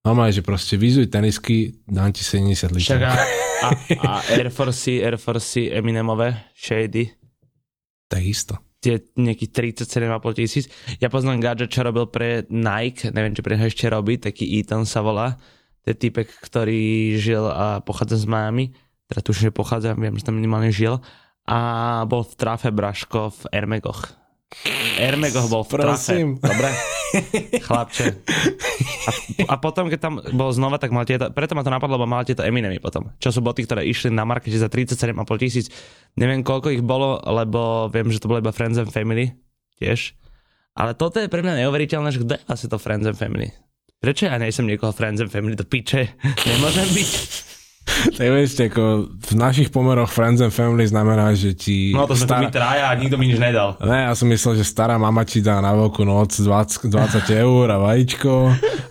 Normálne, 0.00 0.32
že 0.32 0.40
proste 0.40 0.78
vyzuj 0.78 1.10
tenisky, 1.10 1.82
dám 1.84 2.14
ti 2.14 2.22
70 2.22 2.72
litrov. 2.72 3.04
A, 3.04 3.14
a, 4.00 4.10
Air 4.38 4.48
Force, 4.54 5.02
Air 5.02 5.18
Force 5.18 5.66
Eminemové, 5.66 6.54
Shady. 6.56 7.10
To 8.08 8.16
je 8.16 8.24
isto 8.24 8.54
tie 8.76 9.02
nejakých 9.18 9.74
37,5 9.82 10.38
tisíc. 10.38 10.70
Ja 11.02 11.10
poznám 11.10 11.42
gadget, 11.42 11.74
čo 11.74 11.82
robil 11.82 12.06
pre 12.06 12.46
Nike, 12.46 13.10
neviem, 13.10 13.34
či 13.34 13.42
pre 13.42 13.58
ešte 13.58 13.90
robí, 13.90 14.14
taký 14.14 14.46
Ethan 14.62 14.86
sa 14.86 15.02
volá 15.02 15.34
to 15.86 15.94
je 15.94 15.96
typek, 15.96 16.26
ktorý 16.42 17.14
žil 17.14 17.46
a 17.46 17.78
pochádza 17.78 18.18
z 18.18 18.26
Miami, 18.26 18.74
teda 19.06 19.22
tuším, 19.22 19.54
že 19.54 19.54
pochádza, 19.54 19.94
viem, 19.94 20.18
že 20.18 20.26
tam 20.26 20.34
minimálne 20.34 20.74
žil 20.74 20.98
a 21.46 21.58
bol 22.10 22.26
v 22.26 22.34
trafe 22.34 22.74
Braško 22.74 23.30
v 23.30 23.42
Ermegoch. 23.54 24.18
Ermegoch 24.98 25.46
bol 25.46 25.62
v 25.62 25.78
Prosím. 25.78 26.42
trafe. 26.42 26.50
Dobre? 26.50 26.68
Chlapče. 27.70 28.06
A, 29.06 29.10
a 29.46 29.54
potom, 29.62 29.86
keď 29.86 29.98
tam 30.02 30.18
bol 30.34 30.50
znova, 30.50 30.82
tak 30.82 30.90
mal 30.90 31.06
tieto, 31.06 31.30
preto 31.30 31.54
ma 31.54 31.62
to 31.62 31.70
napadlo, 31.70 31.94
lebo 31.94 32.10
mal 32.10 32.26
tieto 32.26 32.42
Eminemy 32.42 32.82
potom. 32.82 33.14
Čo 33.22 33.38
sú 33.38 33.40
boty, 33.46 33.62
ktoré 33.62 33.86
išli 33.86 34.10
na 34.10 34.26
markete 34.26 34.58
za 34.58 34.66
37,5 34.66 35.14
tisíc. 35.38 35.70
Neviem, 36.18 36.42
koľko 36.42 36.74
ich 36.74 36.82
bolo, 36.82 37.22
lebo 37.22 37.86
viem, 37.94 38.10
že 38.10 38.18
to 38.18 38.26
bolo 38.26 38.42
iba 38.42 38.50
Friends 38.50 38.82
and 38.82 38.90
Family 38.90 39.30
tiež 39.76 40.16
Ale 40.76 40.96
toto 40.96 41.20
je 41.20 41.28
pre 41.28 41.44
mňa 41.44 41.64
neuveriteľné, 41.64 42.08
že 42.12 42.20
kto 42.24 42.32
je 42.36 42.42
asi 42.48 42.66
to 42.66 42.80
Friends 42.80 43.06
and 43.06 43.16
Family? 43.16 43.52
Prečo 43.96 44.28
ja 44.28 44.36
nejsem 44.36 44.68
niekoho 44.68 44.92
Friends 44.92 45.24
and 45.24 45.32
Family 45.32 45.56
do 45.56 45.64
piče? 45.64 46.20
Nemôžem 46.52 46.88
byť. 46.92 47.10
Tak 47.86 48.28
vieš, 48.28 48.58
ako 48.60 49.08
v 49.08 49.32
našich 49.38 49.68
pomeroch 49.70 50.10
Friends 50.10 50.42
and 50.42 50.50
Family 50.50 50.84
znamená, 50.84 51.32
že 51.38 51.54
ti... 51.54 51.94
No 51.94 52.04
to 52.04 52.18
sme 52.18 52.28
stará... 52.28 52.42
tu 52.42 52.58
traja 52.58 52.84
a 52.90 52.94
nikto 52.98 53.16
mi 53.16 53.30
nič 53.30 53.38
nedal. 53.38 53.78
Ne, 53.78 54.10
ja 54.10 54.12
som 54.12 54.26
myslel, 54.26 54.58
že 54.58 54.66
stará 54.66 54.98
mama 54.98 55.22
ti 55.22 55.38
dá 55.38 55.62
na 55.62 55.72
veľkú 55.72 56.02
noc 56.02 56.34
20, 56.34 56.90
20 56.92 57.30
eur 57.46 57.66
a 57.70 57.78
vajíčko 57.78 58.32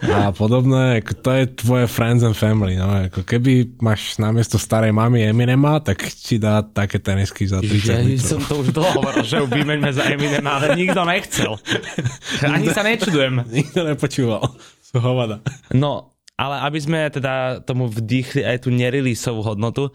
a 0.09 0.31
podobné. 0.31 1.03
To 1.21 1.29
je 1.31 1.43
tvoje 1.59 1.85
Friends 1.91 2.23
and 2.23 2.39
Family. 2.39 2.79
No. 2.79 2.87
Ako 3.11 3.27
keby 3.27 3.77
máš 3.83 4.15
namiesto 4.15 4.55
starej 4.55 4.95
mamy 4.95 5.27
Eminema, 5.27 5.83
tak 5.83 5.99
ti 6.01 6.39
dá 6.39 6.63
také 6.63 6.97
tenisky 6.97 7.45
za 7.45 7.59
30 7.59 7.99
Ja 7.99 7.99
som 8.17 8.41
to 8.41 8.63
už 8.63 8.73
dlho 8.73 8.89
hovoril, 8.95 9.27
že 9.27 9.43
ju 9.43 9.45
vymeňme 9.51 9.91
za 9.91 10.07
Eminema, 10.07 10.57
ale 10.57 10.73
nikto 10.79 11.03
nechcel. 11.03 11.59
Ani 12.55 12.71
sa 12.71 12.81
nečudujem. 12.81 13.43
Nikto 13.43 13.83
nepočúval. 13.83 14.55
Hovada. 15.05 15.43
No, 15.75 16.15
ale 16.35 16.55
aby 16.67 16.79
sme 16.79 17.07
teda 17.11 17.63
tomu 17.63 17.87
vdýchli 17.87 18.43
aj 18.43 18.67
tú 18.67 18.69
nereleaseovú 18.71 19.41
hodnotu, 19.43 19.91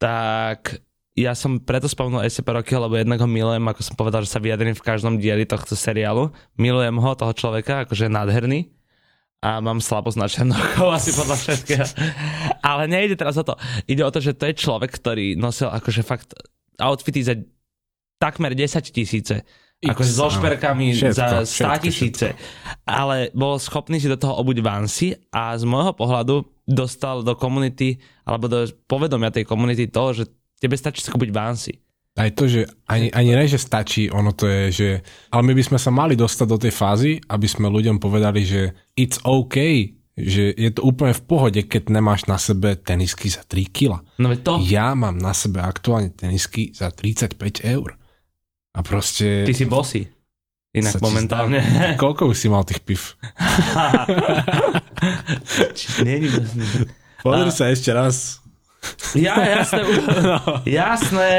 tak 0.00 0.80
ja 1.12 1.36
som 1.36 1.60
preto 1.60 1.84
spomenul 1.84 2.24
SCP 2.24 2.48
Rocky, 2.48 2.72
lebo 2.72 2.96
jednak 2.96 3.20
ho 3.20 3.28
milujem, 3.28 3.60
ako 3.68 3.80
som 3.84 3.94
povedal, 4.00 4.24
že 4.24 4.32
sa 4.32 4.40
vyjadrím 4.40 4.72
v 4.72 4.86
každom 4.86 5.20
dieli 5.20 5.44
tohto 5.44 5.76
seriálu. 5.76 6.32
Milujem 6.56 6.96
ho, 6.96 7.10
toho 7.12 7.36
človeka, 7.36 7.84
akože 7.84 8.08
je 8.08 8.16
nádherný. 8.16 8.60
A 9.42 9.58
mám 9.58 9.82
slabosť 9.82 10.18
na 10.22 10.28
černokov, 10.30 10.86
asi 10.88 11.10
podľa 11.12 11.36
všetkého. 11.36 11.86
Ale 12.72 12.88
nejde 12.88 13.18
teraz 13.18 13.36
o 13.36 13.44
to. 13.44 13.58
Ide 13.90 14.06
o 14.06 14.14
to, 14.14 14.22
že 14.22 14.38
to 14.38 14.48
je 14.48 14.54
človek, 14.56 14.88
ktorý 14.88 15.34
nosil 15.36 15.68
akože 15.68 16.00
fakt 16.06 16.32
outfity 16.78 17.20
za 17.20 17.34
takmer 18.22 18.54
10 18.54 18.80
tisíce 18.94 19.42
akože 19.82 20.12
so 20.14 20.30
šperkami 20.30 20.94
všetko, 20.94 21.46
za 21.46 21.66
100 21.74 21.84
tisíce, 21.84 22.26
ale 22.86 23.34
bol 23.34 23.58
schopný 23.58 23.98
si 23.98 24.06
do 24.06 24.14
toho 24.14 24.38
obuť 24.38 24.62
vansy 24.62 25.18
a 25.34 25.58
z 25.58 25.66
môjho 25.66 25.90
pohľadu 25.98 26.46
dostal 26.62 27.26
do 27.26 27.34
komunity, 27.34 27.98
alebo 28.22 28.46
do 28.46 28.70
povedomia 28.86 29.34
tej 29.34 29.42
komunity 29.42 29.90
to, 29.90 30.04
že 30.14 30.24
tebe 30.62 30.78
stačí 30.78 31.02
si 31.02 31.10
kúpiť 31.10 31.30
vansy. 31.34 31.74
Aj 32.12 32.28
to, 32.36 32.44
že 32.44 32.68
ani, 32.92 33.08
ani 33.08 33.32
ne, 33.32 33.48
že 33.48 33.56
stačí, 33.56 34.12
ono 34.12 34.36
to 34.36 34.44
je, 34.44 34.62
že... 34.68 34.88
Ale 35.32 35.42
my 35.48 35.56
by 35.56 35.64
sme 35.64 35.78
sa 35.80 35.88
mali 35.88 36.12
dostať 36.12 36.46
do 36.46 36.58
tej 36.60 36.72
fázy, 36.76 37.16
aby 37.24 37.48
sme 37.48 37.72
ľuďom 37.72 37.96
povedali, 37.96 38.44
že 38.44 38.76
it's 39.00 39.16
OK, 39.24 39.56
že 40.12 40.52
je 40.52 40.70
to 40.76 40.84
úplne 40.84 41.16
v 41.16 41.24
pohode, 41.24 41.60
keď 41.64 41.88
nemáš 41.88 42.28
na 42.28 42.36
sebe 42.36 42.76
tenisky 42.76 43.32
za 43.32 43.40
3 43.48 43.64
kg. 43.72 44.04
No 44.20 44.28
to... 44.36 44.60
Ja 44.60 44.92
mám 44.92 45.16
na 45.16 45.32
sebe 45.32 45.64
aktuálne 45.64 46.12
tenisky 46.12 46.76
za 46.76 46.92
35 46.92 47.64
eur. 47.64 47.96
A 48.72 48.80
proste... 48.80 49.44
Ty 49.44 49.52
si 49.52 49.68
bossy. 49.68 50.08
Inak 50.72 51.04
momentálne. 51.04 51.60
Zdá, 51.60 51.92
koľko 52.02 52.32
už 52.32 52.36
si 52.36 52.48
mal 52.48 52.64
tých 52.64 52.80
piv? 52.80 53.12
Není 56.06 56.32
Pozri 57.22 57.52
sa 57.54 57.70
ešte 57.70 57.92
raz. 57.92 58.40
Ja, 59.14 59.38
jasné. 59.38 59.82
no. 60.26 60.38
Jasné. 60.66 61.32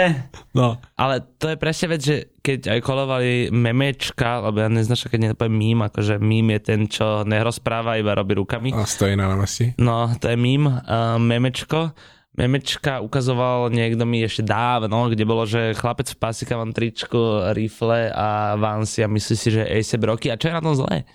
No. 0.56 0.80
Ale 0.96 1.28
to 1.42 1.52
je 1.52 1.58
presne 1.60 1.88
vec, 1.92 2.02
že 2.06 2.16
keď 2.40 2.78
aj 2.78 2.80
kolovali 2.86 3.52
memečka, 3.52 4.48
lebo 4.48 4.64
ja 4.64 4.72
neznačím, 4.72 5.12
keď 5.12 5.22
nepoviem 5.34 5.58
mím, 5.60 5.80
akože 5.84 6.24
mím 6.24 6.56
je 6.56 6.60
ten, 6.64 6.88
čo 6.88 7.28
nerozpráva, 7.28 8.00
iba 8.00 8.16
robí 8.16 8.40
rukami. 8.40 8.72
A 8.72 8.88
stojí 8.88 9.20
na 9.20 9.28
námestí. 9.28 9.76
No, 9.76 10.08
to 10.24 10.32
je 10.32 10.38
mím, 10.40 10.72
uh, 10.72 11.20
memečko 11.20 11.92
memečka 12.34 13.02
ukazoval 13.02 13.70
niekto 13.70 14.04
mi 14.10 14.26
ešte 14.26 14.42
dávno, 14.42 15.10
kde 15.10 15.24
bolo, 15.26 15.46
že 15.46 15.78
chlapec 15.78 16.10
v 16.10 16.22
pasikavom 16.22 16.74
tričku, 16.74 17.54
rifle 17.54 18.10
a 18.10 18.58
vansi 18.58 19.06
a 19.06 19.12
myslí 19.12 19.36
si, 19.38 19.50
že 19.54 19.64
ASAP 19.70 20.04
Rocky. 20.06 20.28
A 20.34 20.40
čo 20.40 20.50
je 20.50 20.58
na 20.58 20.66
tom 20.66 20.74
zlé? 20.74 21.06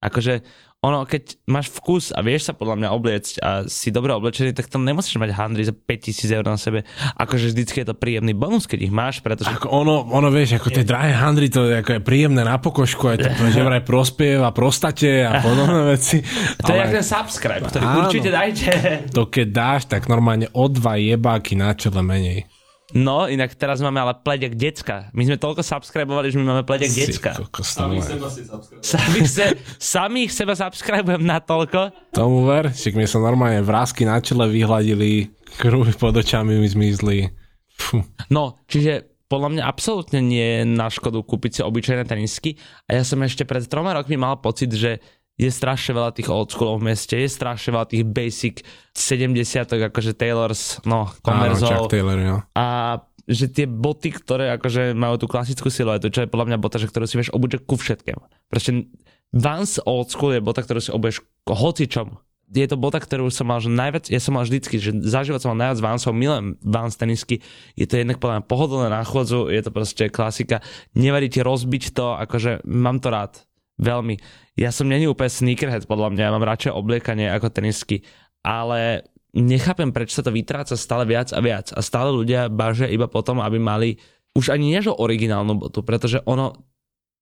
Akože 0.00 0.44
ono, 0.80 1.04
keď 1.04 1.44
máš 1.44 1.68
vkus 1.76 2.08
a 2.08 2.24
vieš 2.24 2.48
sa 2.48 2.56
podľa 2.56 2.80
mňa 2.80 2.88
obliecť 2.96 3.34
a 3.44 3.50
si 3.68 3.92
dobre 3.92 4.16
oblečený, 4.16 4.56
tak 4.56 4.72
tam 4.72 4.80
nemusíš 4.88 5.20
mať 5.20 5.36
handry 5.36 5.68
za 5.68 5.76
5000 5.76 6.36
eur 6.40 6.44
na 6.48 6.56
sebe. 6.56 6.88
Akože 7.20 7.52
vždycky 7.52 7.84
je 7.84 7.92
to 7.92 7.92
príjemný 7.92 8.32
bonus, 8.32 8.64
keď 8.64 8.88
ich 8.88 8.94
máš, 8.94 9.20
pretože... 9.20 9.52
Ako 9.52 9.68
ono, 9.68 10.08
ono 10.08 10.32
vieš, 10.32 10.56
ako 10.56 10.72
tie 10.72 10.88
drahé 10.88 11.12
handry, 11.12 11.52
to 11.52 11.68
je, 11.68 11.84
ako 11.84 12.00
je 12.00 12.00
príjemné 12.00 12.40
na 12.48 12.56
pokožku, 12.56 13.12
aj 13.12 13.28
to, 13.28 13.28
že 13.52 13.60
vraj 13.60 13.84
prospieva 13.84 14.56
prostate 14.56 15.20
a 15.20 15.44
podobné 15.44 15.80
veci. 16.00 16.24
To 16.64 16.72
ale... 16.72 16.72
je 16.72 16.80
jak 16.80 16.92
ten 16.96 17.06
subscribe, 17.12 17.64
ktorý 17.68 17.84
Áno, 17.84 18.00
určite 18.08 18.30
dajte. 18.32 18.68
To 19.12 19.28
keď 19.28 19.46
dáš, 19.52 19.82
tak 19.84 20.08
normálne 20.08 20.48
o 20.56 20.64
dva 20.72 20.96
jebáky 20.96 21.60
na 21.60 21.76
čele 21.76 22.00
menej. 22.00 22.48
No, 22.90 23.30
inak 23.30 23.54
teraz 23.54 23.78
máme 23.78 24.02
ale 24.02 24.18
pledek 24.18 24.58
decka. 24.58 25.10
My 25.14 25.22
sme 25.22 25.38
toľko 25.38 25.62
subscribovali, 25.62 26.34
že 26.34 26.36
my 26.42 26.44
máme 26.50 26.64
pledek 26.66 26.90
decka. 26.90 27.38
Samých 27.62 28.04
seba 28.04 28.28
si 28.30 28.42
Samých, 28.82 29.28
se, 29.30 29.46
samých 29.78 30.30
seba 30.34 30.54
subscribujem 30.58 31.22
na 31.22 31.38
toľko. 31.38 31.94
Tomu 32.10 32.46
ver, 32.46 32.74
však 32.74 32.98
mi 32.98 33.06
sa 33.06 33.22
normálne 33.22 33.62
vrázky 33.62 34.02
na 34.02 34.18
čele 34.18 34.50
vyhladili, 34.50 35.30
kruhy 35.58 35.94
pod 35.94 36.18
očami 36.18 36.58
mi 36.58 36.66
zmizli. 36.66 37.30
Fuh. 37.78 38.02
No, 38.28 38.58
čiže 38.66 39.10
podľa 39.30 39.48
mňa 39.54 39.62
absolútne 39.62 40.18
nie 40.18 40.42
je 40.42 40.62
na 40.66 40.90
škodu 40.90 41.22
kúpiť 41.22 41.50
si 41.54 41.60
obyčajné 41.62 42.02
tenisky 42.02 42.58
a 42.90 42.98
ja 42.98 43.02
som 43.06 43.22
ešte 43.22 43.46
pred 43.46 43.62
troma 43.70 43.94
rokmi 43.94 44.18
mal 44.18 44.42
pocit, 44.42 44.74
že 44.74 44.98
je 45.40 45.48
strašne 45.48 45.96
veľa 45.96 46.12
tých 46.12 46.28
old 46.28 46.52
schoolov 46.52 46.84
v 46.84 46.92
meste, 46.92 47.16
je 47.16 47.24
strašne 47.24 47.72
veľa 47.72 47.88
tých 47.88 48.04
basic 48.04 48.60
70 48.92 49.88
akože 49.88 50.12
Taylors, 50.12 50.84
no, 50.84 51.08
Converseov. 51.24 51.88
Taylor, 51.88 52.20
jo. 52.20 52.36
A 52.52 53.00
že 53.24 53.46
tie 53.48 53.64
boty, 53.64 54.12
ktoré 54.12 54.52
akože 54.58 54.92
majú 54.92 55.16
tú 55.16 55.26
klasickú 55.30 55.72
siluetu, 55.72 56.10
čo 56.12 56.26
je 56.26 56.28
podľa 56.28 56.52
mňa 56.52 56.58
bota, 56.58 56.76
že 56.76 56.90
ktorú 56.90 57.06
si 57.06 57.16
vieš 57.16 57.32
obuť 57.32 57.62
ku 57.64 57.78
všetkému. 57.78 58.50
Proste 58.50 58.90
Vans 59.30 59.78
Old 59.86 60.10
School 60.10 60.36
je 60.36 60.42
bota, 60.42 60.60
ktorú 60.60 60.82
si 60.82 60.90
obuješ 60.90 61.22
hoci 61.46 61.86
čom. 61.86 62.18
Je 62.50 62.66
to 62.66 62.74
bota, 62.74 62.98
ktorú 62.98 63.30
som 63.30 63.46
mal 63.46 63.62
že 63.62 63.70
najviac, 63.70 64.10
ja 64.10 64.18
som 64.18 64.34
mal 64.34 64.42
vždycky, 64.42 64.82
že 64.82 64.90
za 65.06 65.22
život 65.22 65.38
som 65.38 65.54
mal 65.54 65.70
najviac 65.70 65.78
Vansov, 65.86 66.18
milujem 66.18 66.58
Vans 66.66 66.98
tenisky, 66.98 67.38
je 67.78 67.86
to 67.86 67.94
jednak 67.94 68.18
podľa 68.18 68.42
mňa 68.42 68.50
pohodlné 68.50 68.88
na 68.90 69.06
chôdzu, 69.06 69.46
je 69.46 69.62
to 69.62 69.70
proste 69.70 70.10
klasika, 70.10 70.58
nevadí 70.98 71.30
ti 71.30 71.46
rozbiť 71.46 71.94
to, 71.94 72.18
akože 72.18 72.66
mám 72.66 72.98
to 72.98 73.14
rád, 73.14 73.38
veľmi 73.78 74.18
ja 74.60 74.68
som 74.68 74.84
není 74.84 75.08
úplne 75.08 75.32
sneakerhead, 75.32 75.88
podľa 75.88 76.12
mňa, 76.12 76.22
ja 76.28 76.34
mám 76.36 76.44
radšej 76.44 76.76
obliekanie 76.76 77.32
ako 77.32 77.48
tenisky, 77.48 78.04
ale 78.44 79.08
nechápem, 79.32 79.88
prečo 79.88 80.20
sa 80.20 80.26
to 80.28 80.36
vytráca 80.36 80.76
stále 80.76 81.08
viac 81.08 81.32
a 81.32 81.40
viac 81.40 81.72
a 81.72 81.80
stále 81.80 82.12
ľudia 82.12 82.52
bažia 82.52 82.92
iba 82.92 83.08
potom, 83.08 83.40
aby 83.40 83.56
mali 83.56 83.96
už 84.36 84.52
ani 84.52 84.76
nežo 84.76 84.92
originálnu 84.92 85.56
botu, 85.56 85.80
pretože 85.80 86.20
ono, 86.28 86.52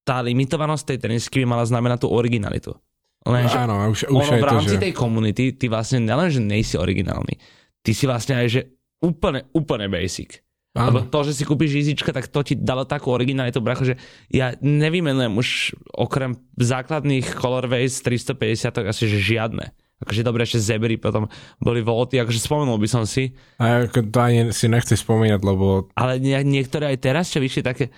tá 0.03 0.19
limitovanosť 0.19 0.85
tej 0.85 0.99
tenisky 0.99 1.47
by 1.47 1.47
mala 1.47 1.65
znamenať 1.65 2.05
tú 2.05 2.09
originalitu. 2.11 2.75
Lenže 3.23 3.57
Áno, 3.61 3.87
už, 3.93 4.09
už 4.09 4.27
ono 4.35 4.41
v 4.41 4.47
rámci 4.47 4.75
to, 4.75 4.81
že... 4.81 4.85
tej 4.89 4.95
komunity, 4.97 5.45
ty 5.55 5.67
vlastne 5.71 6.03
nelen, 6.03 6.33
že 6.33 6.43
nejsi 6.43 6.75
originálny, 6.75 7.39
ty 7.87 7.91
si 7.95 8.09
vlastne 8.09 8.41
aj, 8.41 8.47
že 8.51 8.61
úplne, 9.05 9.47
úplne 9.55 9.87
basic. 9.87 10.43
Áno. 10.77 10.93
Lebo 10.93 10.99
to, 11.09 11.25
že 11.25 11.33
si 11.33 11.49
kúpiš 11.49 11.81
Easyčka, 11.81 12.13
tak 12.13 12.29
to 12.29 12.45
ti 12.45 12.55
dalo 12.55 12.85
takú 12.85 13.09
originalitu, 13.11 13.59
bracho, 13.65 13.89
že 13.89 13.95
ja 14.29 14.53
nevymenujem 14.61 15.33
už 15.35 15.49
okrem 15.97 16.37
základných 16.61 17.25
colorways 17.41 18.05
350 18.05 18.87
asi 18.87 19.05
že 19.09 19.19
žiadne. 19.19 19.73
Akože 19.99 20.23
dobre, 20.23 20.47
ešte 20.47 20.63
zebry 20.63 20.95
potom 20.95 21.27
boli 21.59 21.83
volty, 21.83 22.23
akože 22.23 22.39
spomenul 22.39 22.79
by 22.79 22.87
som 22.87 23.03
si. 23.03 23.35
A 23.59 23.91
ako 23.91 24.15
to 24.15 24.19
ani 24.23 24.41
si 24.55 24.71
nechci 24.71 24.95
spomínať, 24.95 25.41
lebo... 25.43 25.91
Ale 25.99 26.23
nie, 26.23 26.39
niektoré 26.47 26.95
aj 26.95 26.99
teraz, 27.03 27.35
čo 27.35 27.43
vyšli 27.43 27.67
také 27.67 27.91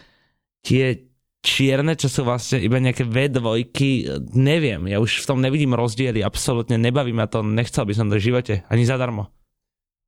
tie 0.65 1.11
čierne, 1.45 1.93
čo 1.97 2.09
sú 2.09 2.25
vlastne 2.25 2.61
iba 2.61 2.81
nejaké 2.81 3.05
V2, 3.05 3.41
neviem, 4.33 4.81
ja 4.89 4.97
už 5.01 5.25
v 5.25 5.29
tom 5.29 5.45
nevidím 5.45 5.77
rozdiely, 5.77 6.25
absolútne 6.25 6.81
nebaví 6.81 7.13
ma 7.13 7.29
to, 7.29 7.45
nechcel 7.45 7.85
by 7.85 7.93
som 7.97 8.09
to 8.09 8.17
v 8.17 8.33
živote, 8.33 8.55
ani 8.69 8.85
zadarmo. 8.89 9.29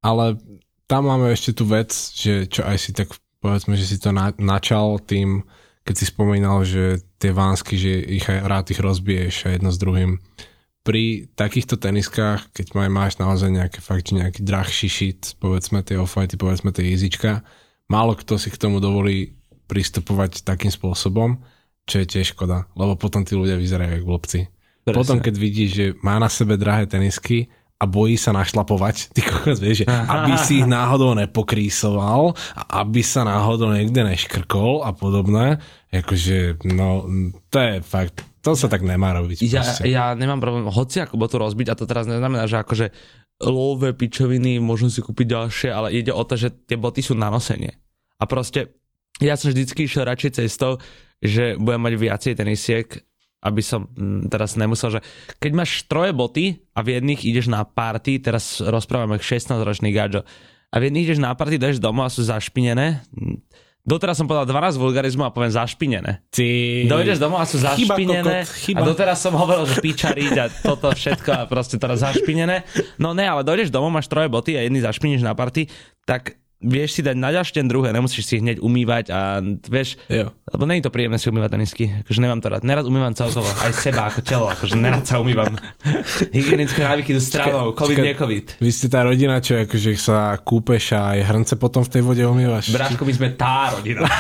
Ale 0.00 0.40
tam 0.87 1.09
máme 1.09 1.33
ešte 1.33 1.57
tú 1.57 1.64
vec, 1.68 1.93
že 1.95 2.47
čo 2.47 2.66
aj 2.66 2.76
si 2.78 2.91
tak 2.93 3.12
povedzme, 3.43 3.74
že 3.74 3.87
si 3.91 3.97
to 3.99 4.14
na, 4.14 4.30
načal 4.39 5.03
tým, 5.03 5.43
keď 5.83 5.95
si 5.99 6.07
spomínal, 6.07 6.62
že 6.62 7.03
tie 7.18 7.35
vánsky, 7.35 7.74
že 7.74 7.91
ich 7.99 8.26
aj 8.30 8.47
rád 8.47 8.70
ich 8.70 8.78
rozbiješ 8.78 9.51
a 9.51 9.55
jedno 9.59 9.74
s 9.74 9.83
druhým. 9.83 10.22
Pri 10.83 11.30
takýchto 11.39 11.78
teniskách, 11.78 12.51
keď 12.55 12.74
maj, 12.74 12.91
máš 12.91 13.12
naozaj 13.18 13.51
nejaké 13.55 13.78
fakt, 13.78 14.11
nejaký 14.11 14.43
drahší 14.43 14.89
shit, 14.91 15.39
povedzme 15.39 15.83
tie 15.83 15.99
off 15.99 16.18
povedzme 16.18 16.74
tie 16.74 16.91
easyčka, 16.95 17.43
málo 17.87 18.18
kto 18.18 18.39
si 18.39 18.51
k 18.51 18.59
tomu 18.59 18.83
dovolí 18.83 19.35
pristupovať 19.70 20.43
takým 20.43 20.74
spôsobom, 20.74 21.39
čo 21.87 22.03
je 22.03 22.07
tiež 22.07 22.35
škoda, 22.35 22.66
lebo 22.74 22.99
potom 22.99 23.22
tí 23.22 23.39
ľudia 23.39 23.59
vyzerajú 23.59 24.03
ako 24.03 24.07
blbci. 24.07 24.41
Potom, 24.83 25.22
keď 25.22 25.35
vidíš, 25.39 25.70
že 25.70 25.87
má 26.03 26.18
na 26.18 26.26
sebe 26.26 26.59
drahé 26.59 26.91
tenisky 26.91 27.47
a 27.83 27.85
bojí 27.91 28.14
sa 28.14 28.30
našlapovať, 28.30 28.97
ty 29.18 29.26
kokos, 29.26 29.59
vieš, 29.59 29.83
že 29.83 29.87
aby 29.91 30.39
si 30.39 30.62
ich 30.62 30.68
náhodou 30.70 31.18
nepokrísoval 31.18 32.39
a 32.55 32.87
aby 32.87 33.03
sa 33.03 33.26
náhodou 33.26 33.74
niekde 33.74 34.07
neškrkol 34.07 34.87
a 34.87 34.95
podobné, 34.95 35.59
akože, 35.91 36.62
no, 36.70 37.11
to 37.51 37.59
je 37.59 37.74
fakt, 37.83 38.22
to 38.39 38.55
sa 38.55 38.70
tak 38.70 38.87
nemá 38.87 39.11
robiť. 39.18 39.43
Ja, 39.51 39.66
ja 39.83 40.05
nemám 40.14 40.39
problém 40.39 40.70
hoci 40.70 41.03
ako 41.03 41.18
botu 41.18 41.43
rozbiť 41.43 41.74
a 41.74 41.78
to 41.78 41.91
teraz 41.91 42.07
neznamená, 42.07 42.47
že 42.47 42.62
akože 42.62 42.87
love 43.43 43.91
pičoviny, 43.99 44.62
môžem 44.62 44.87
si 44.87 45.03
kúpiť 45.03 45.26
ďalšie, 45.35 45.68
ale 45.74 45.91
ide 45.91 46.14
o 46.14 46.22
to, 46.22 46.39
že 46.39 46.55
tie 46.70 46.78
boty 46.78 47.03
sú 47.03 47.18
na 47.18 47.26
nosenie. 47.26 47.74
A 48.22 48.24
proste 48.30 48.78
ja 49.18 49.35
som 49.35 49.51
vždycky 49.51 49.91
išiel 49.91 50.07
radšej 50.07 50.39
cestou, 50.39 50.78
že 51.18 51.59
budem 51.59 51.83
mať 51.83 51.95
viacej 51.99 52.33
tenisiek, 52.39 52.87
aby 53.43 53.61
som 53.61 53.90
mm, 53.90 54.30
teraz 54.30 54.55
nemusel, 54.55 54.99
že 54.99 55.01
keď 55.43 55.53
máš 55.53 55.82
troje 55.90 56.14
boty 56.14 56.62
a 56.72 56.80
v 56.86 56.97
jedných 56.97 57.26
ideš 57.26 57.51
na 57.51 57.66
party, 57.66 58.22
teraz 58.22 58.62
rozprávame 58.62 59.18
16-ročný 59.18 59.90
gadžo, 59.90 60.22
a 60.72 60.80
v 60.80 60.88
jedných 60.88 61.05
ideš 61.12 61.20
na 61.20 61.36
party, 61.36 61.61
dáš 61.61 61.76
domov 61.82 62.09
a 62.09 62.14
sú 62.14 62.24
zašpinené, 62.24 63.05
Doteraz 63.82 64.14
som 64.14 64.30
povedal 64.30 64.47
12 64.47 64.78
vulgarizmu 64.78 65.26
a 65.26 65.34
poviem 65.34 65.51
zašpinené. 65.51 66.22
Ty... 66.30 66.47
Dojdeš 66.86 67.18
domov 67.18 67.43
a 67.43 67.47
sú 67.51 67.59
Chyba, 67.59 67.74
zašpinené 67.74 68.47
kokot, 68.47 68.62
chyba. 68.62 68.78
a 68.78 68.86
doteraz 68.86 69.18
som 69.18 69.34
hovoril, 69.34 69.66
že 69.66 69.82
pičariť 69.82 70.34
a 70.38 70.47
toto 70.47 70.86
všetko 70.95 71.30
a 71.34 71.43
proste 71.51 71.82
teraz 71.82 71.99
zašpinené. 72.07 72.62
No 73.03 73.11
ne, 73.11 73.26
ale 73.26 73.43
dojdeš 73.43 73.74
domov, 73.74 73.90
máš 73.90 74.07
troje 74.07 74.30
boty 74.30 74.55
a 74.55 74.62
jedný 74.62 74.86
zašpiníš 74.86 75.26
na 75.26 75.34
party, 75.34 75.66
tak 76.07 76.38
vieš 76.62 76.98
si 76.98 77.00
dať 77.02 77.16
na 77.18 77.34
ďalšie 77.34 77.66
druhé, 77.66 77.90
nemusíš 77.90 78.24
si 78.24 78.34
hneď 78.38 78.62
umývať 78.62 79.10
a 79.10 79.42
vieš, 79.66 79.98
Jo. 80.06 80.30
lebo 80.54 80.62
je 80.70 80.82
to 80.82 80.94
príjemné 80.94 81.18
si 81.18 81.28
umývať 81.28 81.50
tenisky, 81.58 81.84
akože 82.06 82.18
nemám 82.22 82.40
to 82.40 82.48
rád. 82.48 82.62
Nerad 82.64 82.86
umývam 82.86 83.12
celkovo, 83.12 83.46
aj 83.46 83.72
seba 83.74 84.08
ako 84.08 84.20
telo, 84.22 84.46
akože 84.48 84.74
nerad 84.78 85.04
sa 85.04 85.18
umývam. 85.18 85.58
Hygienické 86.36 86.86
návyky 86.86 87.12
idú 87.12 87.22
stranou, 87.22 87.74
covid, 87.74 87.96
Čakaj, 87.98 88.06
nie 88.06 88.14
covid. 88.16 88.46
Vy 88.62 88.70
ste 88.70 88.86
tá 88.88 89.02
rodina, 89.04 89.42
čo 89.42 89.58
akože 89.58 89.90
sa 89.98 90.38
kúpeš 90.38 90.94
a 90.96 91.18
aj 91.18 91.20
hrnce 91.28 91.54
potom 91.58 91.82
v 91.82 91.90
tej 91.92 92.02
vode 92.06 92.22
umývaš. 92.24 92.70
Bráško, 92.70 93.02
my 93.04 93.12
sme 93.12 93.28
tá 93.34 93.74
rodina. 93.74 94.06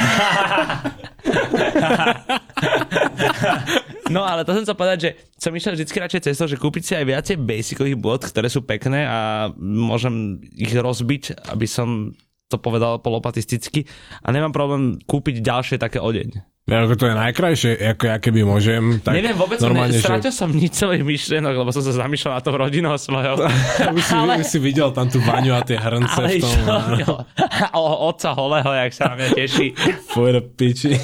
No 4.12 4.28
ale 4.28 4.44
to 4.44 4.52
som 4.52 4.62
chcel 4.68 4.76
povedať, 4.76 4.98
že 5.00 5.10
som 5.40 5.56
išiel 5.56 5.72
vždy 5.72 5.88
radšej 5.88 6.22
cestou, 6.28 6.44
že 6.44 6.60
kúpiť 6.60 6.82
si 6.84 6.92
aj 6.92 7.04
viacej 7.08 7.36
basicových 7.40 7.96
bod, 7.96 8.20
ktoré 8.28 8.52
sú 8.52 8.60
pekné 8.60 9.08
a 9.08 9.48
môžem 9.56 10.36
ich 10.52 10.72
rozbiť, 10.76 11.48
aby 11.48 11.64
som 11.64 12.12
to 12.52 12.60
povedal 12.60 13.00
polopatisticky 13.00 13.88
a 14.20 14.28
nemám 14.28 14.52
problém 14.52 15.00
kúpiť 15.00 15.40
ďalšie 15.40 15.76
také 15.76 15.96
odeň. 15.96 16.44
Ja, 16.62 16.86
ako 16.86 16.94
to 16.94 17.10
je 17.10 17.16
najkrajšie, 17.18 17.70
ako 17.90 18.04
ja 18.06 18.16
keby 18.22 18.46
môžem, 18.46 19.02
tak 19.02 19.18
Neviem, 19.18 19.34
vôbec 19.34 19.58
som 19.58 19.74
normálne, 19.74 19.92
ne, 19.92 19.98
strátil 19.98 20.30
som 20.30 20.46
nič 20.46 20.78
svojich 20.78 21.02
myšlienok, 21.02 21.58
lebo 21.58 21.74
som 21.74 21.82
sa 21.82 21.90
zamýšľal 21.90 22.38
na 22.38 22.40
to 22.40 22.50
rodinou 22.54 22.94
svojho. 22.94 23.34
už, 23.98 24.04
si, 24.06 24.14
ale- 24.14 24.38
už 24.38 24.46
si 24.46 24.58
videl 24.62 24.94
tam 24.94 25.10
tú 25.10 25.18
vaňu 25.18 25.58
a 25.58 25.66
tie 25.66 25.74
hrnce 25.74 26.14
Ale 26.14 26.28
v 26.30 26.34
tom. 26.38 26.54
čo, 27.02 27.14
o 27.82 28.06
otca 28.06 28.30
holého, 28.32 28.70
jak 28.78 28.92
sa 28.94 29.10
na 29.10 29.14
mňa 29.18 29.28
teší. 29.34 29.66
Pôjde 30.14 30.40
piči. 30.54 30.94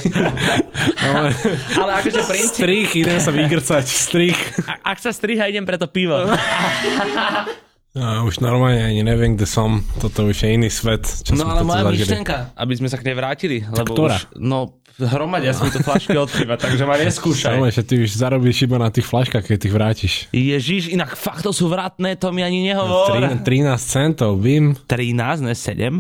Ale 1.03 1.35
Ale 1.75 1.91
akože 2.07 2.21
princíp, 2.23 2.55
strich, 2.55 2.89
idem 2.95 3.19
sa 3.19 3.35
vygrcať, 3.35 3.85
strich. 3.85 4.39
a- 4.63 4.95
ak 4.95 5.03
sa 5.03 5.11
striha, 5.11 5.51
idem 5.51 5.67
pre 5.67 5.75
to 5.75 5.91
pivo. 5.91 6.23
No, 7.99 8.31
už 8.31 8.39
normálne 8.39 8.79
ani 8.79 9.03
neviem, 9.03 9.35
kde 9.35 9.43
som. 9.43 9.83
Toto 9.99 10.31
už 10.31 10.47
je 10.47 10.55
iný 10.55 10.71
svet. 10.71 11.03
Čo 11.03 11.35
No 11.35 11.51
ale 11.51 11.67
moja 11.67 11.83
zažili. 11.83 12.07
myšlenka, 12.07 12.55
aby 12.55 12.73
sme 12.79 12.87
sa 12.87 12.95
k 12.95 13.11
nej 13.11 13.17
vrátili. 13.19 13.67
Lebo 13.67 13.91
ktorá? 13.91 14.23
Už, 14.23 14.39
no, 14.39 14.79
hromadia 15.03 15.51
sa 15.51 15.67
mi 15.67 15.75
tu 15.75 15.83
flašky 15.83 16.15
od 16.23 16.31
piva, 16.31 16.55
takže 16.55 16.87
ma 16.87 16.95
neskúšaj. 16.95 17.59
Normálne, 17.59 17.75
že 17.75 17.83
ty 17.83 17.99
už 17.99 18.15
zarobíš 18.15 18.71
iba 18.71 18.79
na 18.79 18.95
tých 18.95 19.03
flaškách, 19.03 19.43
keď 19.43 19.59
ich 19.59 19.75
vrátiš. 19.75 20.13
Ježiš, 20.31 20.95
inak 20.95 21.19
fakt 21.19 21.43
to 21.43 21.51
sú 21.51 21.67
vratné, 21.67 22.15
to 22.15 22.31
mi 22.31 22.47
ani 22.47 22.71
nehovor. 22.71 23.11
Tri- 23.11 23.67
13 23.67 23.75
centov, 23.83 24.39
bim. 24.39 24.79
13, 24.87 25.43
ne 25.43 25.55
7? 25.59 25.99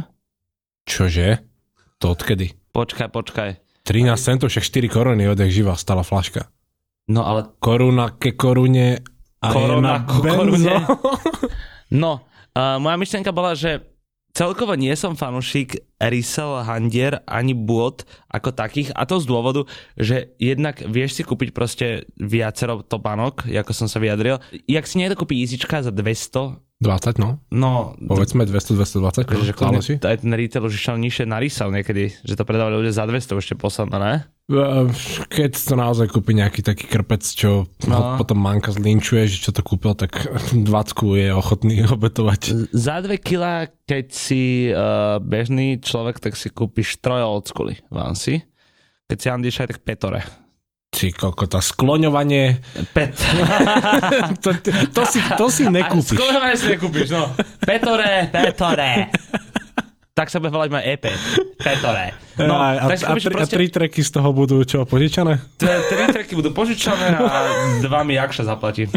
Čože? 0.86 1.42
To 1.98 2.14
odkedy? 2.14 2.54
Počkaj, 2.70 3.10
počkaj. 3.10 3.50
13 3.82 4.14
centov, 4.14 4.54
však 4.54 4.62
4 4.62 4.86
koruny 4.86 5.26
odjak 5.26 5.50
živa 5.50 5.74
stala 5.74 6.06
flaška. 6.06 6.46
No 7.10 7.26
ale, 7.26 7.50
Koruna 7.58 8.14
ke 8.14 8.36
korune 8.36 9.00
a 9.40 9.48
Korona 9.48 9.72
je 9.72 9.80
na 9.80 9.98
korune. 10.04 10.74
no, 11.92 12.24
uh, 12.54 12.76
moja 12.80 12.96
myšlenka 12.96 13.32
bola, 13.34 13.52
že 13.58 13.84
celkovo 14.38 14.78
nie 14.78 14.94
som 14.94 15.18
fanúšik 15.18 15.82
resell 15.98 16.62
handier 16.62 17.18
ani 17.26 17.58
bôd 17.58 18.06
ako 18.30 18.54
takých 18.54 18.94
a 18.94 19.02
to 19.02 19.18
z 19.18 19.26
dôvodu, 19.26 19.66
že 19.98 20.30
jednak 20.38 20.78
vieš 20.86 21.18
si 21.18 21.22
kúpiť 21.26 21.50
proste 21.50 22.06
viacero 22.14 22.86
topánok, 22.86 23.50
ako 23.50 23.72
som 23.74 23.90
sa 23.90 23.98
vyjadril. 23.98 24.38
Jak 24.70 24.86
si 24.86 25.02
niekto 25.02 25.18
kúpi 25.18 25.42
Easyčka 25.42 25.82
za 25.82 25.90
200, 25.90 26.67
20, 26.78 27.18
no. 27.18 27.42
no 27.50 27.98
Povedzme 27.98 28.46
200, 28.46 28.78
220. 28.78 29.26
Takže 29.26 29.46
že 29.50 29.54
stále 29.54 29.82
kľudne, 29.82 29.98
aj 29.98 30.18
ten 30.22 30.30
retail 30.30 30.62
už 30.62 30.78
išiel 30.78 30.94
nižšie 30.94 31.26
na 31.26 31.42
niekedy, 31.74 32.14
že 32.22 32.38
to 32.38 32.46
predávali 32.46 32.78
ľudia 32.78 32.94
za 32.94 33.02
200 33.02 33.34
ešte 33.34 33.54
posledné, 33.58 33.96
ne? 33.98 34.14
Keď 35.28 35.52
to 35.58 35.74
naozaj 35.76 36.06
kúpi 36.08 36.32
nejaký 36.38 36.64
taký 36.64 36.88
krpec, 36.88 37.20
čo 37.20 37.68
No. 37.84 38.16
potom 38.16 38.40
manka 38.40 38.72
zlinčuje, 38.72 39.28
že 39.28 39.42
čo 39.42 39.50
to 39.52 39.60
kúpil, 39.60 39.92
tak 39.92 40.24
20 40.54 40.64
je 41.18 41.28
ochotný 41.34 41.82
obetovať. 41.98 42.70
Za 42.70 43.02
2 43.02 43.20
kg, 43.20 43.68
keď 43.84 44.06
si 44.14 44.70
uh, 44.70 45.18
bežný 45.18 45.82
človek, 45.82 46.22
tak 46.22 46.38
si 46.38 46.48
kúpiš 46.48 46.96
old 47.04 47.50
schooly 47.50 47.76
si. 48.14 48.40
Keď 49.10 49.18
si 49.18 49.26
andíš 49.28 49.56
aj 49.66 49.68
tak 49.74 49.80
petore. 49.82 50.22
Ty 50.98 51.14
koko, 51.14 51.46
tá 51.46 51.62
skloňovanie, 51.62 52.58
Pet. 52.90 53.14
to, 54.42 54.50
to, 54.90 55.02
si, 55.06 55.22
to 55.38 55.46
si 55.46 55.70
nekúpiš. 55.70 56.18
Skoro 56.18 56.42
si 56.58 56.74
nekúpiš, 56.74 57.14
no. 57.14 57.30
Petore, 57.62 58.26
petore. 58.34 59.06
tak 60.18 60.26
sa 60.26 60.42
bude 60.42 60.50
volať 60.50 60.74
moje 60.74 60.84
EP. 60.98 61.06
Petore. 61.54 62.18
No, 62.42 62.58
a, 62.58 62.82
a, 62.82 62.90
a, 62.90 62.98
tri, 62.98 63.06
a 63.06 63.30
proste... 63.30 63.54
tri 63.54 63.70
treky 63.70 64.02
z 64.02 64.10
toho 64.10 64.34
budú 64.34 64.66
čo, 64.66 64.82
požičané? 64.82 65.38
Tri, 65.54 65.86
tri 65.86 66.10
tracky 66.10 66.34
budú 66.34 66.50
požičané 66.50 67.14
a 67.14 67.46
dva 67.78 68.02
mi 68.02 68.18
Jakša 68.18 68.50
zaplatí. 68.50 68.90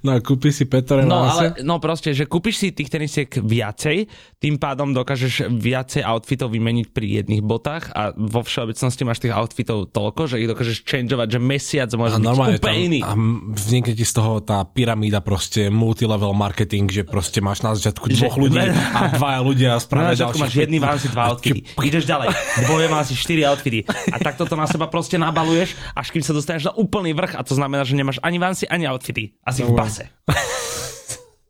No 0.00 0.14
a 0.14 0.18
kúpi 0.18 0.50
si 0.50 0.64
Petore 0.64 1.02
No 1.02 1.22
na 1.22 1.30
ale 1.30 1.44
no 1.60 1.78
proste, 1.78 2.10
že 2.10 2.24
kúpiš 2.24 2.56
si 2.56 2.68
tých 2.70 2.88
tenisiek 2.88 3.28
viacej, 3.28 4.06
tým 4.36 4.56
pádom 4.56 4.90
dokážeš 4.90 5.50
viacej 5.50 6.02
outfitov 6.02 6.50
vymeniť 6.50 6.86
pri 6.88 7.06
jedných 7.20 7.42
botách 7.42 7.90
a 7.90 8.10
vo 8.12 8.40
všeobecnosti 8.40 9.02
máš 9.02 9.18
tých 9.20 9.32
outfitov 9.32 9.90
toľko, 9.90 10.30
že 10.30 10.38
ich 10.38 10.46
dokážeš 10.46 10.82
changeovať, 10.82 11.28
že 11.28 11.38
mesiac 11.38 11.90
môže 11.92 12.14
A 12.14 12.20
byť 12.20 12.28
úplne 12.30 12.58
tam, 12.58 12.74
iný. 12.74 13.00
a 13.02 13.10
vznikne 13.52 13.92
ti 13.92 14.04
z 14.04 14.12
toho 14.14 14.38
tá 14.38 14.62
pyramída 14.62 15.18
proste 15.18 15.66
multilevel 15.68 16.32
marketing, 16.32 16.86
že 16.88 17.02
proste 17.02 17.38
máš 17.38 17.62
na 17.62 17.74
začiatku 17.74 18.06
dvoch 18.08 18.34
Že- 18.34 18.40
ľudí 18.40 18.58
a 18.70 19.00
dvaja 19.14 19.40
ľudia 19.42 19.70
Na 19.76 19.80
spravia 19.80 20.14
začiatku 20.14 20.38
ďalších 20.38 20.44
máš 20.44 20.54
jedný 20.56 20.78
van 20.78 20.98
si 20.98 21.08
dva 21.08 21.22
outfity. 21.28 21.60
Ideš 21.78 22.04
ďalej. 22.04 22.28
Dvoje 22.64 22.86
má 22.86 23.00
si 23.02 23.14
štyri 23.14 23.42
outfity. 23.42 23.80
A 24.08 24.16
takto 24.18 24.44
to 24.44 24.54
na 24.54 24.66
seba 24.66 24.86
proste 24.86 25.16
nabaluješ, 25.16 25.74
až 25.92 26.06
kým 26.08 26.22
sa 26.22 26.32
dostaneš 26.32 26.68
na 26.68 26.74
úplný 26.74 27.10
vrch 27.12 27.34
a 27.34 27.42
to 27.42 27.52
znamená, 27.52 27.82
že 27.82 27.94
nemáš 27.94 28.18
ani 28.20 28.38
vansi, 28.38 28.64
ani 28.64 28.86
outfity. 28.86 29.34
Asi 29.42 29.62
v 29.62 29.74
base. 29.88 30.04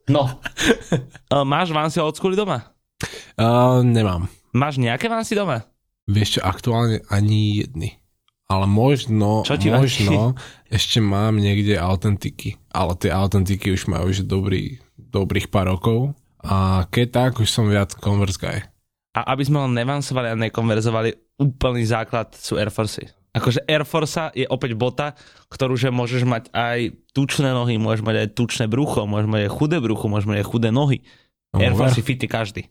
No. 0.09 0.39
Uh, 1.29 1.45
máš 1.53 1.69
vansi 1.69 1.99
old 1.99 2.15
school 2.17 2.33
doma? 2.33 2.71
Uh, 3.37 3.85
nemám. 3.85 4.25
Máš 4.55 4.81
nejaké 4.81 5.05
vansi 5.05 5.37
doma? 5.37 5.67
Vieš 6.09 6.39
čo, 6.39 6.41
aktuálne 6.41 7.05
ani 7.13 7.61
jedny. 7.61 7.89
Ale 8.49 8.65
možno, 8.65 9.45
Čo 9.45 9.61
ti 9.61 9.69
možno 9.69 10.33
ešte 10.73 10.97
mám 10.97 11.37
niekde 11.37 11.77
autentiky. 11.77 12.57
Ale 12.73 12.97
tie 12.97 13.13
autentiky 13.13 13.77
už 13.77 13.85
majú 13.85 14.09
už 14.09 14.25
dobrý, 14.25 14.81
dobrých 14.97 15.53
pár 15.53 15.69
rokov. 15.69 16.17
A 16.41 16.87
keď 16.89 17.07
tak, 17.13 17.31
už 17.45 17.49
som 17.51 17.69
viac 17.69 17.93
Converse 17.93 18.41
guy. 18.41 18.65
A 19.13 19.37
aby 19.37 19.45
sme 19.45 19.61
len 19.69 19.77
nevansovali 19.77 20.33
a 20.33 20.39
nekonverzovali, 20.39 21.37
úplný 21.37 21.85
základ 21.85 22.33
sú 22.33 22.57
Air 22.57 22.73
Force. 22.73 23.18
Akože 23.39 23.63
Air 23.65 23.87
Force 23.87 24.35
je 24.35 24.43
opäť 24.45 24.75
bota, 24.75 25.15
ktorú 25.47 25.79
že 25.79 25.89
môžeš 25.89 26.27
mať 26.27 26.51
aj 26.51 26.93
tučné 27.15 27.55
nohy, 27.55 27.79
môžeš 27.79 28.03
mať 28.03 28.15
aj 28.19 28.27
tučné 28.35 28.65
brucho, 28.67 29.07
môžeš 29.07 29.27
mať 29.31 29.41
aj 29.47 29.51
chudé 29.55 29.77
brucho, 29.79 30.05
môžeš 30.11 30.27
mať 30.27 30.37
aj 30.43 30.47
chudé 30.51 30.69
nohy. 30.75 30.99
No, 31.55 31.63
Air. 31.63 31.73
Force 31.73 32.03
fity 32.03 32.27
každý. 32.27 32.67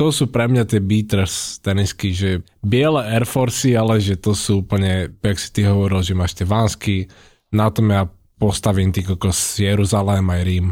To 0.00 0.08
sú 0.08 0.32
pre 0.32 0.48
mňa 0.48 0.64
tie 0.64 0.80
beaters 0.80 1.60
tenisky, 1.60 2.16
že 2.16 2.40
biele 2.64 3.04
Air 3.04 3.28
Force, 3.28 3.68
ale 3.76 4.00
že 4.00 4.16
to 4.16 4.32
sú 4.32 4.64
úplne, 4.64 5.12
jak 5.20 5.36
si 5.36 5.52
ty 5.52 5.68
hovoril, 5.68 6.00
že 6.00 6.16
máš 6.16 6.32
tie 6.32 6.48
vánsky, 6.48 7.12
na 7.52 7.68
tom 7.68 7.92
ja 7.92 8.08
postavím 8.40 8.90
ty 8.90 9.04
kokos 9.04 9.60
Jeruzalém 9.60 10.24
aj 10.24 10.42
Rím. 10.42 10.68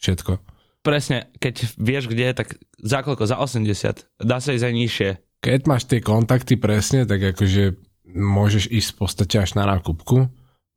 Všetko. 0.00 0.32
Presne, 0.80 1.28
keď 1.36 1.76
vieš 1.76 2.08
kde, 2.08 2.32
tak 2.32 2.56
za 2.80 3.04
koľko? 3.04 3.28
Za 3.28 3.36
80. 3.36 4.24
Dá 4.24 4.40
sa 4.40 4.56
ísť 4.56 4.64
aj 4.64 4.74
nižšie. 4.74 5.10
Keď 5.44 5.60
máš 5.68 5.84
tie 5.84 6.00
kontakty 6.00 6.56
presne, 6.56 7.04
tak 7.04 7.20
akože 7.36 7.76
môžeš 8.14 8.70
ísť 8.70 8.88
v 8.94 8.96
podstate 8.96 9.36
až 9.40 9.54
na 9.56 9.66
nákupku. 9.66 10.28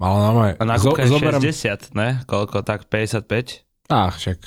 Ale 0.01 0.15
normálne, 0.19 0.53
A 0.59 0.65
nákupka 0.67 1.05
je 1.05 1.15
60, 1.53 1.95
ne? 1.95 2.19
Koľko? 2.27 2.65
Tak 2.65 2.91
55? 2.91 3.63
Á, 3.88 4.11
však 4.11 4.39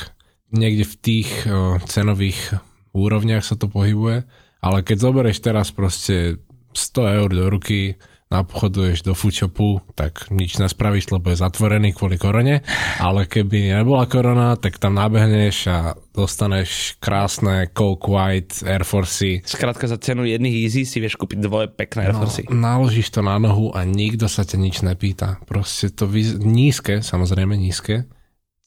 niekde 0.53 0.85
v 0.85 0.95
tých 1.01 1.31
o, 1.49 1.81
cenových 1.87 2.61
úrovniach 2.93 3.45
sa 3.45 3.57
to 3.57 3.71
pohybuje, 3.71 4.25
ale 4.61 4.79
keď 4.85 4.97
zoberieš 5.01 5.39
teraz 5.41 5.73
proste 5.73 6.41
100 6.77 7.17
eur 7.21 7.31
do 7.33 7.47
ruky, 7.49 7.97
napochoduješ 8.27 9.07
do 9.07 9.15
foodshopu, 9.15 9.79
tak 9.95 10.27
nič 10.35 10.59
nespravíš, 10.59 11.15
lebo 11.15 11.31
je 11.31 11.39
zatvorený 11.39 11.95
kvôli 11.95 12.19
korone, 12.19 12.67
ale 12.99 13.23
keby 13.25 13.71
nebola 13.79 14.11
korona, 14.11 14.59
tak 14.59 14.83
tam 14.83 14.99
nabehneš 14.99 15.57
a 15.71 15.79
dostaneš 16.11 16.99
krásne 16.99 17.71
Coke 17.71 18.11
White 18.11 18.67
Air 18.67 18.83
Force. 18.83 19.47
Skrátka 19.47 19.87
za 19.87 19.95
cenu 20.03 20.27
jedných 20.27 20.67
Easy 20.67 20.83
si 20.83 20.99
vieš 20.99 21.15
kúpiť 21.15 21.39
dvoje 21.39 21.71
pekné 21.71 22.11
Air 22.11 22.19
No, 22.19 22.27
Force. 22.27 22.43
naložíš 22.51 23.15
to 23.15 23.23
na 23.23 23.39
nohu 23.39 23.71
a 23.71 23.87
nikto 23.87 24.27
sa 24.27 24.43
ťa 24.43 24.59
nič 24.59 24.83
nepýta. 24.83 25.39
Proste 25.47 25.95
to 25.95 26.11
vyz... 26.11 26.35
nízke, 26.35 27.07
samozrejme 27.07 27.55
nízke, 27.55 28.11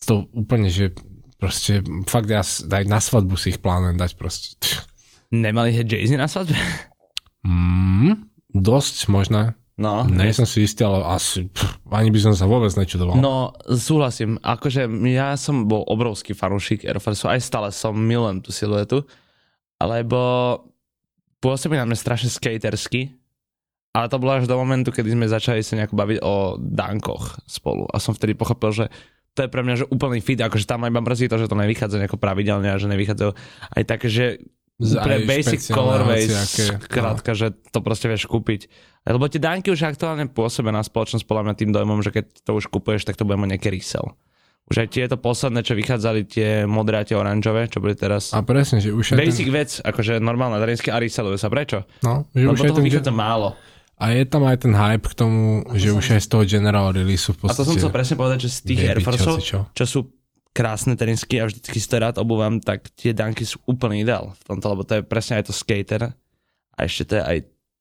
to 0.08 0.32
úplne, 0.32 0.72
že 0.72 0.96
proste 1.36 1.84
fakt 2.08 2.32
ja 2.32 2.40
aj 2.48 2.84
na 2.88 3.04
svadbu 3.04 3.36
si 3.36 3.52
ich 3.52 3.60
plánujem 3.60 4.00
dať 4.00 4.12
proste. 4.16 4.56
Nemali 5.36 5.76
Jay-Z 5.76 6.16
na 6.16 6.32
svadbe? 6.32 6.56
Mm, 7.44 8.29
dosť 8.54 9.10
možné. 9.10 9.54
No, 9.80 10.04
Nie 10.04 10.36
som 10.36 10.44
si 10.44 10.68
istý, 10.68 10.84
ale 10.84 11.00
asi 11.08 11.48
pff, 11.48 11.80
ani 11.88 12.12
by 12.12 12.20
som 12.20 12.34
sa 12.36 12.44
vôbec 12.44 12.68
nečudoval. 12.76 13.16
No, 13.16 13.56
súhlasím. 13.64 14.36
Akože 14.44 14.92
ja 15.08 15.40
som 15.40 15.72
bol 15.72 15.88
obrovský 15.88 16.36
fanúšik 16.36 16.84
Air 16.84 17.00
Force, 17.00 17.24
aj 17.24 17.40
stále 17.40 17.72
som 17.72 17.96
milujem 17.96 18.44
tú 18.44 18.52
siluetu, 18.52 19.08
lebo 19.80 20.20
pôsobí 21.40 21.80
na 21.80 21.88
mňa 21.88 21.96
strašne 21.96 22.28
skatersky, 22.28 23.16
ale 23.96 24.12
to 24.12 24.20
bolo 24.20 24.36
až 24.36 24.52
do 24.52 24.60
momentu, 24.60 24.92
kedy 24.92 25.16
sme 25.16 25.32
začali 25.32 25.64
sa 25.64 25.80
nejako 25.80 25.96
baviť 25.96 26.18
o 26.20 26.60
dankoch 26.60 27.40
spolu 27.48 27.88
a 27.88 28.04
som 28.04 28.12
vtedy 28.12 28.36
pochopil, 28.36 28.76
že 28.76 28.86
to 29.32 29.48
je 29.48 29.50
pre 29.50 29.64
mňa 29.64 29.76
že 29.80 29.86
úplný 29.88 30.20
fit, 30.20 30.44
akože 30.44 30.68
tam 30.68 30.84
aj 30.84 30.92
iba 30.92 31.00
mrzí 31.00 31.32
to, 31.32 31.40
že 31.40 31.48
to 31.48 31.56
nevychádza 31.56 32.04
nejako 32.04 32.20
pravidelne 32.20 32.68
a 32.68 32.76
že 32.76 32.92
nevychádzajú 32.92 33.32
aj 33.80 33.84
také, 33.88 34.08
že 34.12 34.26
Aj 34.80 35.20
basic 35.28 35.60
colorways, 35.76 36.32
hociaké, 36.32 36.80
no. 36.80 36.88
krátka, 36.88 37.36
že 37.36 37.52
to 37.52 37.84
proste 37.84 38.08
vieš 38.08 38.32
kúpiť. 38.32 38.72
Lebo 39.04 39.28
tie 39.28 39.44
danky 39.44 39.76
už 39.76 39.84
aktuálne 39.84 40.32
pôsobia 40.32 40.72
na 40.72 40.80
spoločnosť 40.80 41.28
podľa 41.28 41.52
mňa 41.52 41.56
tým 41.60 41.72
dojmom, 41.76 42.00
že 42.00 42.16
keď 42.16 42.26
to 42.48 42.52
už 42.56 42.72
kupuješ, 42.72 43.04
tak 43.04 43.20
to 43.20 43.28
bude 43.28 43.36
mať 43.36 43.60
nejaký 43.60 43.76
resell. 43.76 44.16
Už 44.70 44.86
aj 44.86 44.88
tieto 44.94 45.18
posledné, 45.18 45.66
čo 45.66 45.74
vychádzali, 45.74 46.30
tie 46.30 46.50
modré 46.70 47.02
a 47.02 47.04
tie 47.04 47.18
oranžové, 47.18 47.68
čo 47.68 47.82
boli 47.82 47.98
teraz... 47.98 48.32
A 48.38 48.46
presne, 48.46 48.78
že 48.78 48.94
už 48.94 49.18
Basic 49.18 49.50
ten, 49.50 49.56
vec, 49.56 49.70
akože 49.82 50.22
normálne 50.22 50.62
darinské 50.62 50.94
a 50.94 51.02
resellujú 51.02 51.42
sa. 51.42 51.50
Prečo? 51.50 51.84
no, 52.06 52.30
že 52.32 52.46
Lebo 52.46 52.54
už 52.54 52.70
toho 52.70 52.80
ten, 52.80 52.86
vychádza 52.86 53.10
málo. 53.10 53.58
a 53.98 54.14
je 54.14 54.24
tam 54.30 54.46
aj 54.46 54.58
ten 54.62 54.74
hype 54.78 55.10
k 55.10 55.16
tomu, 55.18 55.66
že 55.74 55.90
už 55.90 56.06
aj 56.16 56.22
z 56.22 56.30
toho 56.30 56.44
general 56.46 56.94
release 56.94 57.26
v 57.28 57.50
A 57.50 57.52
to 57.52 57.66
som 57.66 57.74
podstate... 57.74 57.82
chcel 57.82 57.92
presne 57.92 58.16
povedať, 58.16 58.40
že 58.46 58.50
z 58.54 58.60
tých 58.64 58.80
Air 58.86 59.00
Forceov, 59.02 59.36
hocičo. 59.42 59.60
čo 59.74 59.86
sú 59.90 60.00
krásne 60.60 61.00
tenisky 61.00 61.40
a 61.40 61.48
vždycky 61.48 61.80
si 61.80 61.88
to 61.88 62.04
rád 62.04 62.20
obúvam, 62.20 62.60
tak 62.60 62.92
tie 63.00 63.16
danky 63.16 63.48
sú 63.48 63.64
úplný 63.64 64.04
ideál 64.04 64.36
v 64.36 64.44
tomto, 64.44 64.68
lebo 64.76 64.84
to 64.84 65.00
je 65.00 65.08
presne 65.08 65.40
aj 65.40 65.48
to 65.48 65.56
skater 65.56 66.12
a 66.76 66.80
ešte 66.84 67.08
to 67.08 67.14
je 67.16 67.24
aj 67.24 67.38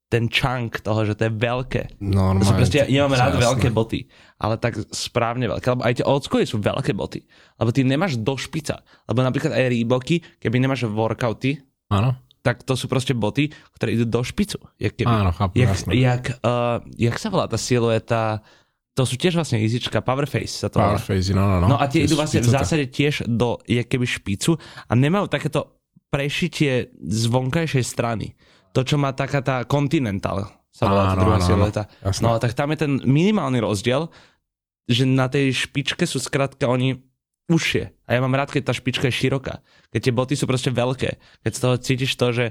ten 0.09 0.25
chunk 0.31 0.81
toho, 0.81 1.03
že 1.05 1.19
to 1.19 1.27
je 1.29 1.33
veľké. 1.35 1.83
Normálne. 2.01 2.41
To 2.41 2.49
sú 2.49 2.55
proste, 2.55 2.87
ja, 2.87 3.05
mám 3.05 3.19
rád 3.19 3.35
jasné. 3.35 3.45
veľké 3.45 3.69
boty, 3.75 4.07
ale 4.39 4.55
tak 4.63 4.79
správne 4.95 5.51
veľké, 5.51 5.67
lebo 5.75 5.83
aj 5.83 5.95
tie 5.99 6.07
old 6.07 6.23
schooly 6.23 6.47
sú 6.47 6.63
veľké 6.63 6.95
boty, 6.95 7.27
lebo 7.59 7.69
ty 7.75 7.83
nemáš 7.83 8.15
do 8.15 8.39
špica, 8.39 8.81
lebo 9.11 9.27
napríklad 9.27 9.53
aj 9.53 9.69
Reeboky, 9.75 10.23
keby 10.39 10.63
nemáš 10.63 10.87
workouty, 10.87 11.59
Áno, 11.91 12.15
tak 12.47 12.65
to 12.65 12.79
sú 12.79 12.89
proste 12.89 13.13
boty, 13.13 13.51
ktoré 13.77 13.93
idú 13.99 14.09
do 14.09 14.23
špicu. 14.25 14.57
Jak, 14.81 14.97
keby, 14.97 15.11
áno, 15.11 15.31
chápu, 15.35 15.61
jak, 15.61 15.69
jasné. 15.75 15.91
jak, 15.99 16.25
uh, 16.41 16.81
jak 16.97 17.17
sa 17.21 17.29
volá 17.29 17.45
tá 17.51 17.59
silueta, 17.61 18.41
to 18.99 19.07
sú 19.07 19.15
tiež 19.15 19.39
vlastne 19.39 19.63
easyčka, 19.63 20.03
Powerface 20.03 20.51
sa 20.51 20.67
to. 20.67 20.83
Powerface, 20.83 21.31
no, 21.31 21.47
no, 21.47 21.57
no. 21.63 21.67
No 21.71 21.77
a 21.79 21.87
tie 21.87 22.03
je 22.03 22.11
idú 22.11 22.19
vlastne 22.19 22.43
v 22.43 22.51
zásade 22.51 22.91
tiež 22.91 23.31
do 23.31 23.63
jak 23.71 23.87
keby 23.87 24.03
špicu 24.11 24.59
a 24.59 24.93
nemajú 24.99 25.31
takéto 25.31 25.79
prešitie 26.11 26.91
z 26.99 27.23
vonkajšej 27.31 27.85
strany. 27.87 28.35
To, 28.75 28.83
čo 28.83 28.99
má 28.99 29.15
taká 29.15 29.39
tá 29.39 29.63
Continental, 29.63 30.51
sa 30.75 30.91
volá 30.91 31.15
tá 31.15 31.15
Áno, 31.15 31.23
druhá 31.23 31.39
áno. 31.39 31.47
silueta. 31.47 31.83
Jasné. 32.03 32.23
No 32.27 32.43
tak 32.43 32.59
tam 32.59 32.75
je 32.75 32.79
ten 32.83 32.93
minimálny 33.07 33.63
rozdiel, 33.63 34.11
že 34.91 35.07
na 35.07 35.31
tej 35.31 35.55
špičke 35.55 36.03
sú 36.03 36.19
skrátka 36.19 36.67
oni 36.67 36.99
užšie. 37.47 37.95
A 38.05 38.19
ja 38.19 38.21
mám 38.21 38.35
rád, 38.35 38.51
keď 38.51 38.71
tá 38.71 38.73
špička 38.75 39.09
je 39.09 39.15
široká. 39.15 39.63
Keď 39.95 40.01
tie 40.01 40.13
boty 40.13 40.35
sú 40.35 40.45
proste 40.45 40.75
veľké. 40.75 41.17
Keď 41.47 41.53
z 41.55 41.61
toho 41.61 41.75
cítiš 41.81 42.13
to, 42.19 42.27
že 42.35 42.47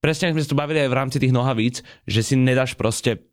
presne 0.00 0.30
ako 0.30 0.38
sme 0.38 0.44
sa 0.44 0.50
tu 0.50 0.56
bavili 0.56 0.78
aj 0.80 0.90
v 0.90 0.98
rámci 0.98 1.16
tých 1.20 1.34
nohavíc, 1.34 1.82
že 2.08 2.20
si 2.24 2.34
nedáš 2.38 2.74
proste 2.74 3.29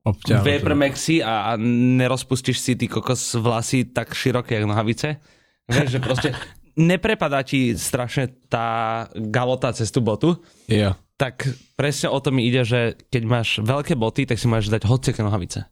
Obťahujú 0.00 0.40
to. 0.40 0.48
Vapor 0.48 0.74
Maxi 0.74 1.20
a, 1.20 1.52
a 1.52 1.60
nerozpustíš 2.00 2.56
si 2.56 2.72
ty 2.72 2.88
kokos 2.88 3.36
vlasy 3.36 3.84
tak 3.84 4.16
široké, 4.16 4.56
jak 4.56 4.64
nohavice. 4.64 5.20
Vieš, 5.68 5.88
že 5.92 6.00
proste 6.00 6.28
neprepadá 6.74 7.44
ti 7.44 7.76
strašne 7.76 8.32
tá 8.48 9.06
galota 9.12 9.70
cez 9.76 9.92
tú 9.92 10.00
botu, 10.00 10.40
Jo. 10.66 10.96
tak 11.14 11.44
presne 11.76 12.08
o 12.08 12.16
to 12.18 12.32
mi 12.32 12.48
ide, 12.48 12.64
že 12.64 12.96
keď 13.12 13.22
máš 13.28 13.48
veľké 13.60 13.92
boty, 13.94 14.24
tak 14.24 14.40
si 14.40 14.48
môžeš 14.48 14.72
dať 14.72 14.82
hociaké 14.88 15.20
nohavice. 15.20 15.68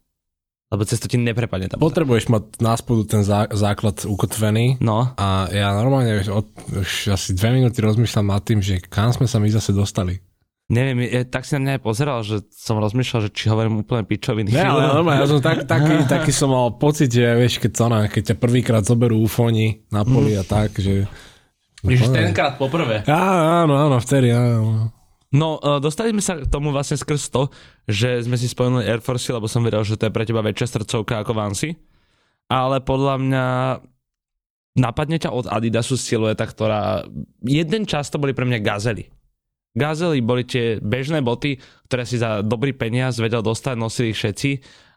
Lebo 0.69 0.85
cez 0.85 1.01
to 1.01 1.09
ti 1.09 1.17
neprepadne 1.17 1.65
tá 1.65 1.81
bota. 1.81 1.89
Potrebuješ 1.89 2.29
mať 2.29 2.61
na 2.61 2.77
spodu 2.77 3.01
ten 3.17 3.25
zá, 3.25 3.49
základ 3.49 4.05
ukotvený 4.05 4.77
No, 4.77 5.09
a 5.17 5.49
ja 5.49 5.73
normálne 5.73 6.21
od, 6.29 6.45
už 6.69 7.09
asi 7.09 7.33
dve 7.33 7.57
minúty 7.57 7.81
rozmýšľam 7.81 8.29
nad 8.29 8.45
tým, 8.45 8.61
že 8.61 8.77
kam 8.77 9.09
sme 9.09 9.25
sa 9.25 9.41
my 9.41 9.49
zase 9.49 9.73
dostali. 9.73 10.21
Neviem, 10.69 11.09
je, 11.09 11.25
tak 11.25 11.43
si 11.43 11.57
na 11.57 11.65
mňa 11.65 11.71
aj 11.75 11.81
pozeral, 11.81 12.19
že 12.21 12.45
som 12.53 12.77
rozmýšľal, 12.77 13.25
že 13.27 13.31
či 13.33 13.49
hovorím 13.49 13.81
úplne 13.81 14.05
pičoviny. 14.05 14.53
Ne, 14.53 14.61
ale 14.61 14.93
normálne, 14.93 15.25
ja 15.25 15.27
som 15.27 15.41
tak, 15.41 15.65
taký, 15.65 16.05
taký 16.13 16.29
som 16.29 16.53
mal 16.53 16.77
pocit, 16.77 17.09
že 17.09 17.25
vieš, 17.35 17.57
keď, 17.57 17.71
to, 17.73 17.85
na, 17.89 17.99
keď 18.05 18.23
ťa 18.31 18.35
prvýkrát 18.37 18.83
zoberú 18.85 19.17
ufóni 19.25 19.83
na 19.89 20.05
poli 20.05 20.37
a 20.37 20.45
tak, 20.45 20.77
že... 20.77 21.09
Ježiš, 21.81 22.13
tenkrát 22.13 22.59
poprvé. 22.61 23.01
Á, 23.09 23.65
áno, 23.65 23.73
áno, 23.75 23.97
vtedy, 23.97 24.29
áno. 24.29 24.93
No, 25.29 25.61
uh, 25.61 25.77
dostali 25.77 26.09
sme 26.09 26.25
sa 26.25 26.41
k 26.41 26.49
tomu 26.49 26.73
vlastne 26.73 26.97
skrz 26.97 27.29
to, 27.29 27.53
že 27.85 28.25
sme 28.25 28.33
si 28.33 28.49
spomenuli 28.49 28.85
Air 28.85 29.01
Force, 29.01 29.29
lebo 29.29 29.45
som 29.45 29.61
vedel, 29.61 29.85
že 29.85 29.97
to 29.97 30.09
je 30.09 30.13
pre 30.13 30.25
teba 30.25 30.41
väčšia 30.41 30.77
srdcovka 30.81 31.21
ako 31.21 31.37
Vansy. 31.37 31.77
Ale 32.49 32.81
podľa 32.81 33.15
mňa 33.21 33.45
napadne 34.81 35.21
ťa 35.21 35.29
od 35.29 35.45
Adidasu 35.45 36.01
silueta, 36.01 36.49
ktorá... 36.49 37.05
Jeden 37.45 37.85
čas 37.85 38.09
to 38.09 38.17
boli 38.17 38.33
pre 38.33 38.43
mňa 38.49 38.59
gazely. 38.59 39.05
Gazely 39.79 40.19
boli 40.19 40.43
tie 40.43 40.77
bežné 40.77 41.19
boty, 41.19 41.55
ktoré 41.87 42.03
si 42.03 42.19
za 42.19 42.43
dobrý 42.43 42.71
peniaz 42.71 43.15
vedel 43.15 43.39
dostať, 43.39 43.73
nosili 43.73 44.11
všetci, 44.11 44.49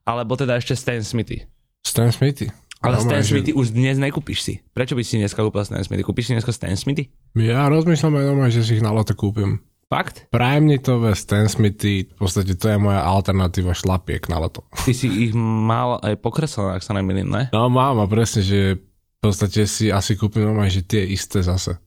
alebo 0.03 0.35
teda 0.35 0.59
ešte 0.59 0.75
Stan 0.75 0.99
Smithy. 0.99 1.47
Stan 1.81 2.11
Smithy. 2.11 2.51
Ale 2.83 2.99
Stan 2.99 3.07
Normálne, 3.07 3.23
že- 3.23 3.31
Smithy 3.31 3.53
už 3.55 3.67
dnes 3.71 3.95
nekúpiš 3.95 4.39
si. 4.43 4.55
Prečo 4.69 4.93
by 4.93 5.01
si 5.01 5.15
dneska 5.17 5.39
kúpil 5.39 5.63
Stan 5.63 5.79
Smithy? 5.79 6.03
Kúpiš 6.03 6.27
si 6.27 6.35
dneska 6.35 6.51
Stan 6.51 6.75
Smithy? 6.75 7.15
Ja 7.33 7.71
rozmýšľam 7.71 8.19
aj 8.19 8.25
normálne, 8.27 8.51
že 8.51 8.67
si 8.67 8.75
ich 8.75 8.83
na 8.83 8.91
loto 8.91 9.15
kúpim. 9.15 9.63
Fakt? 9.87 10.27
Primetové 10.33 11.13
Stan 11.13 11.47
Smithy, 11.47 12.09
v 12.09 12.17
podstate 12.17 12.57
to 12.57 12.67
je 12.67 12.77
moja 12.77 13.05
alternatíva 13.05 13.71
šlapiek 13.71 14.27
na 14.27 14.41
leto. 14.41 14.67
Ty 14.75 14.91
si 14.91 15.07
ich 15.07 15.33
mal 15.37 16.01
aj 16.01 16.19
pokreslené, 16.19 16.75
ak 16.75 16.83
sa 16.83 16.97
nemýlim, 16.97 17.29
ne? 17.29 17.43
No 17.53 17.69
mám 17.69 18.01
a 18.01 18.07
presne, 18.07 18.41
že 18.41 18.81
v 18.81 19.21
podstate 19.21 19.63
si 19.65 19.87
asi 19.87 20.17
kúpim 20.17 20.43
normálne, 20.43 20.73
že 20.73 20.83
tie 20.83 21.05
isté 21.05 21.39
zase. 21.39 21.79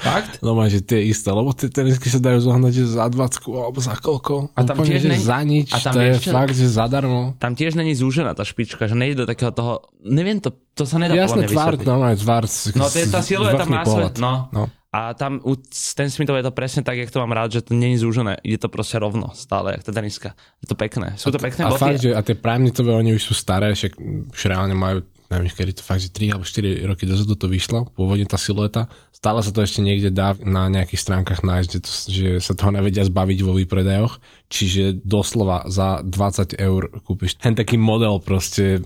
Fakt? 0.00 0.40
Normálne, 0.40 0.70
že 0.70 0.80
tie 0.80 1.02
isté, 1.04 1.26
lebo 1.26 1.50
tie 1.50 1.66
tenisky 1.66 2.06
sa 2.06 2.16
dajú 2.16 2.38
zohnať 2.40 2.72
že 2.72 2.84
za 2.86 3.06
20 3.06 3.50
alebo 3.50 3.78
za 3.78 3.94
koľko. 3.94 4.54
A 4.54 4.62
tam 4.62 4.78
Úplne, 4.78 4.88
tiež 4.88 5.00
že 5.00 5.08
nie- 5.10 5.20
za 5.20 5.38
nič, 5.42 5.68
a 5.70 5.78
tam 5.80 5.92
to 5.92 6.00
je 6.00 6.12
čo? 6.16 6.30
fakt, 6.30 6.54
že 6.54 6.66
zadarmo. 6.66 7.34
Tam 7.36 7.52
tiež 7.52 7.74
není 7.74 7.92
zúžená 7.92 8.32
tá 8.32 8.42
špička, 8.42 8.86
že 8.86 8.94
nejde 8.94 9.22
do 9.22 9.26
takého 9.26 9.50
toho, 9.50 9.84
neviem 10.00 10.38
to, 10.38 10.48
to 10.72 10.84
sa 10.84 10.96
nedá 10.96 11.12
mňa 11.12 11.26
tvár, 11.46 11.74
vysvetliť. 11.76 11.84
normálne 11.84 12.16
tvár. 12.16 12.44
No 12.72 12.86
to 12.86 12.96
je 12.96 13.06
tá 13.06 13.20
silueta 13.20 13.64
má 13.64 13.82
pohľad. 13.82 14.14
no. 14.16 14.48
No. 14.50 14.64
A 14.90 15.14
tam 15.14 15.38
u 15.40 15.54
Stan 15.70 16.10
Smithov 16.10 16.34
je 16.34 16.46
to 16.46 16.50
presne 16.50 16.82
tak, 16.82 16.98
jak 16.98 17.14
to 17.14 17.22
mám 17.22 17.30
rád, 17.30 17.52
že 17.52 17.62
to 17.62 17.78
není 17.78 17.94
zúžené. 17.94 18.42
Ide 18.42 18.58
to 18.58 18.68
proste 18.68 18.98
rovno 18.98 19.30
stále, 19.32 19.78
jak 19.78 19.86
tá 19.86 19.94
deniska. 19.94 20.34
Je 20.58 20.66
to 20.66 20.74
pekné. 20.74 21.14
Sú 21.14 21.30
to 21.30 21.38
pekné 21.38 21.62
A 21.62 21.70
boty. 21.70 21.78
fakt, 21.78 22.00
že 22.00 22.10
a 22.10 22.18
tie 22.22 22.34
primetové, 22.34 22.90
oni 22.90 23.14
už 23.14 23.22
sú 23.22 23.30
staré, 23.30 23.70
však 23.70 23.94
už 24.34 24.40
reálne 24.50 24.74
majú, 24.74 24.98
neviem, 25.30 25.46
kedy 25.46 25.78
to 25.78 25.86
fakt, 25.86 26.02
že 26.02 26.10
3 26.10 26.34
alebo 26.34 26.42
4 26.42 26.90
roky 26.90 27.06
dozadu 27.06 27.38
to 27.38 27.46
vyšlo, 27.46 27.86
pôvodne 27.94 28.26
tá 28.26 28.34
silueta. 28.34 28.90
Stále 29.20 29.44
sa 29.44 29.52
to 29.52 29.60
ešte 29.60 29.84
niekde 29.84 30.08
dá 30.08 30.32
na 30.40 30.72
nejakých 30.72 31.04
stránkach 31.04 31.44
nájsť, 31.44 31.68
že, 31.68 31.80
to, 31.84 31.90
že 32.08 32.28
sa 32.40 32.56
toho 32.56 32.72
nevedia 32.72 33.04
zbaviť 33.04 33.38
vo 33.44 33.52
výpredajoch. 33.52 34.16
Čiže 34.48 35.04
doslova 35.04 35.68
za 35.68 36.00
20 36.00 36.56
eur 36.56 36.88
kúpiš 37.04 37.36
ten 37.36 37.52
taký 37.52 37.76
model 37.76 38.24
proste 38.24 38.80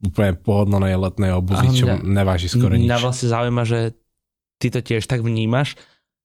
úplne 0.00 0.40
pohodlnej 0.40 0.96
letnej 0.96 1.36
obuvy, 1.36 1.68
Áno, 1.68 1.76
čo 1.76 1.86
neváži 2.00 2.48
skoro 2.48 2.72
nič. 2.72 2.88
Mňa 2.88 2.98
vlastne 3.04 3.28
zaujíma, 3.28 3.62
že 3.68 3.92
ty 4.56 4.72
to 4.72 4.80
tiež 4.80 5.04
tak 5.04 5.20
vnímaš 5.20 5.76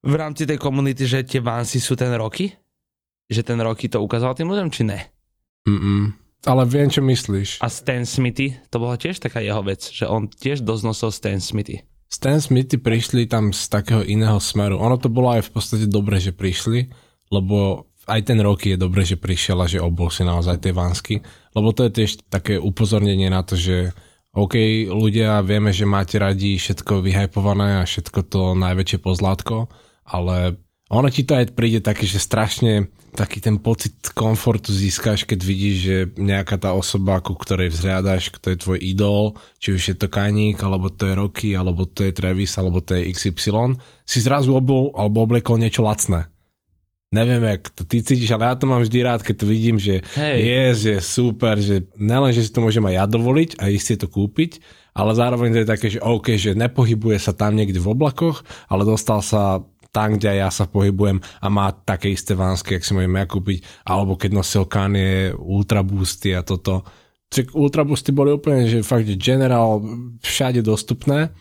v 0.03 0.13
rámci 0.15 0.47
tej 0.47 0.55
komunity, 0.59 1.03
že 1.03 1.27
tie 1.27 1.43
Vansy 1.43 1.83
sú 1.83 1.99
ten 1.99 2.11
roky? 2.15 2.55
Že 3.27 3.41
ten 3.43 3.59
roky 3.59 3.91
to 3.91 3.99
ukázal 3.99 4.35
tým 4.35 4.47
ľuďom, 4.47 4.71
či 4.71 4.87
ne? 4.87 4.99
Mm-mm. 5.67 6.15
Ale 6.47 6.63
viem, 6.63 6.87
čo 6.87 7.03
myslíš. 7.03 7.59
A 7.59 7.67
Stan 7.67 8.07
Smithy, 8.07 8.55
to 8.71 8.79
bola 8.79 8.95
tiež 8.95 9.19
taká 9.19 9.43
jeho 9.43 9.59
vec, 9.59 9.83
že 9.83 10.07
on 10.07 10.31
tiež 10.31 10.63
dosť 10.63 10.83
nosil 10.87 11.11
Stan 11.11 11.39
Smithy. 11.43 11.83
Stan 12.09 12.41
Smithy 12.41 12.81
prišli 12.81 13.29
tam 13.29 13.53
z 13.53 13.69
takého 13.69 14.01
iného 14.01 14.41
smeru. 14.41 14.81
Ono 14.81 14.97
to 14.97 15.13
bolo 15.13 15.37
aj 15.37 15.45
v 15.45 15.51
podstate 15.53 15.85
dobre, 15.85 16.17
že 16.17 16.33
prišli, 16.33 16.89
lebo 17.29 17.85
aj 18.09 18.21
ten 18.25 18.41
rok 18.41 18.65
je 18.65 18.73
dobre, 18.73 19.05
že 19.05 19.21
prišiel 19.21 19.61
a 19.61 19.69
že 19.69 19.77
obol 19.77 20.09
si 20.09 20.25
naozaj 20.25 20.65
tie 20.65 20.73
vansky, 20.73 21.21
lebo 21.53 21.69
to 21.69 21.85
je 21.85 21.95
tiež 22.01 22.25
také 22.33 22.57
upozornenie 22.57 23.29
na 23.29 23.45
to, 23.45 23.53
že 23.53 23.93
OK, 24.33 24.57
ľudia, 24.89 25.41
vieme, 25.45 25.69
že 25.73 25.89
máte 25.89 26.17
radi 26.17 26.57
všetko 26.57 27.05
vyhypované 27.05 27.81
a 27.81 27.89
všetko 27.89 28.19
to 28.29 28.41
najväčšie 28.57 28.97
pozlátko, 29.01 29.69
ale 30.05 30.57
ono 30.89 31.07
ti 31.13 31.21
to 31.21 31.37
aj 31.37 31.53
príde 31.53 31.85
taký, 31.85 32.09
že 32.09 32.17
strašne 32.17 32.89
taký 33.13 33.41
ten 33.41 33.57
pocit 33.61 33.93
komfortu 34.13 34.73
získaš, 34.73 35.25
keď 35.25 35.39
vidíš, 35.41 35.77
že 35.77 35.97
nejaká 36.17 36.57
tá 36.61 36.73
osoba, 36.73 37.21
ku 37.21 37.33
ktorej 37.37 37.73
vzhľadaš, 37.73 38.33
kto 38.33 38.53
je 38.53 38.57
tvoj 38.57 38.79
idol, 38.81 39.37
či 39.57 39.73
už 39.73 39.81
je 39.93 39.95
to 39.97 40.09
Kaník, 40.09 40.61
alebo 40.61 40.93
to 40.93 41.09
je 41.09 41.17
Rocky, 41.17 41.49
alebo 41.53 41.89
to 41.89 42.05
je 42.05 42.13
Travis, 42.13 42.53
alebo 42.57 42.81
to 42.81 42.97
je 42.97 43.09
XY, 43.13 43.77
si 44.05 44.19
zrazu 44.21 44.53
obol, 44.53 44.93
alebo 44.93 45.25
oblekol 45.25 45.57
niečo 45.57 45.85
lacné. 45.85 46.29
Neviem, 47.09 47.41
jak 47.41 47.73
to 47.73 47.81
ty 47.89 48.05
cítiš, 48.05 48.37
ale 48.37 48.45
ja 48.45 48.53
to 48.53 48.69
mám 48.69 48.85
vždy 48.85 48.99
rád, 49.01 49.25
keď 49.25 49.35
to 49.41 49.45
vidím, 49.49 49.81
že 49.81 50.05
Hej. 50.13 50.37
je, 50.45 50.63
že 50.77 50.93
super, 51.01 51.57
že 51.57 51.89
nelen, 51.97 52.29
že 52.29 52.45
si 52.45 52.53
to 52.53 52.61
môžem 52.61 52.85
aj 52.85 52.95
ja 53.01 53.05
dovoliť 53.09 53.57
a 53.57 53.73
ísť 53.73 53.85
si 53.85 53.95
to 53.97 54.05
kúpiť, 54.05 54.61
ale 54.93 55.17
zároveň 55.17 55.49
to 55.57 55.59
je 55.65 55.71
také, 55.73 55.87
že 55.89 56.05
OK, 56.05 56.37
že 56.37 56.53
nepohybuje 56.53 57.17
sa 57.17 57.33
tam 57.33 57.57
niekde 57.57 57.81
v 57.81 57.97
oblakoch, 57.97 58.45
ale 58.69 58.85
dostal 58.85 59.25
sa 59.25 59.65
tam, 59.89 60.15
kde 60.15 60.41
ja 60.41 60.49
sa 60.53 60.69
pohybujem 60.69 61.21
a 61.21 61.47
má 61.49 61.73
také 61.73 62.13
isté 62.13 62.37
vánsky, 62.37 62.77
jak 62.77 62.85
si 62.85 62.93
môžeme 62.93 63.19
ja 63.21 63.27
kúpiť, 63.27 63.65
alebo 63.85 64.15
keď 64.15 64.31
nosil 64.33 64.63
Kanye 64.69 65.33
Ultra 65.33 65.81
Boosty 65.81 66.33
a 66.33 66.45
toto. 66.45 66.85
Čiže 67.29 67.53
Ultra 67.53 67.85
Boosty 67.85 68.09
boli 68.09 68.33
úplne, 68.33 68.65
že 68.65 68.85
fakt, 68.85 69.05
že 69.05 69.17
General 69.17 69.81
všade 70.21 70.61
dostupné, 70.65 71.33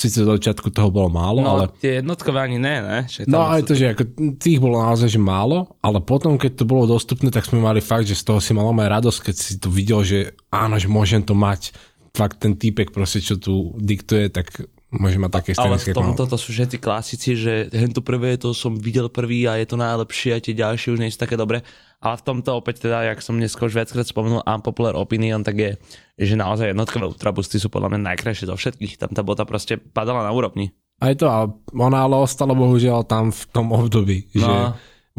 Sice 0.00 0.24
do 0.24 0.32
začiatku 0.32 0.72
toho 0.72 0.88
bolo 0.88 1.12
málo, 1.12 1.44
no, 1.44 1.50
ale... 1.60 1.76
tie 1.76 2.00
jednotkové 2.00 2.40
ani 2.40 2.56
ne, 2.56 2.80
ne? 2.80 2.98
Že 3.04 3.28
no 3.28 3.44
aj 3.44 3.68
to, 3.68 3.76
že 3.76 3.92
ako 3.92 4.32
tých 4.40 4.56
bolo 4.56 4.80
naozaj 4.80 5.12
že 5.12 5.20
málo, 5.20 5.76
ale 5.84 6.00
potom, 6.00 6.40
keď 6.40 6.56
to 6.56 6.64
bolo 6.64 6.88
dostupné, 6.88 7.28
tak 7.28 7.44
sme 7.44 7.60
mali 7.60 7.84
fakt, 7.84 8.08
že 8.08 8.16
z 8.16 8.24
toho 8.24 8.40
si 8.40 8.56
mal 8.56 8.64
aj 8.72 8.96
radosť, 8.96 9.18
keď 9.28 9.36
si 9.36 9.60
to 9.60 9.68
videl, 9.68 10.00
že 10.00 10.32
áno, 10.48 10.80
že 10.80 10.88
môžem 10.88 11.20
to 11.20 11.36
mať. 11.36 11.76
Fakt 12.16 12.40
ten 12.40 12.56
týpek 12.56 12.96
proste, 12.96 13.20
čo 13.20 13.36
tu 13.36 13.76
diktuje, 13.76 14.32
tak 14.32 14.64
môže 14.90 15.18
mať 15.22 15.30
také 15.30 15.50
Ale 15.54 15.78
v 15.78 15.94
tomto 15.94 16.26
to 16.26 16.36
sú 16.36 16.50
všetci 16.50 16.76
klasici, 16.82 17.38
že 17.38 17.70
hen 17.70 17.94
to 17.94 18.02
prvé 18.02 18.34
to 18.34 18.50
som 18.50 18.74
videl 18.74 19.06
prvý 19.06 19.46
a 19.46 19.54
je 19.58 19.66
to 19.70 19.78
najlepšie 19.78 20.34
a 20.34 20.42
tie 20.42 20.54
ďalšie 20.54 20.98
už 20.98 21.00
nie 21.00 21.14
sú 21.14 21.22
také 21.22 21.38
dobré. 21.38 21.62
Ale 22.00 22.16
v 22.18 22.24
tomto 22.26 22.56
opäť 22.56 22.88
teda, 22.88 23.12
jak 23.12 23.20
som 23.20 23.36
už 23.38 23.72
viackrát 23.76 24.08
spomenul 24.08 24.42
unpopular 24.42 24.96
opinion, 24.96 25.44
tak 25.44 25.56
je, 25.60 25.70
že 26.16 26.34
naozaj 26.34 26.72
jednotkové 26.72 27.06
ultrabusty 27.06 27.60
sú 27.60 27.68
podľa 27.68 27.94
mňa 27.94 28.00
najkrajšie 28.14 28.48
zo 28.48 28.56
všetkých. 28.56 28.96
Tam 28.96 29.12
tá 29.12 29.20
bota 29.22 29.44
proste 29.44 29.76
padala 29.76 30.24
na 30.24 30.32
úrovni. 30.32 30.72
Aj 31.00 31.12
to, 31.16 31.28
a 31.28 31.48
ona 31.76 32.04
ale 32.04 32.16
ostala 32.16 32.56
bohužiaľ 32.56 33.04
tam 33.04 33.32
v 33.32 33.42
tom 33.52 33.72
období, 33.72 34.32
no. 34.36 34.42
že 34.42 34.54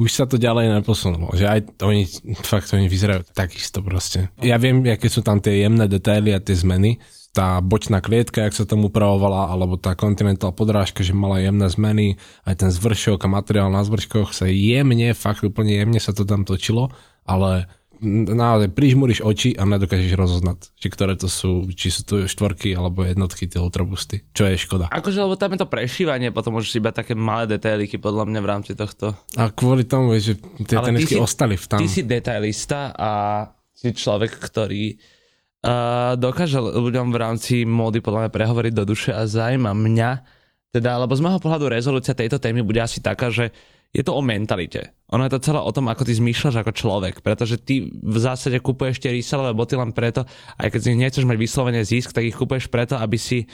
už 0.02 0.10
sa 0.10 0.26
to 0.26 0.42
ďalej 0.42 0.82
neposunulo, 0.82 1.34
že 1.38 1.46
aj 1.46 1.60
oni, 1.86 2.10
fakt 2.42 2.74
oni 2.74 2.90
vyzerajú 2.90 3.30
takisto 3.34 3.86
proste. 3.86 4.34
Ja 4.42 4.58
viem, 4.58 4.82
aké 4.90 5.06
sú 5.10 5.22
tam 5.22 5.38
tie 5.38 5.62
jemné 5.62 5.86
detaily 5.86 6.34
a 6.34 6.42
tie 6.42 6.58
zmeny, 6.58 6.98
tá 7.32 7.64
bočná 7.64 8.04
klietka, 8.04 8.44
jak 8.44 8.56
sa 8.56 8.68
tomu 8.68 8.92
upravovala, 8.92 9.48
alebo 9.48 9.80
tá 9.80 9.96
Continental 9.96 10.52
podrážka, 10.52 11.00
že 11.00 11.16
mala 11.16 11.40
jemné 11.40 11.68
zmeny, 11.72 12.20
aj 12.44 12.68
ten 12.68 12.70
zvršok 12.72 13.24
a 13.24 13.32
materiál 13.32 13.72
na 13.72 13.84
zvrškoch 13.88 14.36
sa 14.36 14.52
jemne, 14.52 15.16
fakt 15.16 15.44
úplne 15.48 15.80
jemne 15.80 16.00
sa 16.04 16.12
to 16.12 16.28
tam 16.28 16.44
točilo, 16.44 16.92
ale 17.24 17.72
naozaj 18.02 18.74
prižmúriš 18.74 19.22
oči 19.22 19.54
a 19.54 19.64
nedokážeš 19.64 20.18
rozoznať, 20.18 20.74
či 20.74 20.88
ktoré 20.90 21.14
to 21.14 21.30
sú, 21.30 21.70
či 21.70 21.94
sú 21.94 22.02
to 22.02 22.26
štvorky 22.26 22.74
alebo 22.74 23.06
jednotky 23.06 23.46
tie 23.46 23.62
ultrabusty, 23.62 24.26
čo 24.34 24.50
je 24.50 24.58
škoda. 24.58 24.90
Akože, 24.90 25.22
lebo 25.22 25.38
tam 25.38 25.54
je 25.54 25.62
to 25.62 25.70
prešívanie, 25.70 26.34
potom 26.34 26.58
môžeš 26.58 26.82
iba 26.82 26.90
také 26.90 27.14
malé 27.14 27.46
detailiky 27.46 28.02
podľa 28.02 28.26
mňa 28.26 28.40
v 28.42 28.50
rámci 28.50 28.72
tohto. 28.74 29.14
A 29.38 29.54
kvôli 29.54 29.86
tomu, 29.86 30.18
že 30.18 30.34
tie 30.66 30.82
tenisky 30.82 31.22
ostali 31.22 31.56
v 31.56 31.66
tam. 31.70 31.80
Ty 31.80 31.88
si 31.88 32.02
detailista 32.02 32.90
a 32.98 33.10
si 33.70 33.94
človek, 33.94 34.34
ktorý 34.34 34.98
dokáže 36.18 36.58
ľuďom 36.58 37.14
v 37.14 37.18
rámci 37.22 37.54
módy 37.70 38.02
podľa 38.02 38.28
mňa 38.28 38.32
prehovoriť 38.34 38.74
do 38.74 38.84
duše 38.84 39.14
a 39.14 39.30
zaujíma 39.30 39.78
mňa, 39.78 40.12
teda, 40.74 41.04
lebo 41.06 41.14
z 41.14 41.22
môjho 41.22 41.44
pohľadu 41.44 41.70
rezolúcia 41.70 42.18
tejto 42.18 42.42
témy 42.42 42.66
bude 42.66 42.82
asi 42.82 43.04
taká, 43.04 43.30
že 43.30 43.54
je 43.92 44.02
to 44.02 44.16
o 44.16 44.24
mentalite. 44.24 44.96
Ono 45.12 45.28
je 45.28 45.36
to 45.36 45.44
celé 45.44 45.60
o 45.60 45.72
tom, 45.76 45.92
ako 45.92 46.08
ty 46.08 46.16
zmýšľaš 46.16 46.64
ako 46.64 46.72
človek, 46.72 47.16
pretože 47.20 47.60
ty 47.60 47.92
v 47.92 48.18
zásade 48.18 48.56
kupuješ 48.64 49.04
tie 49.04 49.12
reselové 49.12 49.52
boty 49.52 49.76
len 49.76 49.92
preto, 49.92 50.24
aj 50.56 50.72
keď 50.72 50.80
si 50.80 50.90
nechceš 50.96 51.28
mať 51.28 51.38
vyslovene 51.38 51.84
zisk, 51.84 52.16
tak 52.16 52.24
ich 52.24 52.40
kupuješ 52.40 52.72
preto, 52.72 52.96
aby 52.96 53.20
si 53.20 53.52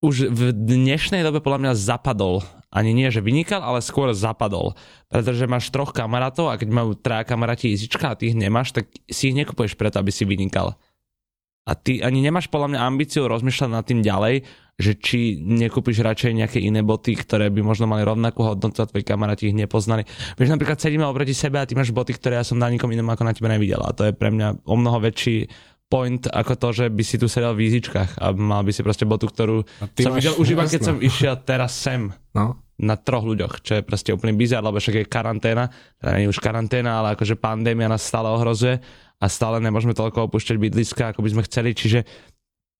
už 0.00 0.32
v 0.32 0.56
dnešnej 0.56 1.20
dobe 1.20 1.44
podľa 1.44 1.60
mňa 1.60 1.72
zapadol. 1.76 2.40
Ani 2.72 2.96
nie, 2.96 3.12
že 3.12 3.20
vynikal, 3.20 3.60
ale 3.60 3.84
skôr 3.84 4.08
zapadol. 4.16 4.72
Pretože 5.12 5.44
máš 5.44 5.68
troch 5.68 5.92
kamarátov 5.92 6.48
a 6.48 6.56
keď 6.56 6.68
majú 6.72 6.96
traja 6.96 7.28
kamaráti 7.28 7.68
izička 7.68 8.08
a 8.08 8.16
ty 8.16 8.32
ich 8.32 8.38
nemáš, 8.38 8.72
tak 8.72 8.88
si 9.12 9.28
ich 9.28 9.36
nekupuješ 9.36 9.76
preto, 9.76 10.00
aby 10.00 10.08
si 10.08 10.24
vynikal 10.24 10.72
a 11.68 11.72
ty 11.76 12.00
ani 12.00 12.24
nemáš 12.24 12.48
podľa 12.48 12.76
mňa 12.76 12.80
ambíciu 12.80 13.28
rozmýšľať 13.28 13.70
nad 13.70 13.84
tým 13.84 14.00
ďalej, 14.00 14.34
že 14.80 14.96
či 14.96 15.36
nekúpiš 15.36 16.00
radšej 16.00 16.32
nejaké 16.32 16.58
iné 16.58 16.80
boty, 16.80 17.12
ktoré 17.12 17.52
by 17.52 17.60
možno 17.60 17.84
mali 17.84 18.00
rovnakú 18.00 18.40
hodnotu 18.40 18.80
a 18.80 18.88
tvoji 18.88 19.04
kamaráti 19.04 19.52
ich 19.52 19.56
nepoznali. 19.56 20.08
Vieš, 20.40 20.56
napríklad 20.56 20.80
sedíme 20.80 21.04
oproti 21.04 21.36
sebe 21.36 21.60
a 21.60 21.68
ty 21.68 21.76
máš 21.76 21.92
boty, 21.92 22.16
ktoré 22.16 22.40
ja 22.40 22.44
som 22.48 22.56
na 22.56 22.72
nikom 22.72 22.88
inom 22.88 23.04
ako 23.12 23.28
na 23.28 23.36
tebe 23.36 23.52
nevidel. 23.52 23.84
A 23.84 23.92
to 23.92 24.08
je 24.08 24.16
pre 24.16 24.32
mňa 24.32 24.64
o 24.64 24.74
mnoho 24.80 25.04
väčší 25.04 25.52
point 25.90 26.22
ako 26.30 26.54
to, 26.56 26.68
že 26.72 26.84
by 26.88 27.02
si 27.02 27.20
tu 27.20 27.26
sedel 27.26 27.52
v 27.52 27.66
výzičkach 27.66 28.22
a 28.22 28.32
mal 28.32 28.62
by 28.62 28.72
si 28.72 28.80
proste 28.86 29.04
botu, 29.04 29.26
ktorú 29.26 29.66
som 29.98 30.14
videl 30.14 30.38
už 30.38 30.54
iba 30.54 30.62
keď 30.64 30.80
som 30.80 30.96
išiel 31.02 31.34
teraz 31.42 31.76
sem. 31.76 32.14
No. 32.32 32.62
Na 32.80 32.96
troch 32.96 33.28
ľuďoch, 33.28 33.60
čo 33.60 33.76
je 33.76 33.82
proste 33.84 34.08
úplný 34.14 34.32
bizar, 34.32 34.64
lebo 34.64 34.80
však 34.80 35.04
je 35.04 35.04
karanténa, 35.04 35.68
teda 36.00 36.16
nie 36.16 36.32
už 36.32 36.40
karanténa, 36.40 37.04
ale 37.04 37.12
akože 37.12 37.36
pandémia 37.36 37.92
nás 37.92 38.00
stále 38.00 38.32
ohrozuje 38.32 38.80
a 39.20 39.26
stále 39.28 39.60
nemôžeme 39.60 39.92
toľko 39.92 40.32
opúšťať 40.32 40.56
bydliska, 40.56 41.12
ako 41.12 41.20
by 41.20 41.28
sme 41.36 41.42
chceli, 41.44 41.70
čiže 41.76 42.08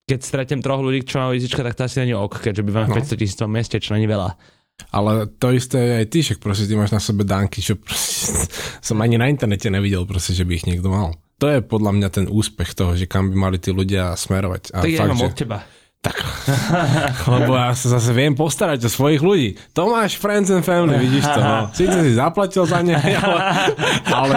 keď 0.09 0.19
stretnem 0.25 0.65
troch 0.65 0.83
ľudí, 0.83 1.07
čo 1.07 1.23
majú 1.23 1.37
izička, 1.37 1.63
tak 1.63 1.77
to 1.77 1.87
asi 1.87 2.03
není 2.03 2.17
ok, 2.17 2.43
keďže 2.43 2.67
bývam 2.67 2.89
no. 2.91 2.97
500 2.97 3.21
tisíc 3.21 3.39
v 3.39 3.47
meste, 3.47 3.77
čo 3.79 3.95
není 3.95 4.11
veľa. 4.11 4.35
Ale 4.97 5.29
to 5.29 5.53
isté 5.53 5.77
je 5.77 5.93
aj 6.01 6.07
ty, 6.09 6.19
však 6.25 6.39
proste 6.41 6.65
ty 6.65 6.75
máš 6.75 6.91
na 6.97 6.99
sebe 7.05 7.23
dánky, 7.23 7.61
čo 7.61 7.77
proste, 7.77 8.33
som 8.89 8.97
ani 9.05 9.21
na 9.21 9.29
internete 9.29 9.69
nevidel 9.69 10.09
proste, 10.09 10.33
že 10.33 10.49
by 10.49 10.53
ich 10.57 10.67
niekto 10.67 10.89
mal. 10.89 11.15
To 11.41 11.49
je 11.49 11.65
podľa 11.65 11.93
mňa 11.97 12.09
ten 12.13 12.27
úspech 12.29 12.77
toho, 12.77 12.97
že 12.97 13.09
kam 13.09 13.33
by 13.33 13.37
mali 13.37 13.57
tí 13.57 13.73
ľudia 13.73 14.13
smerovať. 14.13 14.77
A 14.77 14.85
tak 14.85 14.93
fakt, 14.93 14.97
ja 14.97 15.09
mám 15.09 15.21
že... 15.21 15.29
od 15.29 15.37
teba. 15.37 15.59
Tak, 16.01 16.17
lebo 17.37 17.53
ja 17.53 17.77
sa 17.77 18.01
zase 18.01 18.17
viem 18.17 18.33
postarať 18.33 18.89
o 18.89 18.91
svojich 18.91 19.21
ľudí. 19.21 19.61
To 19.77 19.93
máš 19.93 20.17
friends 20.17 20.49
and 20.49 20.65
family, 20.65 20.97
vidíš 20.97 21.29
to. 21.29 21.41
No. 21.45 21.69
Sice 21.77 22.01
si 22.01 22.17
zaplatil 22.17 22.65
za 22.65 22.81
ne, 22.81 22.97
ale, 23.21 23.41
ale, 24.09 24.37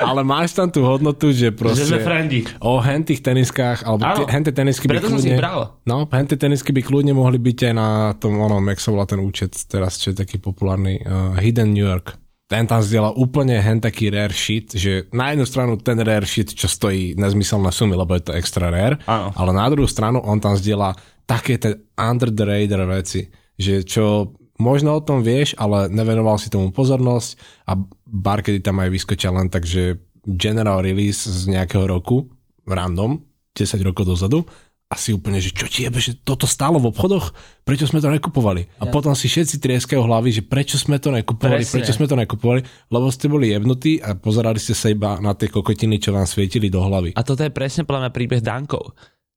ale 0.00 0.20
máš 0.24 0.56
tam 0.56 0.72
tú 0.72 0.80
hodnotu, 0.80 1.28
že 1.28 1.52
proste... 1.52 1.84
Že 1.84 2.00
sme. 2.00 2.48
O 2.64 2.80
hentých 2.80 3.20
teniskách, 3.20 3.84
alebo 3.84 4.08
Áno, 4.08 4.24
henté 4.24 4.56
tenisky 4.56 4.88
by 4.88 5.04
kľudne... 5.04 5.36
No, 5.84 6.08
henté 6.08 6.40
tenisky 6.40 6.72
by 6.72 6.80
kľudne 6.80 7.12
mohli 7.12 7.36
byť 7.36 7.58
aj 7.68 7.74
na 7.76 8.16
tom, 8.16 8.40
onom, 8.40 8.64
jak 8.72 8.80
sa 8.80 8.88
volá 8.96 9.04
ten 9.04 9.20
účet 9.20 9.52
teraz, 9.68 10.00
čo 10.00 10.16
je 10.16 10.24
taký 10.24 10.40
populárny, 10.40 11.04
uh, 11.04 11.36
Hidden 11.36 11.76
New 11.76 11.84
York 11.84 12.21
ten 12.52 12.68
tam 12.68 12.84
zdieľa 12.84 13.16
úplne 13.16 13.56
hen 13.56 13.80
taký 13.80 14.12
rare 14.12 14.36
shit, 14.36 14.76
že 14.76 15.08
na 15.08 15.32
jednu 15.32 15.48
stranu 15.48 15.80
ten 15.80 15.96
rare 16.04 16.28
shit, 16.28 16.52
čo 16.52 16.68
stojí 16.68 17.16
nezmyselné 17.16 17.72
sumy, 17.72 17.96
lebo 17.96 18.12
je 18.12 18.28
to 18.28 18.36
extra 18.36 18.68
rare, 18.68 19.00
Áno. 19.08 19.32
ale 19.32 19.56
na 19.56 19.64
druhú 19.72 19.88
stranu 19.88 20.20
on 20.20 20.36
tam 20.36 20.52
zdieľa 20.52 20.92
také 21.24 21.56
tie 21.56 21.80
under 21.96 22.28
the 22.28 22.44
radar 22.44 22.84
veci, 22.84 23.32
že 23.56 23.80
čo 23.88 24.36
možno 24.60 24.92
o 24.92 25.00
tom 25.00 25.24
vieš, 25.24 25.56
ale 25.56 25.88
nevenoval 25.88 26.36
si 26.36 26.52
tomu 26.52 26.68
pozornosť 26.76 27.40
a 27.72 27.80
bar, 28.04 28.44
kedy 28.44 28.60
tam 28.60 28.84
aj 28.84 28.92
vyskočia 28.92 29.32
len 29.32 29.48
tak, 29.48 29.64
že 29.64 29.96
general 30.28 30.84
release 30.84 31.24
z 31.24 31.48
nejakého 31.48 31.88
roku, 31.88 32.28
random, 32.68 33.24
10 33.56 33.80
rokov 33.80 34.04
dozadu 34.12 34.44
a 34.92 34.94
si 35.00 35.16
úplne, 35.16 35.40
že 35.40 35.56
čo 35.56 35.64
ti 35.72 35.88
jebe, 35.88 35.96
že 35.96 36.12
toto 36.20 36.44
stálo 36.44 36.76
v 36.76 36.92
obchodoch, 36.92 37.32
prečo 37.64 37.88
sme 37.88 38.04
to 38.04 38.12
nekupovali? 38.12 38.68
A 38.76 38.84
ja. 38.84 38.92
potom 38.92 39.16
si 39.16 39.24
všetci 39.24 39.56
trieskajú 39.56 40.04
hlavy, 40.04 40.28
že 40.36 40.42
prečo 40.44 40.76
sme 40.76 41.00
to 41.00 41.08
nekupovali, 41.08 41.64
Presne. 41.64 41.80
prečo 41.80 41.96
sme 41.96 42.04
to 42.04 42.16
nekupovali, 42.20 42.60
lebo 42.92 43.08
ste 43.08 43.32
boli 43.32 43.56
jebnutí 43.56 44.04
a 44.04 44.12
pozerali 44.12 44.60
ste 44.60 44.76
sa 44.76 44.92
iba 44.92 45.16
na 45.24 45.32
tie 45.32 45.48
kokotiny, 45.48 45.96
čo 45.96 46.12
vám 46.12 46.28
svietili 46.28 46.68
do 46.68 46.84
hlavy. 46.84 47.16
A 47.16 47.24
toto 47.24 47.40
je 47.40 47.48
presne 47.48 47.88
podľa 47.88 48.04
mňa 48.04 48.12
príbeh 48.12 48.44
Dankov. 48.44 48.92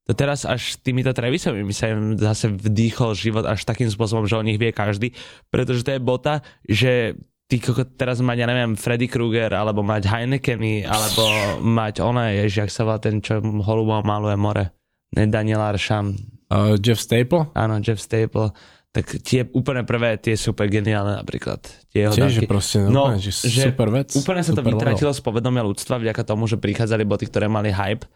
To 0.06 0.12
teraz 0.12 0.44
až 0.44 0.76
týmito 0.84 1.10
Travisovými 1.10 1.72
sa 1.72 1.90
im 1.90 2.20
zase 2.20 2.52
vdýchol 2.52 3.16
život 3.16 3.48
až 3.48 3.64
takým 3.64 3.88
spôsobom, 3.88 4.28
že 4.28 4.36
o 4.36 4.44
nich 4.44 4.60
vie 4.60 4.76
každý, 4.76 5.16
pretože 5.48 5.82
to 5.82 5.96
je 5.96 6.04
bota, 6.04 6.44
že 6.68 7.16
ty 7.48 7.58
teraz 7.96 8.20
mať, 8.20 8.44
ja 8.44 8.46
neviem, 8.46 8.76
Freddy 8.76 9.08
Krueger, 9.08 9.56
alebo 9.56 9.80
mať 9.80 10.04
Heinekeny, 10.04 10.84
alebo 10.84 11.24
mať 11.64 12.04
ona, 12.04 12.36
ježi, 12.44 12.60
jak 12.60 12.70
sa 12.70 12.84
volá 12.84 13.00
ten, 13.00 13.24
čo 13.24 13.40
holubo 13.40 13.98
maluje 14.04 14.36
more 14.36 14.76
Daniel 15.16 15.64
Arsham. 15.64 16.12
Uh, 16.52 16.76
Jeff 16.76 17.00
Staple? 17.00 17.48
Áno, 17.56 17.80
Jeff 17.80 17.98
Staple. 17.98 18.52
Tak 18.92 19.20
tie 19.20 19.44
úplne 19.52 19.84
prvé, 19.84 20.16
tie 20.16 20.36
sú 20.36 20.56
úplne 20.56 20.80
geniálne 20.80 21.20
napríklad. 21.20 21.60
Tie 21.92 22.08
jeho 22.08 22.16
Čiže 22.16 22.48
proste, 22.48 22.80
no, 22.84 23.12
úplne, 23.12 23.20
že, 23.20 23.32
že 23.44 23.72
super 23.72 23.92
vec. 23.92 24.12
Úplne 24.16 24.40
sa 24.40 24.52
to 24.56 24.64
vytratilo 24.64 25.12
z 25.12 25.20
povedomia 25.20 25.60
ľudstva 25.60 26.00
vďaka 26.00 26.24
tomu, 26.24 26.48
že 26.48 26.56
prichádzali 26.56 27.04
boty, 27.04 27.28
ktoré 27.28 27.44
mali 27.44 27.72
hype 27.72 28.08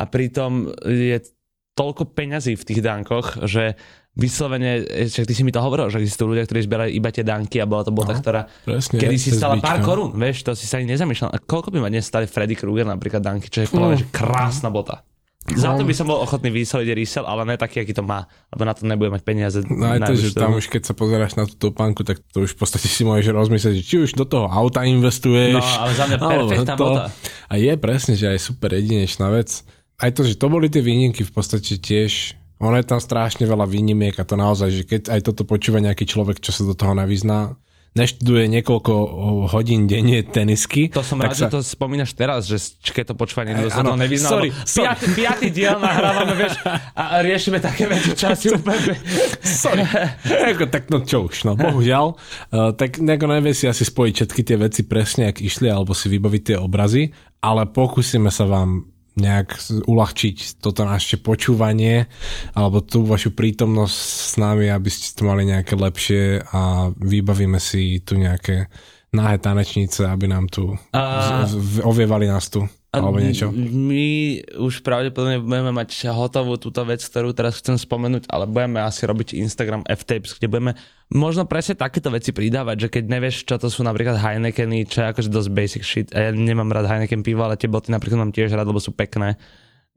a 0.00 0.08
pritom 0.08 0.72
je 0.88 1.20
toľko 1.76 2.16
peňazí 2.16 2.56
v 2.56 2.64
tých 2.64 2.80
dankoch, 2.80 3.44
že 3.44 3.76
vyslovene, 4.12 4.84
však 5.08 5.24
ty 5.24 5.32
si 5.32 5.40
mi 5.44 5.52
to 5.52 5.60
hovoril, 5.60 5.88
že 5.88 6.04
existujú 6.04 6.36
ľudia, 6.36 6.44
ktorí 6.44 6.60
zbierali 6.68 6.90
iba 6.92 7.08
tie 7.08 7.24
danky 7.24 7.64
a 7.64 7.68
bola 7.68 7.80
to 7.80 7.92
bota, 7.96 8.12
no, 8.12 8.20
ktorá 8.20 8.44
presne, 8.64 9.00
kedy 9.00 9.16
si 9.16 9.32
stala 9.32 9.56
pár 9.56 9.80
korún, 9.80 10.12
vieš, 10.12 10.44
to 10.44 10.52
si 10.52 10.68
sa 10.68 10.80
ani 10.80 10.92
nezamýšľal. 10.92 11.32
A 11.32 11.40
koľko 11.40 11.72
by 11.72 11.80
ma 11.80 11.88
dnes 11.88 12.04
stali 12.04 12.28
Freddy 12.28 12.52
Krueger 12.52 12.84
napríklad 12.84 13.24
danky, 13.24 13.48
čo 13.48 13.64
je 13.64 13.72
mm. 13.72 14.04
že 14.04 14.06
krásna 14.12 14.68
bota. 14.68 15.00
Za 15.42 15.74
to 15.74 15.82
by 15.82 15.90
som 15.90 16.06
bol 16.06 16.22
ochotný 16.22 16.54
vyseliť 16.54 16.94
resell, 16.94 17.26
ale 17.26 17.42
ne 17.42 17.58
taký, 17.58 17.82
aký 17.82 17.90
to 17.90 18.06
má, 18.06 18.30
lebo 18.54 18.62
na 18.62 18.78
to 18.78 18.86
nebude 18.86 19.10
mať 19.10 19.22
peniaze. 19.26 19.58
No 19.66 19.90
aj 19.90 20.06
to, 20.06 20.14
že 20.14 20.38
tam 20.38 20.54
už 20.54 20.70
keď 20.70 20.82
sa 20.86 20.94
pozeráš 20.94 21.34
na 21.34 21.50
tú 21.50 21.58
topánku, 21.58 22.06
tak 22.06 22.22
to 22.30 22.46
už 22.46 22.54
v 22.54 22.58
podstate 22.62 22.86
si 22.86 23.02
môžeš 23.02 23.34
rozmyslieť, 23.34 23.82
či 23.82 23.96
už 24.06 24.14
do 24.14 24.22
toho 24.22 24.46
auta 24.46 24.86
investuješ. 24.86 25.58
No, 25.58 25.82
ale 25.82 25.92
za 25.98 26.04
mňa 26.06 26.18
perfektná 26.22 26.74
to, 26.78 26.84
bota. 26.86 27.02
A 27.50 27.54
je 27.58 27.74
presne, 27.74 28.14
že 28.14 28.30
aj 28.30 28.38
super 28.38 28.70
jedinečná 28.70 29.34
vec. 29.34 29.66
Aj 29.98 30.14
to, 30.14 30.22
že 30.22 30.38
to 30.38 30.46
boli 30.46 30.70
tie 30.70 30.78
výnimky 30.78 31.26
v 31.26 31.32
podstate 31.34 31.74
tiež, 31.74 32.38
ono 32.62 32.78
je 32.78 32.86
tam 32.86 33.02
strašne 33.02 33.42
veľa 33.42 33.66
výnimiek 33.66 34.14
a 34.22 34.22
to 34.22 34.38
naozaj, 34.38 34.70
že 34.70 34.86
keď 34.86 35.02
aj 35.10 35.20
toto 35.26 35.42
počúva 35.42 35.82
nejaký 35.82 36.06
človek, 36.06 36.38
čo 36.38 36.54
sa 36.54 36.62
do 36.62 36.78
toho 36.78 36.94
nevyzná, 36.94 37.58
neštuduje 37.92 38.48
niekoľko 38.48 38.92
hodín 39.52 39.84
denne 39.84 40.24
tenisky. 40.24 40.88
To 40.96 41.04
som 41.04 41.20
rád, 41.20 41.36
sa... 41.36 41.48
že 41.48 41.52
to 41.52 41.58
spomínaš 41.60 42.16
teraz, 42.16 42.48
že 42.48 42.56
keď 42.80 43.12
to 43.12 43.14
počúva 43.16 43.44
niekto 43.44 43.68
sa 43.68 43.84
nevyznal. 43.84 44.40
Sorry, 44.40 44.48
sorry. 44.64 44.86
Piatý, 44.88 45.06
piatý 45.12 45.48
diel 45.52 45.76
nahrávame, 45.76 46.32
vieš, 46.36 46.56
a 46.96 47.20
riešime 47.20 47.60
také 47.60 47.84
veci 47.84 48.16
časti 48.16 48.48
úplne. 48.56 48.96
sorry. 49.44 49.84
Eko, 50.56 50.72
tak 50.72 50.88
no 50.88 51.04
čo 51.04 51.28
už, 51.28 51.44
no 51.44 51.52
bohužiaľ. 51.52 52.16
Uh, 52.48 52.72
tak 52.72 52.96
nejako 52.96 53.26
nevie 53.28 53.52
si 53.52 53.68
asi 53.68 53.84
spojiť 53.84 54.12
všetky 54.24 54.40
tie 54.40 54.56
veci 54.56 54.82
presne, 54.88 55.28
ak 55.28 55.44
išli, 55.44 55.68
alebo 55.68 55.92
si 55.92 56.08
vybaviť 56.08 56.42
tie 56.48 56.56
obrazy, 56.56 57.12
ale 57.44 57.68
pokúsime 57.68 58.32
sa 58.32 58.48
vám 58.48 58.91
nejak 59.12 59.60
uľahčiť 59.84 60.62
toto 60.64 60.88
naše 60.88 61.20
počúvanie 61.20 62.08
alebo 62.56 62.80
tú 62.80 63.04
vašu 63.04 63.36
prítomnosť 63.36 63.98
s 63.98 64.34
nami, 64.40 64.72
aby 64.72 64.88
ste 64.88 65.12
to 65.12 65.28
mali 65.28 65.44
nejaké 65.44 65.76
lepšie 65.76 66.40
a 66.48 66.88
vybavíme 66.96 67.60
si 67.60 68.00
tu 68.00 68.16
nejaké 68.16 68.72
nahé 69.12 69.36
tanečnice, 69.36 70.08
aby 70.08 70.24
nám 70.24 70.48
tu 70.48 70.72
a... 70.96 71.44
z, 71.44 71.52
z, 71.52 71.74
ovievali 71.84 72.24
nás 72.24 72.48
tu. 72.48 72.64
Alebo 72.92 73.24
niečo. 73.24 73.48
My 73.56 74.44
už 74.60 74.84
pravdepodobne 74.84 75.40
budeme 75.40 75.72
mať 75.72 76.12
hotovú 76.12 76.60
túto 76.60 76.84
vec, 76.84 77.00
ktorú 77.00 77.32
teraz 77.32 77.56
chcem 77.64 77.80
spomenúť, 77.80 78.28
ale 78.28 78.44
budeme 78.44 78.84
asi 78.84 79.08
robiť 79.08 79.32
Instagram 79.32 79.88
F-Tapes, 79.88 80.36
kde 80.36 80.52
budeme 80.52 80.72
možno 81.08 81.48
presne 81.48 81.72
takéto 81.72 82.12
veci 82.12 82.36
pridávať, 82.36 82.76
že 82.84 82.88
keď 82.92 83.04
nevieš, 83.08 83.48
čo 83.48 83.56
to 83.56 83.72
sú 83.72 83.80
napríklad 83.80 84.20
Heinekeny, 84.20 84.84
čo 84.84 85.00
je 85.00 85.06
akože 85.08 85.32
dosť 85.32 85.50
basic 85.56 85.82
shit. 85.88 86.08
A 86.12 86.28
ja 86.28 86.30
nemám 86.36 86.68
rád 86.68 86.84
Heineken 86.84 87.24
pivo, 87.24 87.48
ale 87.48 87.56
tie 87.56 87.64
boty 87.64 87.88
napríklad 87.88 88.28
mám 88.28 88.32
tiež 88.36 88.52
rád, 88.52 88.68
lebo 88.68 88.76
sú 88.76 88.92
pekné. 88.92 89.40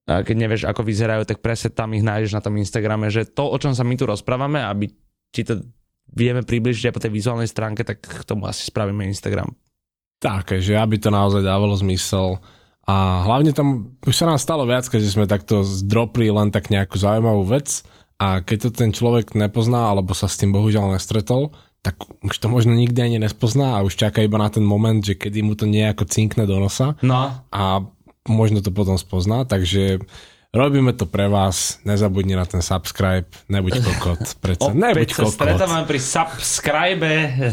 A 0.07 0.23
keď 0.23 0.35
nevieš, 0.47 0.63
ako 0.63 0.87
vyzerajú, 0.87 1.27
tak 1.27 1.43
presne 1.43 1.75
tam 1.75 1.91
ich 1.91 2.05
nájdeš 2.05 2.31
na 2.31 2.39
tom 2.39 2.55
Instagrame, 2.55 3.11
že 3.11 3.27
to, 3.27 3.43
o 3.43 3.57
čom 3.59 3.75
sa 3.75 3.83
my 3.83 3.99
tu 3.99 4.07
rozprávame, 4.07 4.63
aby 4.63 4.87
ti 5.35 5.43
to 5.43 5.59
vieme 6.15 6.47
približiť 6.47 6.87
aj 6.87 6.93
po 6.95 7.03
tej 7.03 7.11
vizuálnej 7.11 7.49
stránke, 7.51 7.83
tak 7.83 7.99
k 7.99 8.23
tomu 8.23 8.47
asi 8.47 8.71
spravíme 8.71 9.03
Instagram. 9.03 9.51
Tak, 10.23 10.63
že 10.63 10.79
aby 10.79 10.95
to 10.95 11.11
naozaj 11.11 11.43
dávalo 11.43 11.75
zmysel, 11.75 12.39
a 12.85 13.25
hlavne 13.25 13.49
tam 13.49 13.97
už 14.05 14.13
sa 14.13 14.29
nám 14.29 14.37
stalo 14.37 14.69
viac, 14.69 14.85
že 14.85 15.09
sme 15.09 15.25
takto 15.25 15.65
zdropli 15.65 16.29
len 16.29 16.53
tak 16.53 16.69
nejakú 16.69 17.01
zaujímavú 17.01 17.41
vec 17.49 17.81
a 18.21 18.45
keď 18.45 18.69
to 18.69 18.69
ten 18.71 18.93
človek 18.93 19.33
nepozná 19.33 19.89
alebo 19.89 20.13
sa 20.13 20.29
s 20.29 20.37
tým 20.37 20.53
bohužiaľ 20.53 20.93
nestretol, 20.93 21.49
tak 21.81 21.97
už 22.21 22.33
to 22.37 22.47
možno 22.49 22.77
nikdy 22.77 22.97
ani 23.01 23.17
nespozná 23.17 23.77
a 23.77 23.85
už 23.85 23.97
čaká 23.97 24.21
iba 24.21 24.37
na 24.37 24.49
ten 24.53 24.65
moment, 24.65 25.01
že 25.01 25.17
kedy 25.17 25.41
mu 25.41 25.57
to 25.57 25.65
nejako 25.69 26.05
cinkne 26.05 26.45
do 26.45 26.57
nosa 26.61 26.97
no. 27.01 27.41
a 27.49 27.81
možno 28.29 28.61
to 28.61 28.69
potom 28.69 28.97
spozná, 28.97 29.45
takže 29.45 30.01
robíme 30.53 30.93
to 30.97 31.05
pre 31.05 31.25
vás, 31.29 31.77
nezabudni 31.85 32.33
na 32.33 32.45
ten 32.45 32.61
subscribe, 32.61 33.29
nebuď 33.49 33.81
kokot, 33.81 34.21
predsa, 34.45 34.71
nebuď 34.73 35.09
kokot. 35.13 35.33
sa 35.33 35.37
stretávame 35.41 35.83
pri 35.89 35.99
subscribe, 36.01 37.09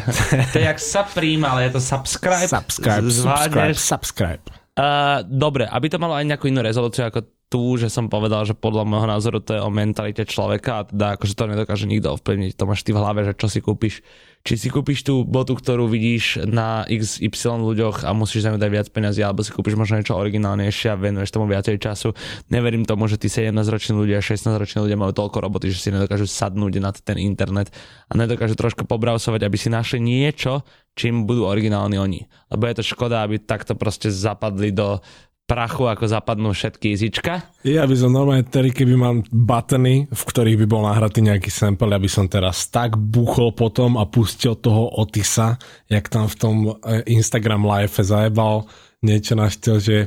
to 0.53 0.57
je 0.61 0.65
jak 0.65 0.81
subprím, 0.81 1.45
ale 1.45 1.69
je 1.69 1.71
to 1.77 1.81
subscribe. 1.81 2.49
Subscribe, 2.49 3.05
subscribe, 3.09 3.77
subscribe. 3.77 4.62
Uh, 4.73 5.21
dobre, 5.29 5.69
aby 5.69 5.87
to 5.93 6.01
malo 6.01 6.17
aj 6.17 6.25
nejakú 6.25 6.49
inú 6.49 6.65
rezolúciu 6.65 7.05
ako 7.05 7.29
tu, 7.53 7.77
že 7.77 7.93
som 7.93 8.09
povedal, 8.09 8.49
že 8.49 8.57
podľa 8.57 8.89
môjho 8.89 9.05
názoru 9.05 9.45
to 9.45 9.53
je 9.53 9.61
o 9.61 9.69
mentalite 9.69 10.25
človeka 10.25 10.81
a 10.81 10.87
teda 10.89 11.07
akože 11.21 11.37
to 11.37 11.45
nedokáže 11.45 11.85
nikto 11.85 12.17
ovplyvniť. 12.17 12.57
To 12.57 12.65
máš 12.65 12.81
ty 12.81 12.97
v 12.97 13.01
hlave, 13.05 13.29
že 13.29 13.37
čo 13.37 13.53
si 13.53 13.61
kúpiš 13.61 14.01
či 14.43 14.59
si 14.59 14.69
kúpiš 14.75 15.07
tú 15.07 15.23
botu, 15.23 15.55
ktorú 15.55 15.87
vidíš 15.87 16.51
na 16.51 16.83
XY 16.91 17.63
ľuďoch 17.63 18.03
a 18.03 18.11
musíš 18.11 18.43
za 18.43 18.51
ňu 18.51 18.59
dať 18.59 18.71
viac 18.75 18.89
peniazy, 18.91 19.23
alebo 19.23 19.47
si 19.47 19.55
kúpiš 19.55 19.79
možno 19.79 20.03
niečo 20.03 20.19
originálnejšie 20.19 20.91
a 20.91 20.99
venuješ 20.99 21.31
tomu 21.31 21.47
viacej 21.47 21.79
času. 21.79 22.11
Neverím 22.51 22.83
tomu, 22.83 23.07
že 23.07 23.23
tí 23.23 23.31
17-roční 23.31 23.95
ľudia, 23.95 24.19
16-roční 24.19 24.83
ľudia 24.83 24.99
majú 24.99 25.15
toľko 25.15 25.39
roboty, 25.47 25.71
že 25.71 25.79
si 25.79 25.95
nedokážu 25.95 26.27
sadnúť 26.27 26.83
na 26.83 26.91
ten 26.91 27.23
internet 27.23 27.71
a 28.11 28.19
nedokážu 28.19 28.59
trošku 28.59 28.83
pobrausovať, 28.83 29.47
aby 29.47 29.55
si 29.55 29.71
našli 29.71 30.03
niečo, 30.03 30.67
čím 30.99 31.23
budú 31.23 31.47
originálni 31.47 32.03
oni. 32.03 32.21
Lebo 32.51 32.67
je 32.67 32.83
to 32.83 32.91
škoda, 32.99 33.23
aby 33.23 33.39
takto 33.39 33.79
proste 33.79 34.11
zapadli 34.11 34.75
do 34.75 34.99
prachu, 35.47 35.85
ako 35.91 36.05
zapadnú 36.09 36.57
všetky 36.57 36.97
izička. 36.97 37.45
Ja 37.67 37.85
by 37.85 37.95
som 37.99 38.15
normálne 38.15 38.47
tedy, 38.47 38.73
keby 38.73 38.95
mám 38.97 39.17
batony, 39.29 40.09
v 40.09 40.23
ktorých 40.23 40.61
by 40.65 40.67
bol 40.67 40.83
nahratý 40.89 41.21
nejaký 41.21 41.53
sample, 41.53 41.93
aby 41.93 42.09
som 42.09 42.31
teraz 42.31 42.73
tak 42.73 42.97
buchol 42.97 43.53
potom 43.53 44.01
a 44.01 44.09
pustil 44.09 44.57
toho 44.57 44.89
Otisa, 44.97 45.61
jak 45.93 46.09
tam 46.09 46.31
v 46.31 46.37
tom 46.39 46.55
e, 46.65 47.05
Instagram 47.13 47.69
live 47.69 47.93
zajebal 47.93 48.65
niečo 49.05 49.35
na 49.37 49.51
štýl, 49.51 49.79
že 49.83 49.99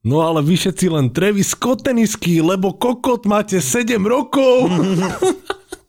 No 0.00 0.24
ale 0.24 0.40
vy 0.40 0.56
všetci 0.56 0.88
len 0.88 1.12
Travis 1.12 1.52
Kotenisky, 1.52 2.40
lebo 2.40 2.72
kokot 2.72 3.28
máte 3.28 3.60
7 3.60 4.00
rokov. 4.00 4.72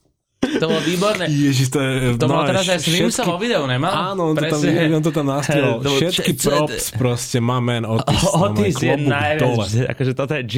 To 0.42 0.66
bolo 0.70 0.82
výborné. 0.82 1.30
Ježiš, 1.30 1.70
to 1.70 1.80
je... 1.82 1.94
To 2.18 2.26
no, 2.26 2.34
bolo 2.38 2.50
teraz 2.50 2.66
aj 2.66 2.82
všetky... 2.82 3.26
vo 3.26 3.38
videu, 3.38 3.62
nemal? 3.66 4.14
Áno, 4.14 4.34
on 4.34 4.36
to 4.38 4.46
tam, 4.46 4.62
on 4.98 5.04
to 5.06 5.12
tam 5.14 5.26
nastiel. 5.30 5.82
Všetky 5.82 6.34
props 6.38 6.86
proste, 6.98 7.38
má 7.38 7.62
man 7.62 7.86
Otis. 7.86 8.22
Otis 8.34 8.78
je 8.82 8.96
najviac, 8.98 9.94
akože 9.94 10.12
toto 10.18 10.34
je 10.38 10.44
G. 10.46 10.56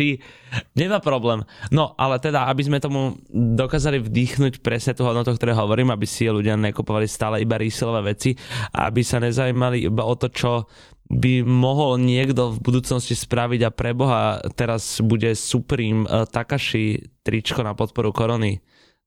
Nemá 0.75 1.03
problém. 1.03 1.43
No, 1.73 1.95
ale 1.99 2.21
teda, 2.21 2.47
aby 2.47 2.63
sme 2.63 2.77
tomu 2.79 3.19
dokázali 3.33 3.99
vdýchnuť 3.99 4.63
presne 4.63 4.93
tú 4.95 5.03
hodnotu, 5.03 5.35
ktoré 5.35 5.51
hovorím, 5.51 5.91
aby 5.91 6.07
si 6.07 6.27
ľudia 6.27 6.55
nekupovali 6.55 7.07
stále 7.09 7.41
iba 7.43 7.59
reselové 7.59 8.15
veci 8.15 8.35
aby 8.73 9.01
sa 9.03 9.19
nezajímali 9.19 9.87
iba 9.87 10.03
o 10.03 10.15
to, 10.15 10.29
čo 10.31 10.67
by 11.13 11.43
mohol 11.45 11.99
niekto 11.99 12.57
v 12.57 12.63
budúcnosti 12.63 13.13
spraviť 13.13 13.61
a 13.67 13.75
preboha 13.75 14.39
teraz 14.55 15.03
bude 15.03 15.35
Supreme 15.35 16.07
uh, 16.07 16.25
Takashi 16.25 17.05
tričko 17.21 17.61
na 17.61 17.75
podporu 17.77 18.09
korony 18.15 18.63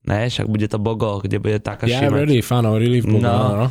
Ne, 0.06 0.30
však 0.30 0.46
bude 0.46 0.66
to 0.70 0.78
Bogo, 0.78 1.18
kde 1.18 1.42
bude 1.42 1.58
taká 1.58 1.90
yeah, 1.90 2.06
šimať. 2.06 2.18
relief, 2.22 2.46
áno, 2.54 2.78
relief 2.78 3.04
Bogo, 3.06 3.26
no. 3.26 3.66
no. 3.66 3.68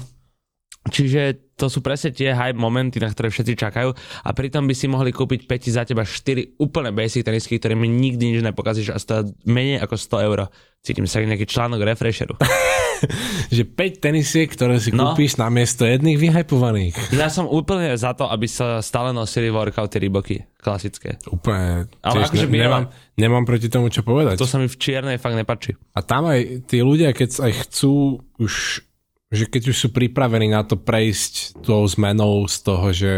Čiže 0.91 1.44
to 1.55 1.71
sú 1.71 1.79
presne 1.79 2.11
tie 2.11 2.35
hype 2.35 2.59
momenty, 2.59 2.99
na 2.99 3.07
ktoré 3.07 3.31
všetci 3.31 3.55
čakajú 3.55 3.89
a 3.95 4.29
pritom 4.35 4.67
by 4.67 4.75
si 4.75 4.91
mohli 4.91 5.15
kúpiť 5.15 5.47
Peti 5.47 5.71
za 5.71 5.87
teba 5.87 6.03
4 6.03 6.59
úplne 6.59 6.91
basic 6.91 7.23
tenisky, 7.23 7.55
ktoré 7.55 7.79
mi 7.79 7.87
nikdy 7.87 8.35
nič 8.35 8.41
nepokazíš 8.43 8.91
a 8.91 8.99
stojí 8.99 9.31
menej 9.47 9.79
ako 9.79 9.95
100 9.95 10.27
eur. 10.27 10.39
Cítim 10.85 11.09
sa 11.09 11.17
nejaký 11.17 11.49
článok 11.49 11.81
refresheru. 11.81 12.37
že 13.55 13.63
5 13.65 14.03
tenisiek, 14.03 14.45
ktoré 14.51 14.77
si 14.77 14.93
no. 14.93 15.11
kúpiš 15.11 15.39
na 15.39 15.49
miesto 15.49 15.87
jedných 15.87 16.19
vyhypovaných. 16.19 17.15
Ja 17.15 17.31
som 17.31 17.49
úplne 17.49 17.95
za 17.97 18.13
to, 18.13 18.29
aby 18.29 18.45
sa 18.45 18.83
stále 18.83 19.15
nosili 19.15 19.49
workouty 19.49 19.97
Reeboky, 19.97 20.45
klasické. 20.59 21.17
Úplne. 21.25 21.89
Ale 22.05 22.15
akože 22.27 22.47
ne, 22.51 22.61
nemám, 22.67 22.83
nemám 23.17 23.43
proti 23.47 23.67
tomu 23.71 23.89
čo 23.89 24.05
povedať. 24.05 24.37
To 24.37 24.45
sa 24.45 24.61
mi 24.61 24.69
v 24.69 24.77
čiernej 24.77 25.17
fakt 25.17 25.39
nepačí. 25.39 25.73
A 25.95 26.05
tam 26.05 26.29
aj 26.29 26.67
tí 26.69 26.83
ľudia, 26.83 27.15
keď 27.15 27.49
aj 27.49 27.51
chcú 27.65 28.21
už, 28.37 28.85
že 29.33 29.49
keď 29.49 29.73
už 29.73 29.77
sú 29.77 29.87
pripravení 29.89 30.53
na 30.53 30.61
to 30.61 30.77
prejsť 30.77 31.63
tou 31.65 31.85
zmenou 31.89 32.45
z 32.45 32.57
toho, 32.61 32.87
že 32.93 33.13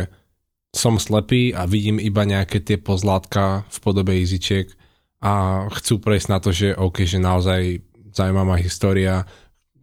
som 0.76 1.00
slepý 1.02 1.52
a 1.56 1.66
vidím 1.66 1.98
iba 1.98 2.28
nejaké 2.28 2.62
tie 2.62 2.78
pozlátka 2.78 3.66
v 3.68 3.78
podobe 3.82 4.14
izičiek 4.20 4.70
a 5.24 5.66
chcú 5.74 6.00
prejsť 6.00 6.28
na 6.30 6.40
to, 6.40 6.50
že 6.54 6.78
OK, 6.78 7.04
že 7.04 7.18
naozaj 7.18 7.82
zaujímavá 8.14 8.62
história, 8.62 9.26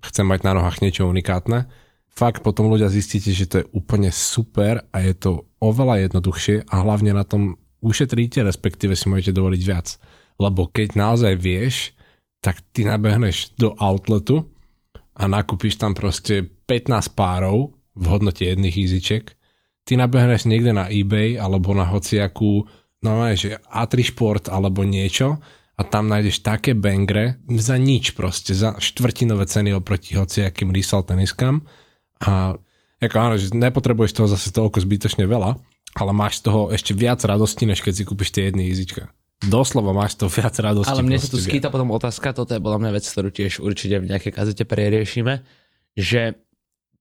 chcem 0.05 0.27
mať 0.27 0.47
na 0.47 0.53
nohách 0.61 0.81
niečo 0.85 1.09
unikátne, 1.11 1.67
fakt 2.15 2.47
potom 2.47 2.71
ľudia 2.71 2.89
zistíte, 2.89 3.35
že 3.35 3.51
to 3.51 3.57
je 3.63 3.71
úplne 3.75 4.11
super 4.15 4.87
a 4.95 5.03
je 5.03 5.15
to 5.19 5.33
oveľa 5.59 6.09
jednoduchšie 6.09 6.71
a 6.71 6.75
hlavne 6.87 7.11
na 7.11 7.27
tom 7.27 7.59
ušetríte, 7.83 8.41
respektíve 8.47 8.95
si 8.95 9.11
môžete 9.11 9.35
dovoliť 9.35 9.63
viac. 9.67 9.99
Lebo 10.39 10.71
keď 10.71 10.95
naozaj 10.95 11.35
vieš, 11.37 11.93
tak 12.41 12.63
ty 12.73 12.87
nabehneš 12.87 13.57
do 13.59 13.75
outletu 13.77 14.54
a 15.15 15.25
nakúpiš 15.31 15.79
tam 15.79 15.95
proste 15.95 16.43
15 16.67 17.15
párov 17.15 17.75
v 17.95 18.05
hodnote 18.11 18.43
jedných 18.43 18.75
iziček, 18.75 19.39
ty 19.87 19.93
nabehneš 19.95 20.51
niekde 20.51 20.75
na 20.75 20.91
eBay 20.91 21.39
alebo 21.39 21.71
na 21.73 21.87
hociakú, 21.87 22.67
no 23.05 23.13
že 23.37 23.63
A3 23.71 23.93
Sport 24.11 24.45
alebo 24.51 24.83
niečo 24.83 25.39
a 25.75 25.83
tam 25.83 26.11
nájdeš 26.11 26.43
také 26.43 26.75
bangre 26.75 27.39
za 27.47 27.79
nič 27.79 28.15
proste, 28.19 28.55
za 28.55 28.75
štvrtinové 28.79 29.47
ceny 29.47 29.75
oproti 29.75 30.19
hociakým 30.19 30.75
resell 30.75 31.07
teniskám 31.07 31.63
a 32.23 32.59
ako 33.03 33.17
áno, 33.21 33.35
že 33.37 33.53
nepotrebuješ 33.53 34.17
toho 34.17 34.29
zase 34.31 34.49
toľko 34.55 34.81
zbytočne 34.81 35.29
veľa, 35.29 35.61
ale 35.99 36.11
máš 36.17 36.41
z 36.41 36.49
toho 36.49 36.73
ešte 36.73 36.97
viac 36.97 37.21
radosti, 37.21 37.69
než 37.69 37.85
keď 37.85 37.93
si 37.93 38.09
kúpiš 38.09 38.33
tie 38.33 38.49
jedny 38.49 38.73
izička. 38.73 39.13
Doslova 39.51 39.93
máš 39.93 40.17
to 40.17 40.31
viac 40.31 40.55
radosti. 40.57 40.91
Ale 40.91 41.05
mne 41.05 41.21
sa 41.21 41.29
tu 41.29 41.39
skýta 41.39 41.69
potom 41.69 41.93
otázka, 41.93 42.33
toto 42.33 42.57
je 42.57 42.63
podľa 42.63 42.81
mňa 42.81 42.91
vec, 42.97 43.05
ktorú 43.05 43.29
tiež 43.29 43.61
určite 43.61 44.01
v 44.01 44.09
nejakej 44.09 44.33
kazete 44.33 44.65
preriešime, 44.65 45.45
že 45.95 46.41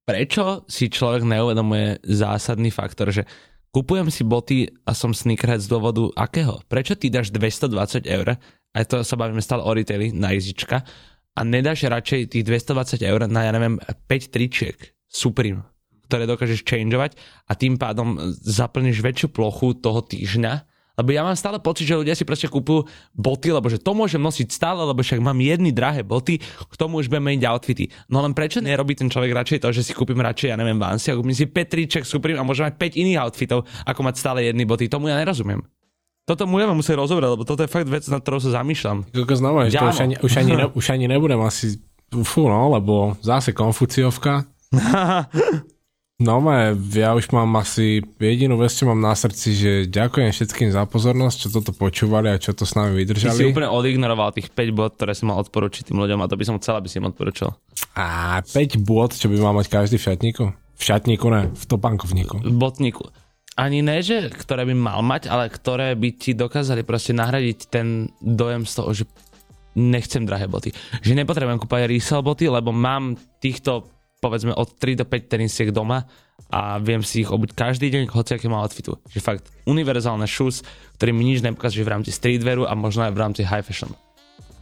prečo 0.03 0.67
si 0.67 0.91
človek 0.91 1.23
neuvedomuje 1.23 2.03
zásadný 2.03 2.69
faktor, 2.69 3.15
že 3.15 3.23
kupujem 3.71 4.11
si 4.11 4.27
boty 4.27 4.67
a 4.83 4.91
som 4.91 5.15
sneakerhead 5.15 5.63
z 5.63 5.71
dôvodu 5.71 6.11
akého? 6.19 6.59
Prečo 6.67 6.99
ty 6.99 7.07
dáš 7.07 7.31
220 7.31 8.03
eur 8.05 8.37
aj 8.73 8.83
to 8.89 8.95
sa 9.05 9.15
bavíme 9.15 9.39
stále 9.39 9.61
o 9.61 9.71
retaili, 9.71 10.09
na 10.09 10.33
jezička, 10.33 10.81
a 11.33 11.41
nedáš 11.41 11.85
radšej 11.89 12.29
tých 12.29 12.43
220 12.45 13.01
eur 13.01 13.25
na, 13.25 13.49
ja 13.49 13.51
neviem, 13.53 13.81
5 13.81 14.33
tričiek 14.33 14.77
Supreme, 15.09 15.65
ktoré 16.05 16.29
dokážeš 16.29 16.61
changeovať 16.61 17.17
a 17.49 17.57
tým 17.57 17.81
pádom 17.81 18.37
zaplníš 18.37 19.01
väčšiu 19.01 19.33
plochu 19.33 19.73
toho 19.77 20.05
týždňa 20.05 20.72
Lebo 20.93 21.09
ja 21.09 21.25
mám 21.25 21.33
stále 21.33 21.57
pocit, 21.57 21.89
že 21.89 21.97
ľudia 21.97 22.13
si 22.13 22.21
proste 22.21 22.45
kúpujú 22.45 22.85
boty, 23.17 23.49
lebo 23.49 23.65
že 23.65 23.81
to 23.81 23.97
môžem 23.97 24.21
nosiť 24.21 24.53
stále, 24.53 24.85
lebo 24.85 25.01
však 25.01 25.17
mám 25.17 25.37
jedny 25.41 25.73
drahé 25.73 26.05
boty, 26.05 26.37
k 26.37 26.75
tomu 26.77 27.01
už 27.01 27.09
budem 27.09 27.33
meniť 27.33 27.43
outfity. 27.49 27.89
No 28.13 28.21
len 28.21 28.37
prečo 28.37 28.61
nerobí 28.61 28.93
ten 28.93 29.09
človek 29.09 29.33
radšej 29.33 29.65
to, 29.65 29.73
že 29.73 29.81
si 29.81 29.91
kúpim 29.97 30.21
radšej, 30.21 30.53
ja 30.53 30.57
neviem, 30.57 30.77
Vansi, 30.77 31.09
a 31.09 31.17
kúpim 31.17 31.33
si 31.33 31.49
Petriček, 31.49 32.05
Supreme 32.05 32.37
a 32.37 32.45
môžem 32.45 32.69
mať 32.69 32.77
5 32.77 33.01
iných 33.01 33.17
outfitov, 33.25 33.65
ako 33.89 33.99
mať 34.05 34.15
stále 34.21 34.45
jedny 34.45 34.69
boty. 34.69 34.85
Tomu 34.85 35.09
ja 35.09 35.17
nerozumiem. 35.17 35.65
Toto 36.23 36.47
budeme 36.47 36.77
musieť 36.77 37.01
rozobrať, 37.01 37.29
lebo 37.35 37.43
toto 37.43 37.65
je 37.65 37.73
fakt 37.73 37.89
vec, 37.89 38.05
nad 38.07 38.23
ktorou 38.23 38.39
sa 38.39 38.63
zamýšľam. 38.63 39.11
Koľko 39.11 39.33
znova, 39.35 39.67
že 39.67 39.75
to 39.75 39.91
už 39.91 39.99
ani, 39.99 40.15
už, 40.21 40.33
ani 40.39 40.53
ne, 40.55 40.65
už 40.71 40.85
ani 40.93 41.05
nebudem 41.09 41.41
asi, 41.43 41.83
fú 42.23 42.47
no, 42.47 42.71
lebo 42.71 43.17
zase 43.19 43.51
konfuciovka. 43.51 44.45
No, 46.23 46.39
ja 46.95 47.11
už 47.11 47.35
mám 47.35 47.51
asi 47.59 47.99
jedinú 48.15 48.55
vec, 48.55 48.71
čo 48.71 48.87
mám 48.87 49.03
na 49.03 49.11
srdci, 49.11 49.51
že 49.51 49.71
ďakujem 49.91 50.31
všetkým 50.31 50.71
za 50.71 50.87
pozornosť, 50.87 51.35
čo 51.35 51.47
toto 51.59 51.75
počúvali 51.75 52.31
a 52.31 52.39
čo 52.39 52.55
to 52.55 52.63
s 52.63 52.79
nami 52.79 52.95
vydržali. 52.95 53.35
Ty 53.35 53.43
si 53.43 53.51
úplne 53.51 53.67
odignoroval 53.67 54.31
tých 54.31 54.47
5 54.47 54.71
bod, 54.71 54.95
ktoré 54.95 55.11
som 55.11 55.35
mal 55.35 55.43
odporučiť 55.43 55.91
tým 55.91 55.99
ľuďom 55.99 56.23
a 56.23 56.29
to 56.31 56.39
by 56.39 56.47
som 56.47 56.55
chcel, 56.63 56.79
aby 56.79 56.87
si 56.87 57.03
im 57.03 57.11
odporučil. 57.11 57.51
A 57.99 58.39
5 58.39 58.79
bod, 58.87 59.11
čo 59.19 59.27
by 59.27 59.35
mal 59.35 59.51
mať 59.51 59.67
každý 59.67 59.99
v 59.99 60.05
šatníku? 60.07 60.43
V 60.55 60.83
šatníku, 60.83 61.27
ne, 61.27 61.51
v 61.51 61.63
topánkovníku. 61.67 62.39
V 62.39 62.55
botníku. 62.55 63.03
Ani 63.59 63.83
ne, 63.83 63.99
že 63.99 64.31
ktoré 64.31 64.63
by 64.63 64.73
mal 64.73 65.03
mať, 65.03 65.27
ale 65.27 65.51
ktoré 65.51 65.93
by 65.93 66.09
ti 66.15 66.31
dokázali 66.33 66.87
proste 66.87 67.11
nahradiť 67.13 67.69
ten 67.69 68.09
dojem 68.17 68.63
z 68.63 68.73
toho, 68.73 68.89
že 68.95 69.03
nechcem 69.77 70.25
drahé 70.25 70.49
boty. 70.49 70.73
Že 71.03 71.21
nepotrebujem 71.21 71.61
kúpať 71.61 71.85
resell 71.85 72.25
boty, 72.25 72.49
lebo 72.49 72.73
mám 72.73 73.13
týchto 73.37 73.85
povedzme 74.23 74.55
od 74.55 74.79
3 74.79 75.03
do 75.03 75.05
5 75.05 75.27
tenisiek 75.27 75.75
doma 75.75 76.07
a 76.47 76.79
viem 76.79 77.03
si 77.03 77.27
ich 77.27 77.29
obuť 77.29 77.51
každý 77.51 77.91
deň, 77.91 78.07
hoci 78.15 78.39
aké 78.39 78.47
má 78.47 78.63
outfitu. 78.63 78.95
Že 79.11 79.19
fakt 79.19 79.45
univerzálne 79.67 80.23
shoes, 80.23 80.63
ktorý 80.95 81.11
mi 81.11 81.27
nič 81.27 81.43
nepokazuje 81.43 81.83
v 81.83 81.91
rámci 81.99 82.15
streetwearu 82.15 82.63
a 82.63 82.71
možno 82.79 83.03
aj 83.03 83.11
v 83.11 83.19
rámci 83.19 83.41
high 83.43 83.65
fashion. 83.65 83.91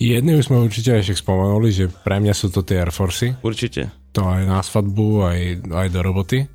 Jedný 0.02 0.42
už 0.42 0.50
sme 0.50 0.66
určite 0.66 0.98
ešte 0.98 1.22
spomenuli, 1.22 1.70
že 1.70 1.86
pre 2.02 2.18
mňa 2.18 2.34
sú 2.34 2.50
to 2.50 2.66
tie 2.66 2.82
Air 2.82 2.90
Force. 2.90 3.38
Určite. 3.46 3.94
To 4.18 4.26
aj 4.26 4.50
na 4.50 4.66
svadbu, 4.66 5.30
aj, 5.30 5.40
aj 5.70 5.88
do 5.94 6.00
roboty. 6.02 6.50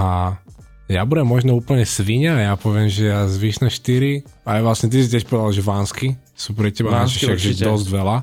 A 0.00 0.40
ja 0.88 1.04
budem 1.04 1.28
možno 1.28 1.52
úplne 1.52 1.84
svinia, 1.84 2.40
ja 2.40 2.56
poviem, 2.56 2.88
že 2.88 3.12
ja 3.12 3.28
zvyšné 3.28 3.68
4, 3.68 4.48
aj 4.48 4.60
vlastne 4.64 4.88
ty 4.88 5.04
si 5.04 5.12
tiež 5.12 5.28
povedal, 5.28 5.52
že 5.52 5.62
vánsky 5.64 6.08
sú 6.32 6.56
pre 6.56 6.72
teba 6.72 7.04
vánsky, 7.04 7.28
však, 7.28 7.38
že 7.38 7.64
dosť 7.64 7.86
veľa 7.92 8.16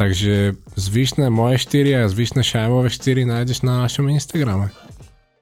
Takže 0.00 0.56
zvyšné 0.80 1.28
moje 1.28 1.60
4 1.60 2.00
a 2.00 2.08
zvyšné 2.08 2.40
šajmové 2.40 2.88
4 2.88 3.20
nájdeš 3.28 3.60
na 3.60 3.84
našom 3.84 4.08
Instagrame. 4.08 4.72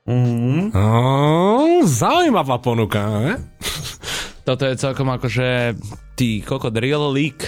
Mm-hmm. 0.03 0.75
No, 0.75 1.87
zaujímavá 1.87 2.59
ponuka, 2.59 3.07
ne? 3.07 3.39
Toto 4.49 4.67
je 4.67 4.75
celkom 4.75 5.15
akože 5.15 5.79
ty 6.19 6.43
kokot 6.43 6.75
real 6.75 7.07
leak. 7.15 7.47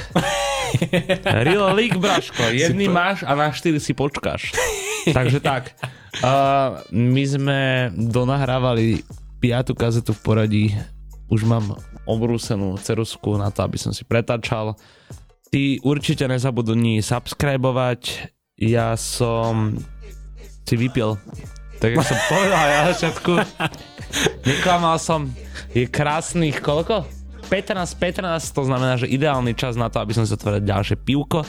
real 1.51 1.75
leak, 1.75 1.99
Braško. 1.99 2.47
Jedný 2.55 2.87
po... 2.87 2.95
máš 2.95 3.27
a 3.27 3.35
na 3.35 3.51
4 3.51 3.83
si 3.83 3.91
počkáš. 3.91 4.55
Takže 5.11 5.43
tak. 5.43 5.75
Uh, 6.23 6.79
my 6.95 7.23
sme 7.27 7.59
donahrávali 7.91 9.03
piatu 9.43 9.75
kazetu 9.75 10.15
v 10.15 10.23
poradí. 10.23 10.65
Už 11.27 11.43
mám 11.43 11.75
obrúsenú 12.07 12.79
cerusku 12.79 13.35
na 13.35 13.51
to, 13.51 13.67
aby 13.67 13.83
som 13.83 13.91
si 13.91 14.07
pretáčal. 14.07 14.79
Ty 15.51 15.83
určite 15.83 16.31
nezabudni 16.31 17.03
subscribovať. 17.03 18.31
Ja 18.55 18.95
som 18.95 19.75
si 20.63 20.75
vypil. 20.79 21.19
Tak 21.83 21.99
som 22.07 22.19
povedal 22.33 22.65
ja 22.71 22.79
na 22.87 22.95
začiatku. 22.95 23.33
Neklamal 24.47 25.03
som. 25.03 25.27
Je 25.75 25.91
krásnych 25.91 26.63
koľko? 26.63 27.03
15-15, 27.51 28.55
to 28.55 28.63
znamená, 28.63 28.95
že 28.95 29.11
ideálny 29.11 29.59
čas 29.59 29.75
na 29.75 29.91
to, 29.91 29.99
aby 29.99 30.15
som 30.15 30.23
si 30.23 30.31
otvoril 30.39 30.63
ďalšie 30.63 31.03
pivko. 31.03 31.43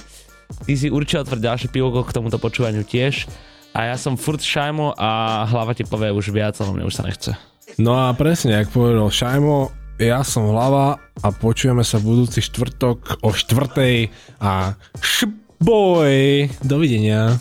Ty 0.65 0.73
si 0.73 0.89
určite 0.89 1.21
otvor 1.21 1.37
ďalšie 1.37 1.69
pivko 1.69 2.01
k 2.01 2.15
tomuto 2.17 2.41
počúvaniu 2.41 2.81
tiež. 2.81 3.29
A 3.77 3.93
ja 3.93 3.95
som 4.01 4.17
furt 4.17 4.41
Šajmo 4.41 4.97
a 4.97 5.45
hlava 5.45 5.77
ti 5.77 5.85
povie 5.85 6.09
už 6.09 6.33
viac, 6.33 6.57
ale 6.57 6.73
mne 6.73 6.89
už 6.89 6.97
sa 6.97 7.05
nechce. 7.05 7.37
No 7.77 7.95
a 7.95 8.11
presne, 8.17 8.65
ak 8.65 8.73
povedal 8.73 9.07
Šajmo, 9.13 9.69
ja 10.01 10.25
som 10.25 10.49
Hlava 10.49 10.97
a 11.21 11.27
počujeme 11.29 11.85
sa 11.85 12.01
budúci 12.01 12.41
štvrtok 12.41 13.21
o 13.21 13.29
štvrtej 13.29 14.09
a 14.41 14.73
šboj. 14.97 16.49
Dovidenia. 16.65 17.37